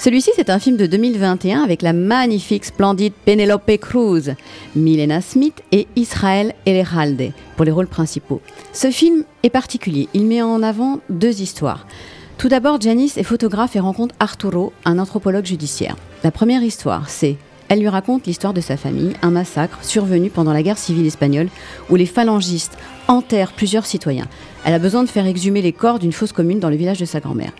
Celui-ci, 0.00 0.30
c'est 0.34 0.48
un 0.48 0.58
film 0.58 0.78
de 0.78 0.86
2021 0.86 1.62
avec 1.62 1.82
la 1.82 1.92
magnifique, 1.92 2.64
splendide 2.64 3.12
Penelope 3.26 3.76
Cruz, 3.76 4.30
Milena 4.74 5.20
Smith 5.20 5.62
et 5.72 5.88
Israël 5.94 6.54
Elejalde 6.64 7.34
pour 7.54 7.66
les 7.66 7.70
rôles 7.70 7.86
principaux. 7.86 8.40
Ce 8.72 8.90
film 8.90 9.24
est 9.42 9.50
particulier. 9.50 10.08
Il 10.14 10.24
met 10.24 10.40
en 10.40 10.62
avant 10.62 11.00
deux 11.10 11.42
histoires. 11.42 11.86
Tout 12.38 12.48
d'abord, 12.48 12.80
Janice 12.80 13.18
est 13.18 13.24
photographe 13.24 13.76
et 13.76 13.80
rencontre 13.80 14.14
Arturo, 14.20 14.72
un 14.86 14.98
anthropologue 14.98 15.44
judiciaire. 15.44 15.96
La 16.24 16.30
première 16.30 16.62
histoire, 16.62 17.10
c'est 17.10 17.36
elle 17.68 17.80
lui 17.80 17.88
raconte 17.88 18.26
l'histoire 18.26 18.54
de 18.54 18.62
sa 18.62 18.78
famille, 18.78 19.12
un 19.20 19.30
massacre 19.30 19.84
survenu 19.84 20.30
pendant 20.30 20.54
la 20.54 20.62
guerre 20.62 20.78
civile 20.78 21.06
espagnole 21.06 21.50
où 21.90 21.96
les 21.96 22.06
phalangistes 22.06 22.78
enterrent 23.06 23.52
plusieurs 23.52 23.84
citoyens. 23.84 24.28
Elle 24.64 24.72
a 24.72 24.78
besoin 24.78 25.02
de 25.02 25.10
faire 25.10 25.26
exhumer 25.26 25.60
les 25.60 25.74
corps 25.74 25.98
d'une 25.98 26.12
fosse 26.12 26.32
commune 26.32 26.58
dans 26.58 26.70
le 26.70 26.76
village 26.76 27.00
de 27.00 27.04
sa 27.04 27.20
grand-mère. 27.20 27.52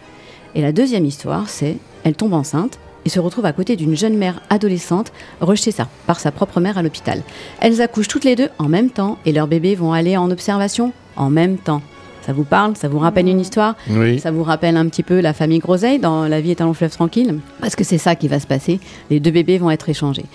Et 0.54 0.62
la 0.62 0.72
deuxième 0.72 1.04
histoire, 1.04 1.50
c'est 1.50 1.76
elle 2.04 2.14
tombe 2.14 2.34
enceinte 2.34 2.78
et 3.04 3.08
se 3.08 3.20
retrouve 3.20 3.46
à 3.46 3.52
côté 3.52 3.76
d'une 3.76 3.96
jeune 3.96 4.16
mère 4.16 4.40
adolescente 4.50 5.12
rejetée 5.40 5.74
par 6.06 6.20
sa 6.20 6.30
propre 6.32 6.60
mère 6.60 6.78
à 6.78 6.82
l'hôpital. 6.82 7.22
Elles 7.60 7.80
accouchent 7.80 8.08
toutes 8.08 8.24
les 8.24 8.36
deux 8.36 8.48
en 8.58 8.68
même 8.68 8.90
temps 8.90 9.18
et 9.24 9.32
leurs 9.32 9.46
bébés 9.46 9.74
vont 9.74 9.92
aller 9.92 10.16
en 10.16 10.30
observation 10.30 10.92
en 11.16 11.30
même 11.30 11.56
temps. 11.56 11.82
Ça 12.26 12.34
vous 12.34 12.44
parle? 12.44 12.76
Ça 12.76 12.88
vous 12.88 12.98
rappelle 12.98 13.28
une 13.28 13.40
histoire? 13.40 13.76
Oui. 13.88 14.20
Ça 14.20 14.30
vous 14.30 14.42
rappelle 14.42 14.76
un 14.76 14.86
petit 14.88 15.02
peu 15.02 15.20
la 15.20 15.32
famille 15.32 15.58
Groseille 15.58 15.98
dans 15.98 16.28
La 16.28 16.40
vie 16.40 16.50
est 16.50 16.60
un 16.60 16.66
long 16.66 16.74
fleuve 16.74 16.92
tranquille? 16.92 17.38
Parce 17.60 17.74
que 17.74 17.84
c'est 17.84 17.98
ça 17.98 18.14
qui 18.14 18.28
va 18.28 18.38
se 18.38 18.46
passer. 18.46 18.78
Les 19.08 19.20
deux 19.20 19.30
bébés 19.30 19.58
vont 19.58 19.70
être 19.70 19.88
échangés. 19.88 20.26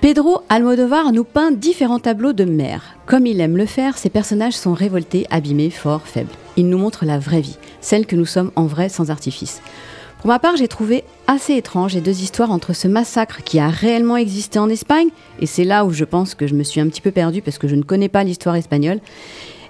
Pedro 0.00 0.42
Almodovar 0.48 1.12
nous 1.12 1.24
peint 1.24 1.50
différents 1.50 1.98
tableaux 1.98 2.32
de 2.32 2.44
mères. 2.44 2.94
Comme 3.06 3.26
il 3.26 3.40
aime 3.40 3.56
le 3.56 3.66
faire, 3.66 3.98
ses 3.98 4.10
personnages 4.10 4.52
sont 4.52 4.74
révoltés, 4.74 5.26
abîmés, 5.30 5.70
forts, 5.70 6.06
faibles. 6.06 6.30
Il 6.56 6.68
nous 6.68 6.78
montre 6.78 7.04
la 7.04 7.18
vraie 7.18 7.40
vie, 7.40 7.58
celle 7.80 8.06
que 8.06 8.14
nous 8.14 8.26
sommes 8.26 8.52
en 8.54 8.66
vrai 8.66 8.88
sans 8.88 9.10
artifice. 9.10 9.60
Pour 10.18 10.28
ma 10.28 10.40
part, 10.40 10.56
j'ai 10.56 10.66
trouvé 10.66 11.04
assez 11.28 11.54
étrange 11.54 11.94
les 11.94 12.00
deux 12.00 12.22
histoires 12.22 12.50
entre 12.50 12.72
ce 12.72 12.88
massacre 12.88 13.44
qui 13.44 13.60
a 13.60 13.68
réellement 13.68 14.16
existé 14.16 14.58
en 14.58 14.68
Espagne, 14.68 15.08
et 15.40 15.46
c'est 15.46 15.62
là 15.62 15.84
où 15.84 15.92
je 15.92 16.04
pense 16.04 16.34
que 16.34 16.48
je 16.48 16.54
me 16.54 16.64
suis 16.64 16.80
un 16.80 16.88
petit 16.88 17.00
peu 17.00 17.12
perdue 17.12 17.40
parce 17.40 17.56
que 17.56 17.68
je 17.68 17.76
ne 17.76 17.82
connais 17.82 18.08
pas 18.08 18.24
l'histoire 18.24 18.56
espagnole, 18.56 18.98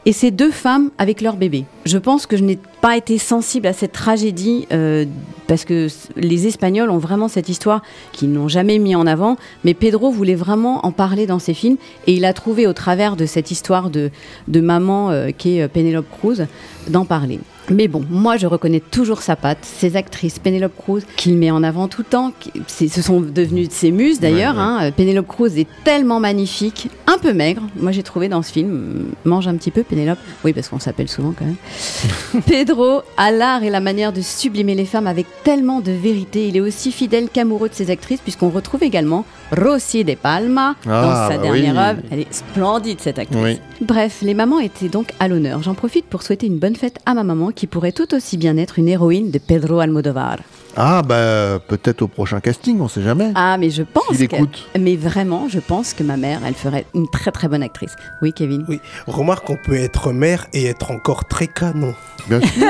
et 0.07 0.13
ces 0.13 0.31
deux 0.31 0.51
femmes 0.51 0.91
avec 0.97 1.21
leur 1.21 1.37
bébé. 1.37 1.67
Je 1.85 1.99
pense 1.99 2.25
que 2.25 2.39
je 2.39 2.43
n'ai 2.43 2.59
pas 2.81 2.97
été 2.97 3.19
sensible 3.19 3.67
à 3.67 3.75
cette 3.75 3.93
tragédie 3.93 4.67
euh, 4.73 5.05
parce 5.49 5.67
que 5.67 5.89
les 6.17 6.47
Espagnols 6.47 6.89
ont 6.89 6.99
vraiment 6.99 7.29
cette 7.29 7.51
histoire 7.51 7.83
qu'ils 8.13 8.33
n'ont 8.33 8.49
jamais 8.49 8.79
mis 8.79 8.95
en 8.95 9.07
avant, 9.07 9.37
mais 9.65 9.75
Pedro 9.75 10.11
voulait 10.11 10.35
vraiment 10.35 10.87
en 10.87 10.93
parler 10.93 11.27
dans 11.27 11.39
ses 11.39 11.53
films 11.53 11.77
et 12.07 12.15
il 12.15 12.25
a 12.25 12.33
trouvé 12.33 12.67
au 12.67 12.73
travers 12.73 13.17
de 13.17 13.27
cette 13.27 13.51
histoire 13.51 13.91
de, 13.91 14.11
maman 14.49 15.11
euh, 15.11 15.31
qui 15.31 15.59
est 15.59 15.65
euh, 15.65 15.69
Penelope 15.69 16.09
Cruz 16.11 16.47
d'en 16.89 17.05
parler. 17.05 17.39
Mais 17.71 17.87
bon, 17.89 18.03
moi 18.11 18.37
je 18.37 18.47
reconnais 18.47 18.81
toujours 18.81 19.21
sa 19.23 19.37
patte, 19.37 19.59
ses 19.63 19.97
actrices, 19.97 20.39
Penelope 20.39 20.73
Cruz, 20.77 21.03
qu'il 21.17 21.37
met 21.37 21.51
en 21.51 21.63
avant 21.63 21.89
tout 21.89 22.03
le 22.03 22.07
temps. 22.11 22.33
qui- 22.39 22.53
Ce 22.89 23.03
sont 23.03 23.21
devenues 23.21 23.67
ses 23.71 23.91
muses 23.91 24.21
d'ailleurs. 24.21 24.55
Ouais, 24.55 24.61
ouais. 24.61 24.87
hein. 24.89 24.93
Penelope 24.97 25.27
Cruz 25.27 25.59
est 25.59 25.67
tellement 25.85 26.21
magnifique, 26.21 26.89
un 27.07 27.19
peu 27.19 27.33
maigre. 27.33 27.63
Moi 27.77 27.93
j'ai 27.93 28.03
trouvé 28.03 28.29
dans 28.29 28.43
ce 28.43 28.53
film, 28.53 29.07
mange 29.25 29.49
un 29.49 29.55
petit 29.57 29.71
peu 29.71 29.83
Penelope. 29.83 30.19
Oui, 30.45 30.53
parce 30.53 30.69
qu'on 30.69 30.79
s'appelle 30.79 31.09
souvent 31.09 31.33
quand 31.39 31.45
même. 31.45 32.43
Pedro 32.47 33.03
a 33.17 33.31
l'art 33.33 33.63
et 33.63 33.71
la 33.71 33.81
manière 33.81 34.13
de 34.13 34.21
sublimer 34.21 34.75
les 34.75 34.85
femmes 34.85 35.07
avec 35.07 35.27
tellement 35.45 35.81
de 35.81 35.93
vérité. 35.93 36.49
Il 36.49 36.57
est 36.57 36.61
aussi 36.61 36.93
fidèle 36.93 37.29
qu'amoureux 37.33 37.69
de 37.69 37.75
ses 37.75 37.91
actrices, 37.91 38.21
puisqu'on 38.21 38.51
retrouve 38.51 38.83
également 38.83 39.25
Rosy 39.57 40.05
de 40.05 40.15
Palma 40.15 40.75
Ah, 40.87 40.89
dans 41.03 41.29
sa 41.33 41.37
bah 41.37 41.43
dernière 41.43 41.75
oui. 41.75 41.81
œuvre. 41.81 42.01
Elle 42.11 42.21
est 42.21 42.33
splendide 42.33 43.01
cette 43.01 43.19
actrice. 43.19 43.41
Oui. 43.43 43.61
Bref, 43.81 44.19
les 44.23 44.35
mamans 44.35 44.61
étaient 44.61 44.89
donc 44.89 45.13
à 45.21 45.29
l'honneur. 45.29 45.63
J'en 45.63 45.75
profite 45.75 46.05
pour 46.07 46.23
souhaiter 46.23 46.47
une 46.47 46.59
bonne 46.59 46.77
fête 46.77 46.99
à 47.07 47.15
ma 47.15 47.25
maman 47.25 47.51
qui 47.51 47.67
pourrait 47.67 47.93
tout 47.93 48.15
aussi 48.15 48.37
bien 48.37 48.57
être 48.57 48.79
une 48.79 48.89
héroïne 48.89 49.31
de 49.31 49.39
Pedro 49.39 49.79
Almodovar. 49.81 50.37
Ah, 50.81 51.03
bah, 51.03 51.59
peut-être 51.67 52.03
au 52.03 52.09
prochain 52.09 52.39
casting, 52.39 52.81
on 52.81 52.87
sait 52.87 53.03
jamais. 53.03 53.33
Ah, 53.35 53.57
mais 53.59 53.69
je 53.71 53.83
pense 53.83 54.15
S'il 54.17 54.29
que... 54.29 54.37
écoute. 54.37 54.69
Mais 54.79 54.95
vraiment, 54.95 55.49
je 55.49 55.59
pense 55.59 55.93
que 55.93 56.05
ma 56.05 56.17
mère, 56.17 56.41
elle 56.47 56.55
ferait 56.55 56.87
une 56.95 57.09
très 57.11 57.33
très 57.33 57.49
bonne 57.49 57.65
actrice. 57.65 57.97
Oui, 58.23 58.33
Kevin 58.33 58.65
Oui, 58.69 58.81
remarque 59.09 59.45
qu'on 59.47 59.57
peut 59.57 59.75
être 59.77 60.13
mère 60.13 60.47
et 60.53 60.67
être 60.67 60.93
encore 60.93 61.25
très 61.25 61.49
canon. 61.49 61.95
Bien 62.29 62.41
sûr. 62.41 62.49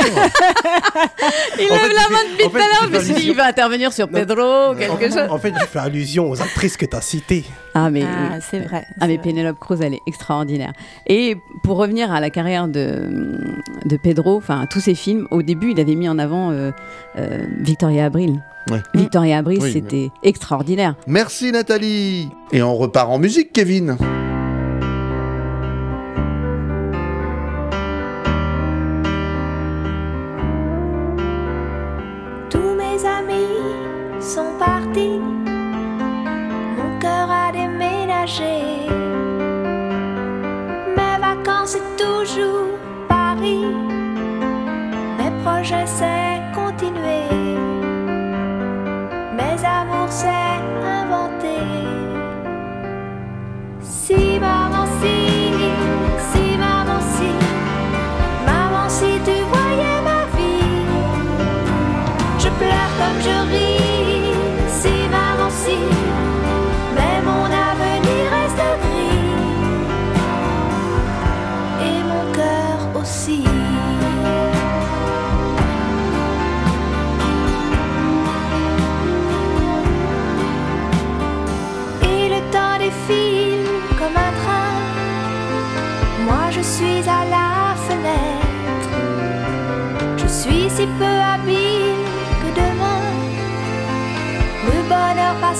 Il 1.60 1.66
En 1.70 1.74
lève 1.74 1.82
fait, 1.82 1.94
la 1.94 2.08
main 2.08 2.18
depuis 2.32 2.48
tout 2.50 2.56
à 2.56 2.58
l'heure, 2.60 2.88
je 2.90 2.96
allusion- 2.96 3.16
il 3.18 3.34
va 3.36 3.46
intervenir 3.46 3.92
sur 3.92 4.08
Pedro, 4.08 4.74
quelque 4.78 4.92
En- 4.92 4.98
chose. 5.00 5.30
En 5.30 5.38
fait, 5.38 5.52
je 5.58 5.66
fais 5.66 5.78
allusion 5.80 6.30
aux 6.30 6.40
actrices 6.40 6.76
que 6.76 6.86
tu 6.86 6.96
as 6.96 7.00
citées. 7.00 7.44
Ah 7.74 7.90
mais 7.90 8.02
Ah, 8.04 8.34
oui. 8.34 8.38
c'est 8.50 8.60
vrai, 8.60 8.86
Ah 9.00 9.06
mais 9.06 9.18
Penelope 9.18 9.58
Cruz 9.58 9.78
elle 9.82 9.94
est 9.94 10.00
extraordinaire. 10.06 10.72
Et 11.06 11.36
pour 11.62 11.76
revenir 11.76 12.10
à 12.12 12.20
la 12.20 12.30
carrière 12.30 12.66
de, 12.66 13.36
de 13.84 13.96
Pedro, 13.96 14.36
enfin 14.36 14.66
tous 14.70 14.80
ses 14.80 14.94
films, 14.94 15.26
au 15.30 15.42
début 15.42 15.72
il 15.72 15.80
avait 15.80 15.94
mis 15.94 16.08
en 16.08 16.18
avant 16.18 16.50
euh, 16.50 16.70
euh, 17.18 17.38
Victoria 17.60 17.97
Abril. 18.06 18.42
Ouais. 18.70 18.82
Victoria 18.94 19.38
Abril 19.38 19.60
Oui, 19.62 19.72
c'était 19.72 20.10
extraordinaire. 20.22 20.94
Merci 21.06 21.52
Nathalie. 21.52 22.28
Et 22.52 22.62
on 22.62 22.76
repart 22.76 23.08
en 23.10 23.18
musique, 23.18 23.52
Kevin. 23.52 23.96
Tous 32.50 32.74
mes 32.76 33.04
amis 33.06 34.20
sont 34.20 34.52
partis, 34.58 35.18
mon 36.76 36.98
cœur 37.00 37.28
a 37.30 37.52
déménagé. 37.52 38.88
Mes 40.96 41.18
vacances 41.20 41.76
c'est 41.76 41.96
toujours 42.04 42.68
Paris, 43.08 43.64
mes 45.18 45.42
projets 45.44 45.86
c'est 45.86 46.27
amours 50.24 50.47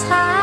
bonheur 0.08 0.37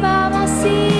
Si 0.00 0.97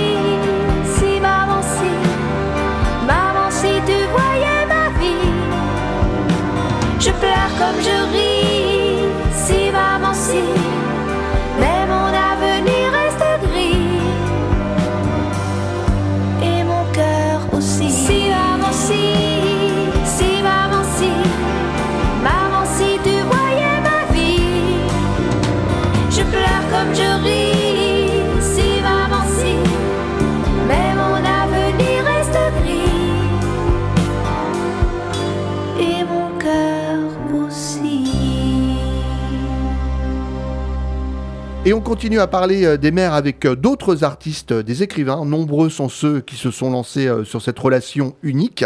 Et 41.69 41.75
on 41.75 41.83
continue 41.83 42.19
à 42.19 42.27
parler 42.27 42.65
euh, 42.65 42.79
des 42.79 42.91
mères 42.91 43.13
avec 43.13 43.45
euh, 43.45 43.55
d'autres 43.55 44.03
artistes, 44.03 44.53
euh, 44.53 44.63
des 44.63 44.83
écrivains. 44.83 45.27
Nombreux 45.27 45.69
sont 45.69 45.91
ceux 45.91 46.23
qui 46.23 46.35
se 46.35 46.51
sont 46.51 46.71
lancés 46.71 47.11
sur 47.27 47.43
cette 47.43 47.59
relation 47.59 48.15
unique. 48.23 48.65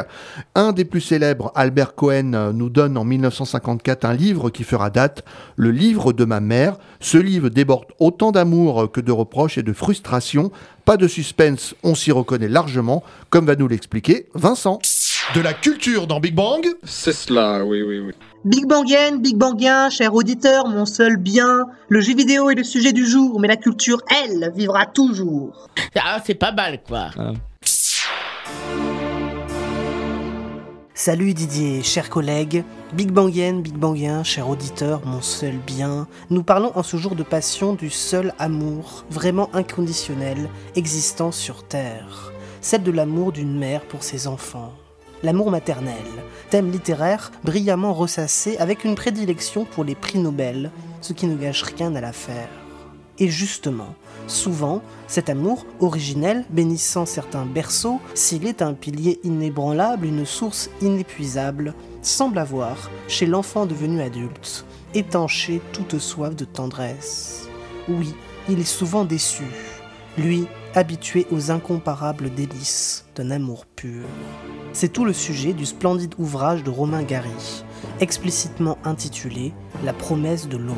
Un 0.54 0.70
des 0.70 0.84
plus 0.84 1.00
célèbres, 1.00 1.50
Albert 1.56 1.96
Cohen, 1.96 2.52
nous 2.54 2.68
donne 2.68 2.96
en 2.96 3.02
1954 3.02 4.04
un 4.04 4.14
livre 4.14 4.50
qui 4.50 4.62
fera 4.62 4.88
date, 4.88 5.24
le 5.56 5.72
livre 5.72 6.12
de 6.12 6.24
ma 6.24 6.38
mère. 6.38 6.76
Ce 7.00 7.18
livre 7.18 7.48
déborde 7.48 7.86
autant 7.98 8.30
d'amour 8.30 8.92
que 8.92 9.00
de 9.00 9.10
reproches 9.10 9.58
et 9.58 9.64
de 9.64 9.72
frustration. 9.72 10.52
Pas 10.84 10.96
de 10.96 11.08
suspense, 11.08 11.74
on 11.82 11.96
s'y 11.96 12.12
reconnaît 12.12 12.48
largement, 12.48 13.02
comme 13.30 13.46
va 13.46 13.56
nous 13.56 13.66
l'expliquer 13.66 14.28
Vincent. 14.34 14.78
De 15.34 15.40
la 15.40 15.54
culture 15.54 16.06
dans 16.08 16.20
Big 16.20 16.34
Bang 16.34 16.66
C'est 16.82 17.12
cela, 17.12 17.64
oui, 17.64 17.80
oui, 17.80 18.00
oui. 18.00 18.12
Big 18.44 18.66
Bangien, 18.66 19.16
Big 19.16 19.36
Bangien, 19.36 19.88
cher 19.88 20.12
auditeur, 20.14 20.66
mon 20.66 20.84
seul 20.84 21.16
bien. 21.16 21.66
Le 21.88 22.00
jeu 22.00 22.14
vidéo 22.14 22.50
est 22.50 22.56
le 22.56 22.64
sujet 22.64 22.92
du 22.92 23.06
jour, 23.06 23.40
mais 23.40 23.48
la 23.48 23.56
culture, 23.56 24.02
elle, 24.10 24.52
vivra 24.54 24.84
toujours. 24.84 25.70
Ah, 25.94 26.18
c'est 26.22 26.34
pas 26.34 26.52
mal, 26.52 26.82
quoi. 26.82 27.10
Salut 30.92 31.32
Didier, 31.32 31.82
chers 31.82 32.10
collègues. 32.10 32.64
Big 32.92 33.10
Bangien, 33.10 33.60
Big 33.60 33.74
Bangien, 33.74 34.24
cher 34.24 34.50
auditeur, 34.50 35.06
mon 35.06 35.22
seul 35.22 35.56
bien. 35.66 36.08
Nous 36.28 36.42
parlons 36.42 36.72
en 36.74 36.82
ce 36.82 36.96
jour 36.98 37.14
de 37.14 37.22
passion 37.22 37.74
du 37.74 37.88
seul 37.88 38.34
amour, 38.38 39.04
vraiment 39.08 39.48
inconditionnel, 39.54 40.50
existant 40.74 41.32
sur 41.32 41.66
Terre. 41.66 42.32
Celle 42.60 42.82
de 42.82 42.90
l'amour 42.90 43.32
d'une 43.32 43.56
mère 43.56 43.82
pour 43.82 44.02
ses 44.02 44.26
enfants. 44.26 44.74
L'amour 45.22 45.52
maternel, 45.52 45.94
thème 46.50 46.72
littéraire 46.72 47.30
brillamment 47.44 47.94
ressassé 47.94 48.56
avec 48.56 48.84
une 48.84 48.96
prédilection 48.96 49.64
pour 49.64 49.84
les 49.84 49.94
prix 49.94 50.18
Nobel, 50.18 50.72
ce 51.00 51.12
qui 51.12 51.26
ne 51.26 51.36
gâche 51.36 51.62
rien 51.62 51.94
à 51.94 52.00
l'affaire. 52.00 52.48
Et 53.20 53.28
justement, 53.28 53.94
souvent, 54.26 54.82
cet 55.06 55.30
amour 55.30 55.64
originel, 55.78 56.44
bénissant 56.50 57.06
certains 57.06 57.46
berceaux, 57.46 58.00
s'il 58.14 58.46
est 58.48 58.62
un 58.62 58.74
pilier 58.74 59.20
inébranlable, 59.22 60.06
une 60.06 60.26
source 60.26 60.70
inépuisable, 60.80 61.74
semble 62.00 62.38
avoir, 62.38 62.90
chez 63.06 63.26
l'enfant 63.26 63.64
devenu 63.64 64.00
adulte, 64.00 64.64
étanché 64.94 65.60
toute 65.72 66.00
soif 66.00 66.34
de 66.34 66.44
tendresse. 66.44 67.46
Oui, 67.88 68.12
il 68.48 68.58
est 68.58 68.64
souvent 68.64 69.04
déçu, 69.04 69.44
lui, 70.18 70.46
habitué 70.74 71.28
aux 71.30 71.52
incomparables 71.52 72.34
délices 72.34 73.04
d'un 73.14 73.30
amour 73.30 73.66
pur. 73.66 74.06
C'est 74.74 74.90
tout 74.90 75.04
le 75.04 75.12
sujet 75.12 75.52
du 75.52 75.66
splendide 75.66 76.14
ouvrage 76.18 76.64
de 76.64 76.70
Romain 76.70 77.02
Gary, 77.02 77.64
explicitement 78.00 78.78
intitulé 78.84 79.52
La 79.84 79.92
promesse 79.92 80.48
de 80.48 80.56
l'aube. 80.56 80.76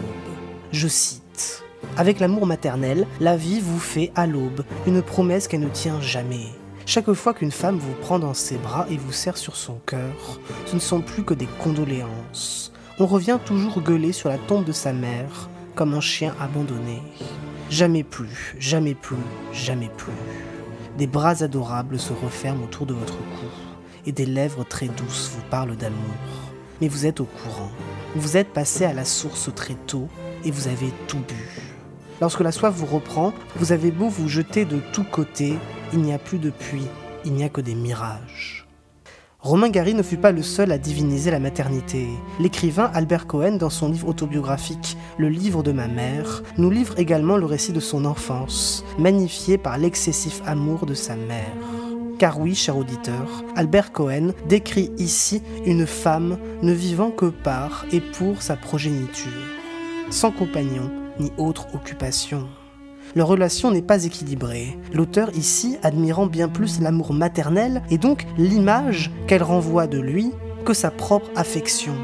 Je 0.72 0.88
cite 0.88 1.62
Avec 1.96 2.18
l'amour 2.18 2.44
maternel, 2.44 3.06
la 3.20 3.36
vie 3.36 3.60
vous 3.60 3.78
fait 3.78 4.10
à 4.16 4.26
l'aube 4.26 4.64
une 4.88 5.00
promesse 5.00 5.46
qu'elle 5.46 5.60
ne 5.60 5.68
tient 5.68 6.00
jamais. 6.00 6.48
Chaque 6.86 7.12
fois 7.12 7.34
qu'une 7.34 7.52
femme 7.52 7.78
vous 7.78 7.94
prend 8.02 8.18
dans 8.18 8.34
ses 8.34 8.56
bras 8.56 8.86
et 8.90 8.96
vous 8.96 9.12
serre 9.12 9.36
sur 9.36 9.54
son 9.54 9.78
cœur, 9.86 10.40
ce 10.66 10.74
ne 10.74 10.80
sont 10.80 11.00
plus 11.00 11.22
que 11.22 11.34
des 11.34 11.48
condoléances. 11.62 12.72
On 12.98 13.06
revient 13.06 13.38
toujours 13.44 13.80
gueuler 13.80 14.12
sur 14.12 14.28
la 14.28 14.38
tombe 14.38 14.64
de 14.64 14.72
sa 14.72 14.92
mère, 14.92 15.48
comme 15.76 15.94
un 15.94 16.00
chien 16.00 16.34
abandonné. 16.40 17.00
Jamais 17.70 18.02
plus, 18.02 18.56
jamais 18.58 18.94
plus, 18.94 19.16
jamais 19.52 19.90
plus. 19.96 20.12
Des 20.98 21.08
bras 21.08 21.42
adorables 21.42 21.98
se 21.98 22.12
referment 22.12 22.64
autour 22.64 22.86
de 22.86 22.94
votre 22.94 23.16
cou, 23.16 23.43
et 24.06 24.12
des 24.12 24.26
lèvres 24.26 24.64
très 24.64 24.88
douces 24.88 25.30
vous 25.34 25.42
parlent 25.50 25.76
d'amour. 25.76 25.98
Mais 26.80 26.88
vous 26.88 27.06
êtes 27.06 27.20
au 27.20 27.24
courant. 27.24 27.70
Vous 28.16 28.36
êtes 28.36 28.52
passé 28.52 28.84
à 28.84 28.92
la 28.92 29.04
source 29.04 29.50
très 29.54 29.74
tôt, 29.86 30.08
et 30.44 30.50
vous 30.50 30.68
avez 30.68 30.92
tout 31.08 31.18
bu. 31.18 31.74
Lorsque 32.20 32.40
la 32.40 32.52
soif 32.52 32.74
vous 32.74 32.86
reprend, 32.86 33.32
vous 33.56 33.72
avez 33.72 33.90
beau 33.90 34.08
vous 34.08 34.28
jeter 34.28 34.64
de 34.64 34.78
tous 34.92 35.04
côtés, 35.04 35.54
il 35.92 36.00
n'y 36.00 36.12
a 36.12 36.18
plus 36.18 36.38
de 36.38 36.50
puits, 36.50 36.86
il 37.24 37.32
n'y 37.32 37.44
a 37.44 37.48
que 37.48 37.60
des 37.60 37.74
mirages. 37.74 38.66
Romain 39.40 39.68
Gary 39.68 39.92
ne 39.92 40.02
fut 40.02 40.16
pas 40.16 40.32
le 40.32 40.42
seul 40.42 40.72
à 40.72 40.78
diviniser 40.78 41.30
la 41.30 41.38
maternité. 41.38 42.06
L'écrivain 42.40 42.90
Albert 42.94 43.26
Cohen, 43.26 43.56
dans 43.56 43.68
son 43.68 43.90
livre 43.90 44.08
autobiographique 44.08 44.96
Le 45.18 45.28
livre 45.28 45.62
de 45.62 45.70
ma 45.70 45.86
mère, 45.86 46.42
nous 46.56 46.70
livre 46.70 46.98
également 46.98 47.36
le 47.36 47.44
récit 47.44 47.72
de 47.72 47.80
son 47.80 48.06
enfance, 48.06 48.86
magnifié 48.98 49.58
par 49.58 49.76
l'excessif 49.76 50.40
amour 50.46 50.86
de 50.86 50.94
sa 50.94 51.14
mère. 51.14 51.52
Car 52.18 52.38
oui, 52.38 52.54
cher 52.54 52.76
auditeur, 52.76 53.42
Albert 53.56 53.92
Cohen 53.92 54.32
décrit 54.48 54.92
ici 54.98 55.42
une 55.66 55.86
femme 55.86 56.38
ne 56.62 56.72
vivant 56.72 57.10
que 57.10 57.26
par 57.26 57.84
et 57.92 58.00
pour 58.00 58.40
sa 58.40 58.56
progéniture, 58.56 59.32
sans 60.10 60.30
compagnon 60.30 60.90
ni 61.18 61.32
autre 61.38 61.66
occupation. 61.74 62.48
Leur 63.16 63.28
relation 63.28 63.70
n'est 63.70 63.82
pas 63.82 64.04
équilibrée. 64.04 64.78
L'auteur 64.92 65.30
ici 65.36 65.76
admirant 65.82 66.26
bien 66.26 66.48
plus 66.48 66.80
l'amour 66.80 67.12
maternel 67.12 67.82
et 67.90 67.98
donc 67.98 68.26
l'image 68.38 69.10
qu'elle 69.26 69.42
renvoie 69.42 69.86
de 69.86 69.98
lui 69.98 70.32
que 70.64 70.72
sa 70.72 70.90
propre 70.90 71.30
affection. 71.36 71.94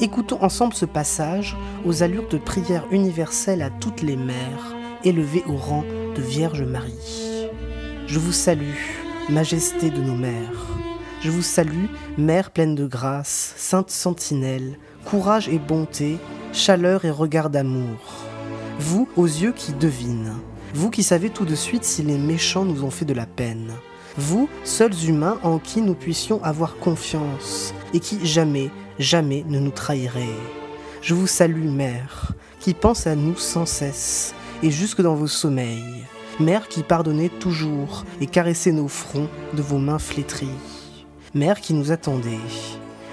Écoutons 0.00 0.38
ensemble 0.42 0.74
ce 0.74 0.84
passage 0.84 1.56
aux 1.84 2.02
allures 2.02 2.28
de 2.28 2.38
prière 2.38 2.86
universelle 2.90 3.62
à 3.62 3.70
toutes 3.70 4.02
les 4.02 4.16
mères, 4.16 4.76
élevées 5.04 5.44
au 5.48 5.56
rang 5.56 5.84
de 6.14 6.22
Vierge 6.22 6.62
Marie. 6.62 7.48
Je 8.06 8.18
vous 8.18 8.32
salue, 8.32 8.76
majesté 9.28 9.90
de 9.90 10.00
nos 10.00 10.14
mères. 10.14 10.66
Je 11.20 11.30
vous 11.30 11.42
salue, 11.42 11.86
Mère 12.16 12.50
pleine 12.50 12.74
de 12.74 12.86
grâce, 12.86 13.54
sainte 13.56 13.90
sentinelle, 13.90 14.78
courage 15.04 15.48
et 15.48 15.58
bonté, 15.58 16.18
chaleur 16.52 17.04
et 17.04 17.10
regard 17.10 17.50
d'amour. 17.50 18.24
Vous, 18.78 19.08
aux 19.16 19.26
yeux 19.26 19.52
qui 19.52 19.72
devinent. 19.72 20.34
Vous 20.74 20.90
qui 20.90 21.02
savez 21.02 21.30
tout 21.30 21.44
de 21.44 21.54
suite 21.54 21.84
si 21.84 22.02
les 22.02 22.18
méchants 22.18 22.64
nous 22.64 22.84
ont 22.84 22.90
fait 22.90 23.04
de 23.04 23.14
la 23.14 23.26
peine. 23.26 23.72
Vous, 24.16 24.48
seuls 24.64 24.94
humains 25.06 25.38
en 25.42 25.58
qui 25.58 25.82
nous 25.82 25.94
puissions 25.94 26.42
avoir 26.42 26.76
confiance 26.76 27.74
et 27.92 28.00
qui 28.00 28.24
jamais, 28.24 28.70
jamais 28.98 29.44
ne 29.48 29.58
nous 29.58 29.70
trahirez. 29.70 30.34
Je 31.02 31.14
vous 31.14 31.26
salue, 31.26 31.68
Mère, 31.68 32.32
qui 32.60 32.74
pense 32.74 33.06
à 33.06 33.14
nous 33.14 33.36
sans 33.36 33.66
cesse 33.66 34.34
et 34.62 34.70
jusque 34.70 35.02
dans 35.02 35.14
vos 35.14 35.26
sommeils. 35.26 36.04
Mère 36.40 36.68
qui 36.68 36.84
pardonnait 36.84 37.30
toujours 37.30 38.04
et 38.20 38.26
caressait 38.26 38.70
nos 38.70 38.86
fronts 38.86 39.26
de 39.54 39.60
vos 39.60 39.78
mains 39.78 39.98
flétries. 39.98 40.46
Mère 41.34 41.60
qui 41.60 41.74
nous 41.74 41.90
attendait. 41.90 42.38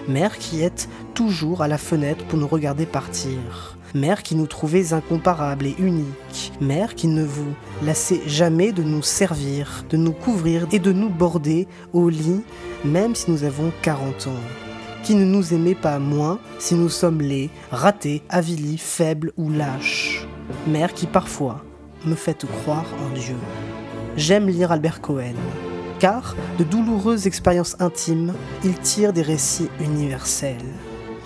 Mère 0.07 0.37
qui 0.37 0.61
êtes 0.61 0.87
toujours 1.15 1.63
à 1.63 1.67
la 1.67 1.79
fenêtre 1.79 2.23
pour 2.25 2.37
nous 2.37 2.47
regarder 2.47 2.85
partir. 2.85 3.79
Mère 3.95 4.21
qui 4.21 4.35
nous 4.35 4.45
trouvait 4.45 4.93
incomparables 4.93 5.65
et 5.65 5.75
uniques. 5.79 6.53
Mère 6.61 6.93
qui 6.93 7.07
ne 7.07 7.23
vous 7.23 7.51
lassait 7.81 8.21
jamais 8.27 8.71
de 8.71 8.83
nous 8.83 9.01
servir, 9.01 9.85
de 9.89 9.97
nous 9.97 10.13
couvrir 10.13 10.67
et 10.71 10.77
de 10.77 10.91
nous 10.91 11.09
border 11.09 11.67
au 11.93 12.09
lit, 12.09 12.43
même 12.83 13.15
si 13.15 13.31
nous 13.31 13.43
avons 13.43 13.71
40 13.81 14.27
ans. 14.27 14.43
Qui 15.03 15.15
ne 15.15 15.25
nous 15.25 15.51
aimait 15.51 15.73
pas 15.73 15.97
moins 15.97 16.37
si 16.59 16.75
nous 16.75 16.89
sommes 16.89 17.21
laids, 17.21 17.49
ratés, 17.71 18.21
avilis, 18.29 18.77
faibles 18.77 19.33
ou 19.35 19.49
lâches. 19.49 20.27
Mère 20.67 20.93
qui 20.93 21.07
parfois 21.07 21.64
me 22.05 22.15
fait 22.15 22.45
croire 22.45 22.85
en 23.05 23.13
Dieu. 23.13 23.35
J'aime 24.17 24.47
lire 24.47 24.71
Albert 24.71 25.01
Cohen, 25.01 25.35
car 25.99 26.35
de 26.57 26.63
douloureuses 26.63 27.27
expériences 27.27 27.75
intimes, 27.79 28.33
il 28.63 28.73
tire 28.75 29.13
des 29.13 29.21
récits 29.21 29.69
universels. 29.79 30.55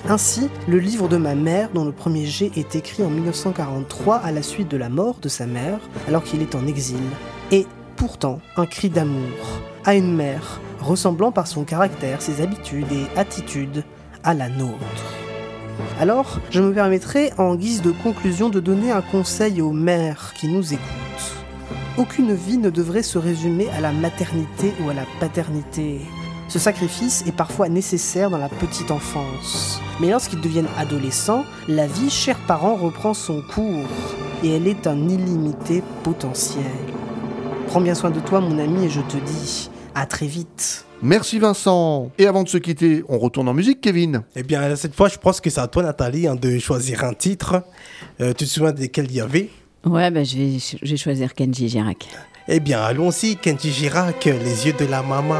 Ainsi, 0.07 0.49
le 0.67 0.79
livre 0.79 1.07
de 1.09 1.17
ma 1.17 1.35
mère, 1.35 1.69
dont 1.73 1.85
le 1.85 1.91
premier 1.91 2.25
jet 2.25 2.51
est 2.55 2.75
écrit 2.75 3.03
en 3.03 3.09
1943 3.09 4.17
à 4.17 4.31
la 4.31 4.41
suite 4.41 4.69
de 4.69 4.77
la 4.77 4.89
mort 4.89 5.17
de 5.21 5.27
sa 5.27 5.45
mère, 5.45 5.79
alors 6.07 6.23
qu'il 6.23 6.41
est 6.41 6.55
en 6.55 6.65
exil, 6.65 7.03
est 7.51 7.67
pourtant 7.95 8.39
un 8.55 8.65
cri 8.65 8.89
d'amour 8.89 9.59
à 9.85 9.95
une 9.95 10.15
mère 10.15 10.61
ressemblant 10.79 11.31
par 11.31 11.47
son 11.47 11.63
caractère, 11.65 12.21
ses 12.21 12.41
habitudes 12.41 12.91
et 12.91 13.19
attitudes 13.19 13.83
à 14.23 14.33
la 14.33 14.49
nôtre. 14.49 15.28
Alors, 15.99 16.39
je 16.49 16.61
me 16.61 16.73
permettrai 16.73 17.31
en 17.37 17.55
guise 17.55 17.81
de 17.81 17.91
conclusion 17.91 18.49
de 18.49 18.59
donner 18.59 18.91
un 18.91 19.01
conseil 19.01 19.61
aux 19.61 19.71
mères 19.71 20.33
qui 20.33 20.47
nous 20.47 20.73
écoutent. 20.73 21.35
Aucune 21.97 22.33
vie 22.33 22.57
ne 22.57 22.69
devrait 22.69 23.03
se 23.03 23.17
résumer 23.17 23.67
à 23.71 23.81
la 23.81 23.91
maternité 23.91 24.73
ou 24.81 24.89
à 24.89 24.93
la 24.93 25.05
paternité. 25.19 25.99
Ce 26.47 26.57
sacrifice 26.57 27.23
est 27.27 27.35
parfois 27.35 27.69
nécessaire 27.69 28.29
dans 28.29 28.37
la 28.37 28.49
petite 28.49 28.89
enfance. 28.89 29.81
Mais 29.99 30.09
lorsqu'ils 30.09 30.41
deviennent 30.41 30.69
adolescents, 30.77 31.43
la 31.67 31.85
vie, 31.85 32.09
cher 32.09 32.37
parent, 32.47 32.75
reprend 32.75 33.13
son 33.13 33.41
cours 33.41 33.87
et 34.43 34.55
elle 34.55 34.67
est 34.67 34.87
un 34.87 35.09
illimité 35.09 35.83
potentiel. 36.03 36.63
Prends 37.67 37.81
bien 37.81 37.93
soin 37.93 38.09
de 38.09 38.19
toi, 38.19 38.39
mon 38.39 38.57
ami, 38.57 38.85
et 38.85 38.89
je 38.89 39.01
te 39.01 39.17
dis 39.17 39.69
à 39.93 40.05
très 40.05 40.25
vite. 40.25 40.85
Merci 41.01 41.39
Vincent. 41.39 42.11
Et 42.17 42.27
avant 42.27 42.43
de 42.43 42.49
se 42.49 42.57
quitter, 42.57 43.03
on 43.07 43.17
retourne 43.17 43.47
en 43.47 43.53
musique, 43.53 43.79
Kevin. 43.79 44.23
Eh 44.35 44.43
bien, 44.43 44.75
cette 44.75 44.93
fois, 44.93 45.07
je 45.07 45.17
pense 45.17 45.39
que 45.39 45.49
c'est 45.49 45.61
à 45.61 45.67
toi, 45.67 45.83
Nathalie, 45.83 46.27
hein, 46.27 46.35
de 46.35 46.59
choisir 46.59 47.03
un 47.05 47.13
titre. 47.13 47.63
Euh, 48.19 48.33
tu 48.33 48.45
te 48.45 48.49
souviens 48.49 48.73
desquels 48.73 49.05
il 49.09 49.15
y 49.15 49.21
avait? 49.21 49.49
Ouais, 49.85 50.11
bah, 50.11 50.25
je, 50.25 50.37
vais, 50.37 50.57
je 50.59 50.91
vais 50.91 50.97
choisir 50.97 51.33
Kenji 51.33 51.69
Girac. 51.69 52.07
Eh 52.49 52.59
bien, 52.59 52.81
allons-y, 52.81 53.37
Kenji 53.37 53.71
Girac, 53.71 54.25
Les 54.25 54.67
yeux 54.67 54.73
de 54.77 54.85
la 54.85 55.01
maman. 55.01 55.39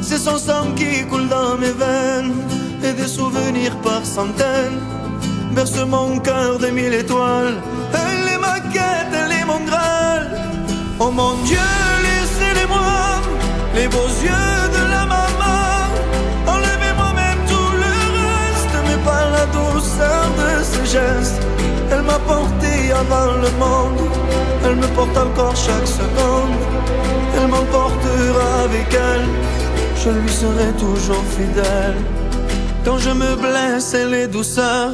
C'est 0.00 0.18
son 0.18 0.38
sang 0.38 0.72
qui 0.76 1.04
coule 1.06 1.28
dans 1.28 1.56
mes 1.56 1.72
veines 1.72 2.34
et 2.82 2.92
des 2.92 3.08
souvenirs 3.08 3.74
par 3.82 4.04
centaines. 4.04 4.80
Berce 5.52 5.78
mon 5.86 6.18
cœur 6.18 6.58
de 6.58 6.68
mille 6.68 6.94
étoiles. 6.94 7.56
Elle 7.92 8.28
est 8.34 8.38
ma 8.38 8.60
quête, 8.60 9.12
elle 9.12 9.32
est 9.32 9.44
mon 9.44 9.60
graal. 9.64 10.30
Oh 11.00 11.10
mon 11.10 11.34
Dieu, 11.44 11.68
laissez-les-moi, 12.06 13.20
les 13.74 13.88
beaux 13.88 14.12
yeux 14.22 14.58
de 14.76 14.82
la 14.94 15.04
maman. 15.06 15.62
Enlevez-moi 16.46 17.12
même 17.22 17.42
tout 17.48 17.72
le 17.84 17.94
reste, 18.22 18.74
mais 18.86 19.00
pas 19.04 19.24
la 19.36 19.46
douceur 19.46 20.24
de 20.40 20.62
ses 20.62 20.86
gestes. 20.98 21.42
M'a 22.16 22.98
avant 22.98 23.32
le 23.34 23.50
monde, 23.58 24.00
elle 24.64 24.76
me 24.76 24.86
porte 24.88 25.16
encore 25.18 25.54
chaque 25.54 25.86
seconde. 25.86 26.56
Elle 27.36 27.48
m'emportera 27.48 28.62
avec 28.64 28.86
elle, 28.90 29.26
je 30.02 30.10
lui 30.10 30.30
serai 30.30 30.72
toujours 30.78 31.22
fidèle. 31.36 31.96
Quand 32.84 32.96
je 32.98 33.10
me 33.10 33.36
blesse, 33.36 33.92
elle 33.92 34.14
est 34.14 34.28
douceur, 34.28 34.92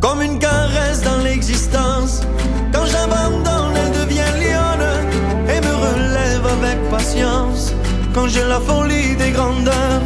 comme 0.00 0.20
une 0.20 0.38
caresse 0.38 1.02
dans 1.02 1.22
l'existence. 1.24 2.20
Quand 2.72 2.84
j'abandonne, 2.84 3.74
elle 3.76 3.92
devient 4.02 4.32
lionne 4.38 4.86
et 5.48 5.60
me 5.66 5.74
relève 5.86 6.46
avec 6.58 6.90
patience. 6.90 7.72
Quand 8.14 8.28
j'ai 8.28 8.44
la 8.44 8.60
folie 8.60 9.16
des 9.16 9.30
grandeurs, 9.30 10.02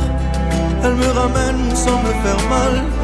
elle 0.85 0.95
me 0.95 1.11
ramène 1.19 1.75
sans 1.75 1.99
me 2.01 2.13
faire 2.23 2.49
mal. 2.49 3.04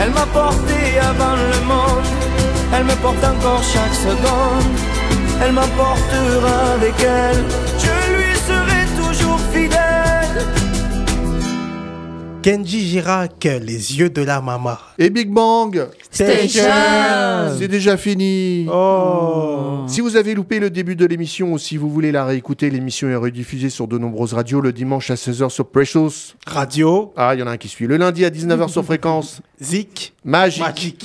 Elle 0.00 0.10
m'a 0.10 0.26
porté 0.26 0.98
avant 1.00 1.36
le 1.36 1.66
monde, 1.66 2.04
elle 2.74 2.84
me 2.84 2.94
porte 2.96 3.24
encore 3.24 3.62
chaque 3.62 3.94
seconde. 3.94 4.74
Elle 5.42 5.52
m'emportera 5.52 6.72
avec 6.74 6.94
elle, 7.00 7.44
je 7.78 8.16
lui 8.16 8.36
serai 8.48 8.86
toujours 8.96 9.40
fidèle. 9.52 10.44
Kenji 12.42 12.86
Girac, 12.88 13.44
Les 13.44 13.98
yeux 13.98 14.10
de 14.10 14.22
la 14.22 14.40
maman. 14.40 14.76
Et 14.98 15.10
Big 15.10 15.30
Bang 15.30 15.88
Station. 16.14 16.64
C'est 17.58 17.68
déjà 17.68 17.96
fini 17.96 18.66
Oh. 18.72 19.84
Si 19.86 20.00
vous 20.00 20.16
avez 20.16 20.34
loupé 20.34 20.60
le 20.60 20.70
début 20.70 20.96
de 20.96 21.04
l'émission 21.06 21.52
ou 21.52 21.58
si 21.58 21.76
vous 21.76 21.90
voulez 21.90 22.12
la 22.12 22.24
réécouter, 22.24 22.70
l'émission 22.70 23.08
est 23.08 23.16
rediffusée 23.16 23.68
sur 23.70 23.86
de 23.88 23.98
nombreuses 23.98 24.32
radios 24.34 24.60
le 24.60 24.72
dimanche 24.72 25.10
à 25.10 25.14
16h 25.14 25.50
sur 25.50 25.66
Precious. 25.66 26.34
Radio. 26.46 27.12
Ah, 27.16 27.34
il 27.34 27.40
y 27.40 27.42
en 27.42 27.46
a 27.46 27.50
un 27.52 27.56
qui 27.56 27.68
suit. 27.68 27.86
Le 27.86 27.96
lundi 27.96 28.24
à 28.24 28.30
19h 28.30 28.68
sur 28.68 28.84
Fréquence. 28.84 29.40
Zik. 29.62 30.14
Magique. 30.24 30.60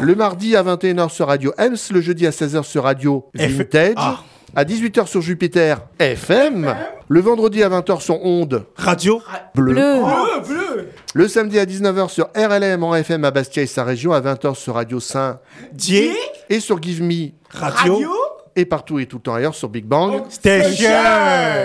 Le 0.00 0.14
mardi 0.14 0.54
à 0.56 0.62
21h 0.62 1.10
sur 1.10 1.26
Radio 1.28 1.52
Ems. 1.58 1.76
Le 1.92 2.00
jeudi 2.00 2.26
à 2.26 2.30
16h 2.30 2.62
sur 2.64 2.84
Radio 2.84 3.24
F- 3.36 3.48
Vintage. 3.48 3.94
Ah. 3.96 4.20
À 4.56 4.64
18h 4.64 5.06
sur 5.06 5.20
Jupiter 5.20 5.80
FM. 5.98 6.74
Le 7.08 7.20
vendredi 7.20 7.62
à 7.62 7.68
20h 7.68 8.00
sur 8.00 8.24
Onde. 8.24 8.64
Radio. 8.76 9.20
Bleu. 9.54 9.74
Bleu. 9.74 10.00
bleu 10.46 10.88
Le 11.14 11.26
samedi 11.28 11.58
à 11.58 11.64
19h 11.66 12.08
sur 12.08 12.28
RLM 12.36 12.82
en 12.84 12.94
FM 12.94 13.24
à 13.24 13.30
Bastia 13.32 13.62
et 13.64 13.66
sa 13.66 13.82
région, 13.82 14.12
à 14.12 14.20
20h 14.20 14.54
sur 14.54 14.74
Radio 14.74 15.00
Saint 15.00 15.40
Dieu. 15.72 16.10
et 16.48 16.60
sur 16.60 16.80
Give 16.80 17.02
Me 17.02 17.30
Radio. 17.50 18.12
et 18.54 18.64
partout 18.64 19.00
et 19.00 19.06
tout 19.06 19.16
le 19.16 19.22
temps 19.22 19.34
ailleurs 19.34 19.54
sur 19.56 19.68
Big 19.68 19.84
Bang. 19.86 20.22
Station. 20.28 20.88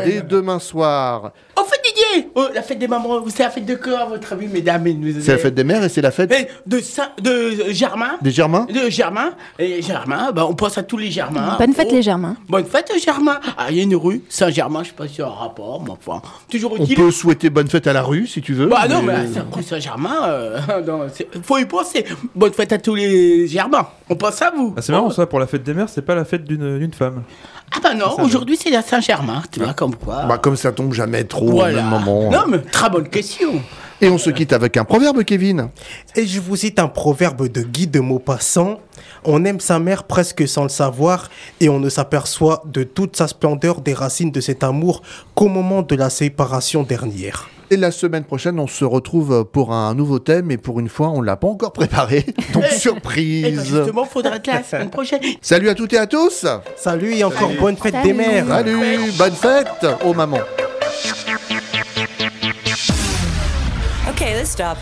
Et 0.06 0.22
demain 0.22 0.58
soir, 0.60 1.32
fait 1.66 1.79
Oh, 2.36 2.48
La 2.54 2.62
fête 2.62 2.80
des 2.80 2.88
mamans, 2.88 3.24
c'est 3.28 3.44
la 3.44 3.50
fête 3.50 3.66
de 3.66 3.76
quoi, 3.76 4.00
à 4.00 4.06
votre 4.06 4.34
avis, 4.34 4.48
mesdames 4.48 4.86
et 4.88 4.94
mesdemoiselles 4.94 5.24
C'est 5.24 5.32
la 5.34 5.38
fête 5.38 5.56
des 5.56 5.64
mères 5.64 5.84
et 5.84 5.90
c'est 5.90 6.02
la 6.02 6.12
fête 6.12 6.34
Eh, 6.38 6.48
de, 6.70 6.80
Saint, 6.80 7.10
de 7.22 7.72
Germain. 7.72 8.12
des 8.22 8.32
Germains 8.32 8.66
De 8.66 8.90
Germain. 8.90 9.32
Et 9.58 9.82
Germain, 9.82 10.32
bah, 10.32 10.46
on 10.48 10.54
pense 10.56 10.78
à 10.78 10.84
tous 10.84 10.98
les 10.98 11.12
Germains. 11.12 11.56
Bonne 11.60 11.74
fête 11.74 11.88
Oh, 11.92 11.96
les 11.96 12.02
Germains. 12.02 12.36
Bonne 12.48 12.66
fête, 12.66 12.92
Germain. 13.04 13.40
Ah, 13.58 13.68
il 13.70 13.78
y 13.78 13.80
a 13.80 13.84
une 13.84 13.96
rue, 13.96 14.22
Saint-Germain, 14.30 14.84
je 14.84 14.90
sais 14.90 14.96
pas 14.96 15.08
si 15.08 15.20
y 15.20 15.22
a 15.22 15.28
un 15.28 15.30
rapport, 15.30 15.82
mais 15.84 15.92
enfin, 15.92 16.22
toujours 16.50 16.74
On 16.80 16.84
utile. 16.84 16.96
peut 16.96 17.12
souhaiter 17.12 17.50
bonne 17.50 17.68
fête 17.68 17.88
à 17.88 17.94
la 17.94 18.02
rue 18.02 18.28
si 18.28 18.42
tu 18.42 18.54
veux. 18.54 18.68
Bah 18.68 18.88
non, 18.90 19.02
mais 19.02 19.14
c'est 19.34 19.42
rue 19.56 19.64
Saint-Germain, 19.64 20.16
euh, 20.28 20.60
c'est- 21.14 21.28
faut 21.44 21.58
y 21.58 21.66
penser. 21.66 22.06
Bonne 22.36 22.54
fête 22.54 22.72
à 22.74 22.78
tous 22.78 22.96
les 22.96 23.48
Germains. 23.48 23.88
On 24.10 24.16
pense 24.16 24.42
à 24.42 24.52
vous. 24.52 24.74
Ah, 24.78 24.82
c'est 24.82 24.92
marrant 24.92 25.10
ça, 25.12 25.26
pour 25.26 25.40
la 25.40 25.48
fête 25.48 25.64
des 25.64 25.74
mères, 25.74 25.90
c'est 25.90 26.02
pas 26.02 26.16
la 26.16 26.26
fête 26.26 26.44
d'une 26.46 26.94
femme. 26.94 27.24
Ah 27.76 27.80
bah 27.82 27.94
non, 27.94 28.20
aujourd'hui 28.24 28.58
c'est 28.62 28.70
la 28.72 28.82
Saint-Germain, 28.82 29.44
tu 29.52 29.60
vois, 29.60 29.74
comme 29.74 29.96
quoi. 29.96 30.24
Bah, 30.26 30.38
comme 30.38 30.56
ça 30.56 30.72
tombe 30.72 30.94
jamais 30.94 31.24
trop 31.24 31.50
Voilà. 31.52 31.80
au 31.80 31.82
même 31.82 31.90
moment. 31.90 32.32
Non, 32.32 32.44
mais 32.48 32.60
très 32.60 32.90
bonne 32.90 33.08
question. 33.08 33.62
Et 34.02 34.10
on 34.10 34.18
se 34.18 34.30
quitte 34.30 34.54
avec 34.54 34.78
un 34.78 34.86
proverbe, 34.86 35.24
Kevin. 35.24 35.70
Et 36.16 36.26
je 36.26 36.40
vous 36.40 36.56
cite 36.56 36.80
un 36.80 36.88
proverbe 36.88 37.48
de 37.50 37.62
Guy 37.62 37.86
de 37.86 38.00
Maupassant. 38.00 38.80
On 39.26 39.44
aime 39.44 39.60
sa 39.60 39.78
mère 39.80 40.04
presque 40.06 40.48
sans 40.48 40.64
le 40.64 40.70
savoir 40.70 41.30
et 41.60 41.68
on 41.68 41.80
ne 41.80 41.90
s'aperçoit 41.90 42.64
de 42.66 42.84
toute 42.84 43.18
sa 43.18 43.28
splendeur 43.28 43.82
des 43.82 43.94
racines 43.94 44.32
de 44.32 44.40
cet 44.40 44.64
amour 44.64 45.02
qu'au 45.36 45.50
moment 45.50 45.82
de 45.82 45.96
la 45.96 46.10
séparation 46.10 46.84
dernière. 46.84 47.50
Et 47.72 47.78
la 47.78 47.92
semaine 47.92 48.24
prochaine, 48.24 48.60
on 48.60 48.66
se 48.68 48.84
retrouve 48.84 49.46
pour 49.46 49.74
un 49.74 49.94
nouveau 49.94 50.18
thème 50.18 50.50
et 50.50 50.58
pour 50.58 50.80
une 50.80 50.90
fois, 50.90 51.10
on 51.10 51.22
l'a 51.22 51.36
pas 51.38 51.48
encore 51.48 51.72
préparé. 51.72 52.26
Donc 52.54 52.64
Eh 52.66 52.70
ben, 52.72 52.80
surprise. 52.80 53.64
justement, 53.66 54.06
faudra 54.06 54.38
être 54.38 54.48
la 54.48 54.64
semaine 54.64 54.90
prochaine. 54.90 55.20
Salut 55.42 55.70
à 55.70 55.76
toutes 55.76 55.94
et 55.94 55.98
à 56.00 56.08
tous. 56.08 56.46
Salut 56.76 57.14
et 57.14 57.24
encore 57.24 57.52
bonne 57.60 57.78
fête 57.78 57.96
des 58.04 58.14
mères. 58.14 58.48
Salut, 58.48 59.12
bonne 59.18 59.34
fête 59.34 59.86
aux 60.04 60.14
mamans. 60.16 60.40
Okay, 64.10 64.34
let's 64.34 64.50
stop. 64.50 64.78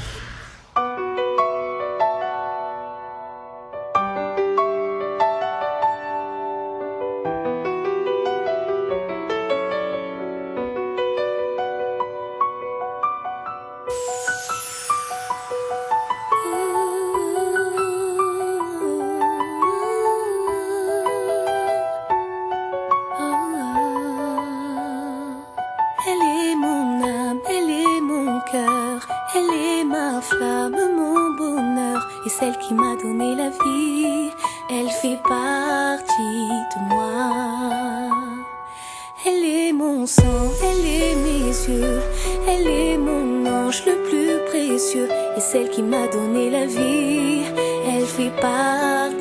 Elle 40.64 40.86
est 40.86 41.16
mes 41.16 41.50
yeux, 41.68 42.00
elle 42.48 42.68
est 42.68 42.98
mon 42.98 43.46
ange 43.46 43.84
le 43.86 43.96
plus 44.08 44.40
précieux, 44.48 45.10
et 45.36 45.40
celle 45.42 45.70
qui 45.70 45.84
m'a 45.84 46.08
donné 46.08 46.50
la 46.50 46.66
vie, 46.66 47.44
elle 47.86 48.06
fait 48.06 48.32
partie 48.40 49.17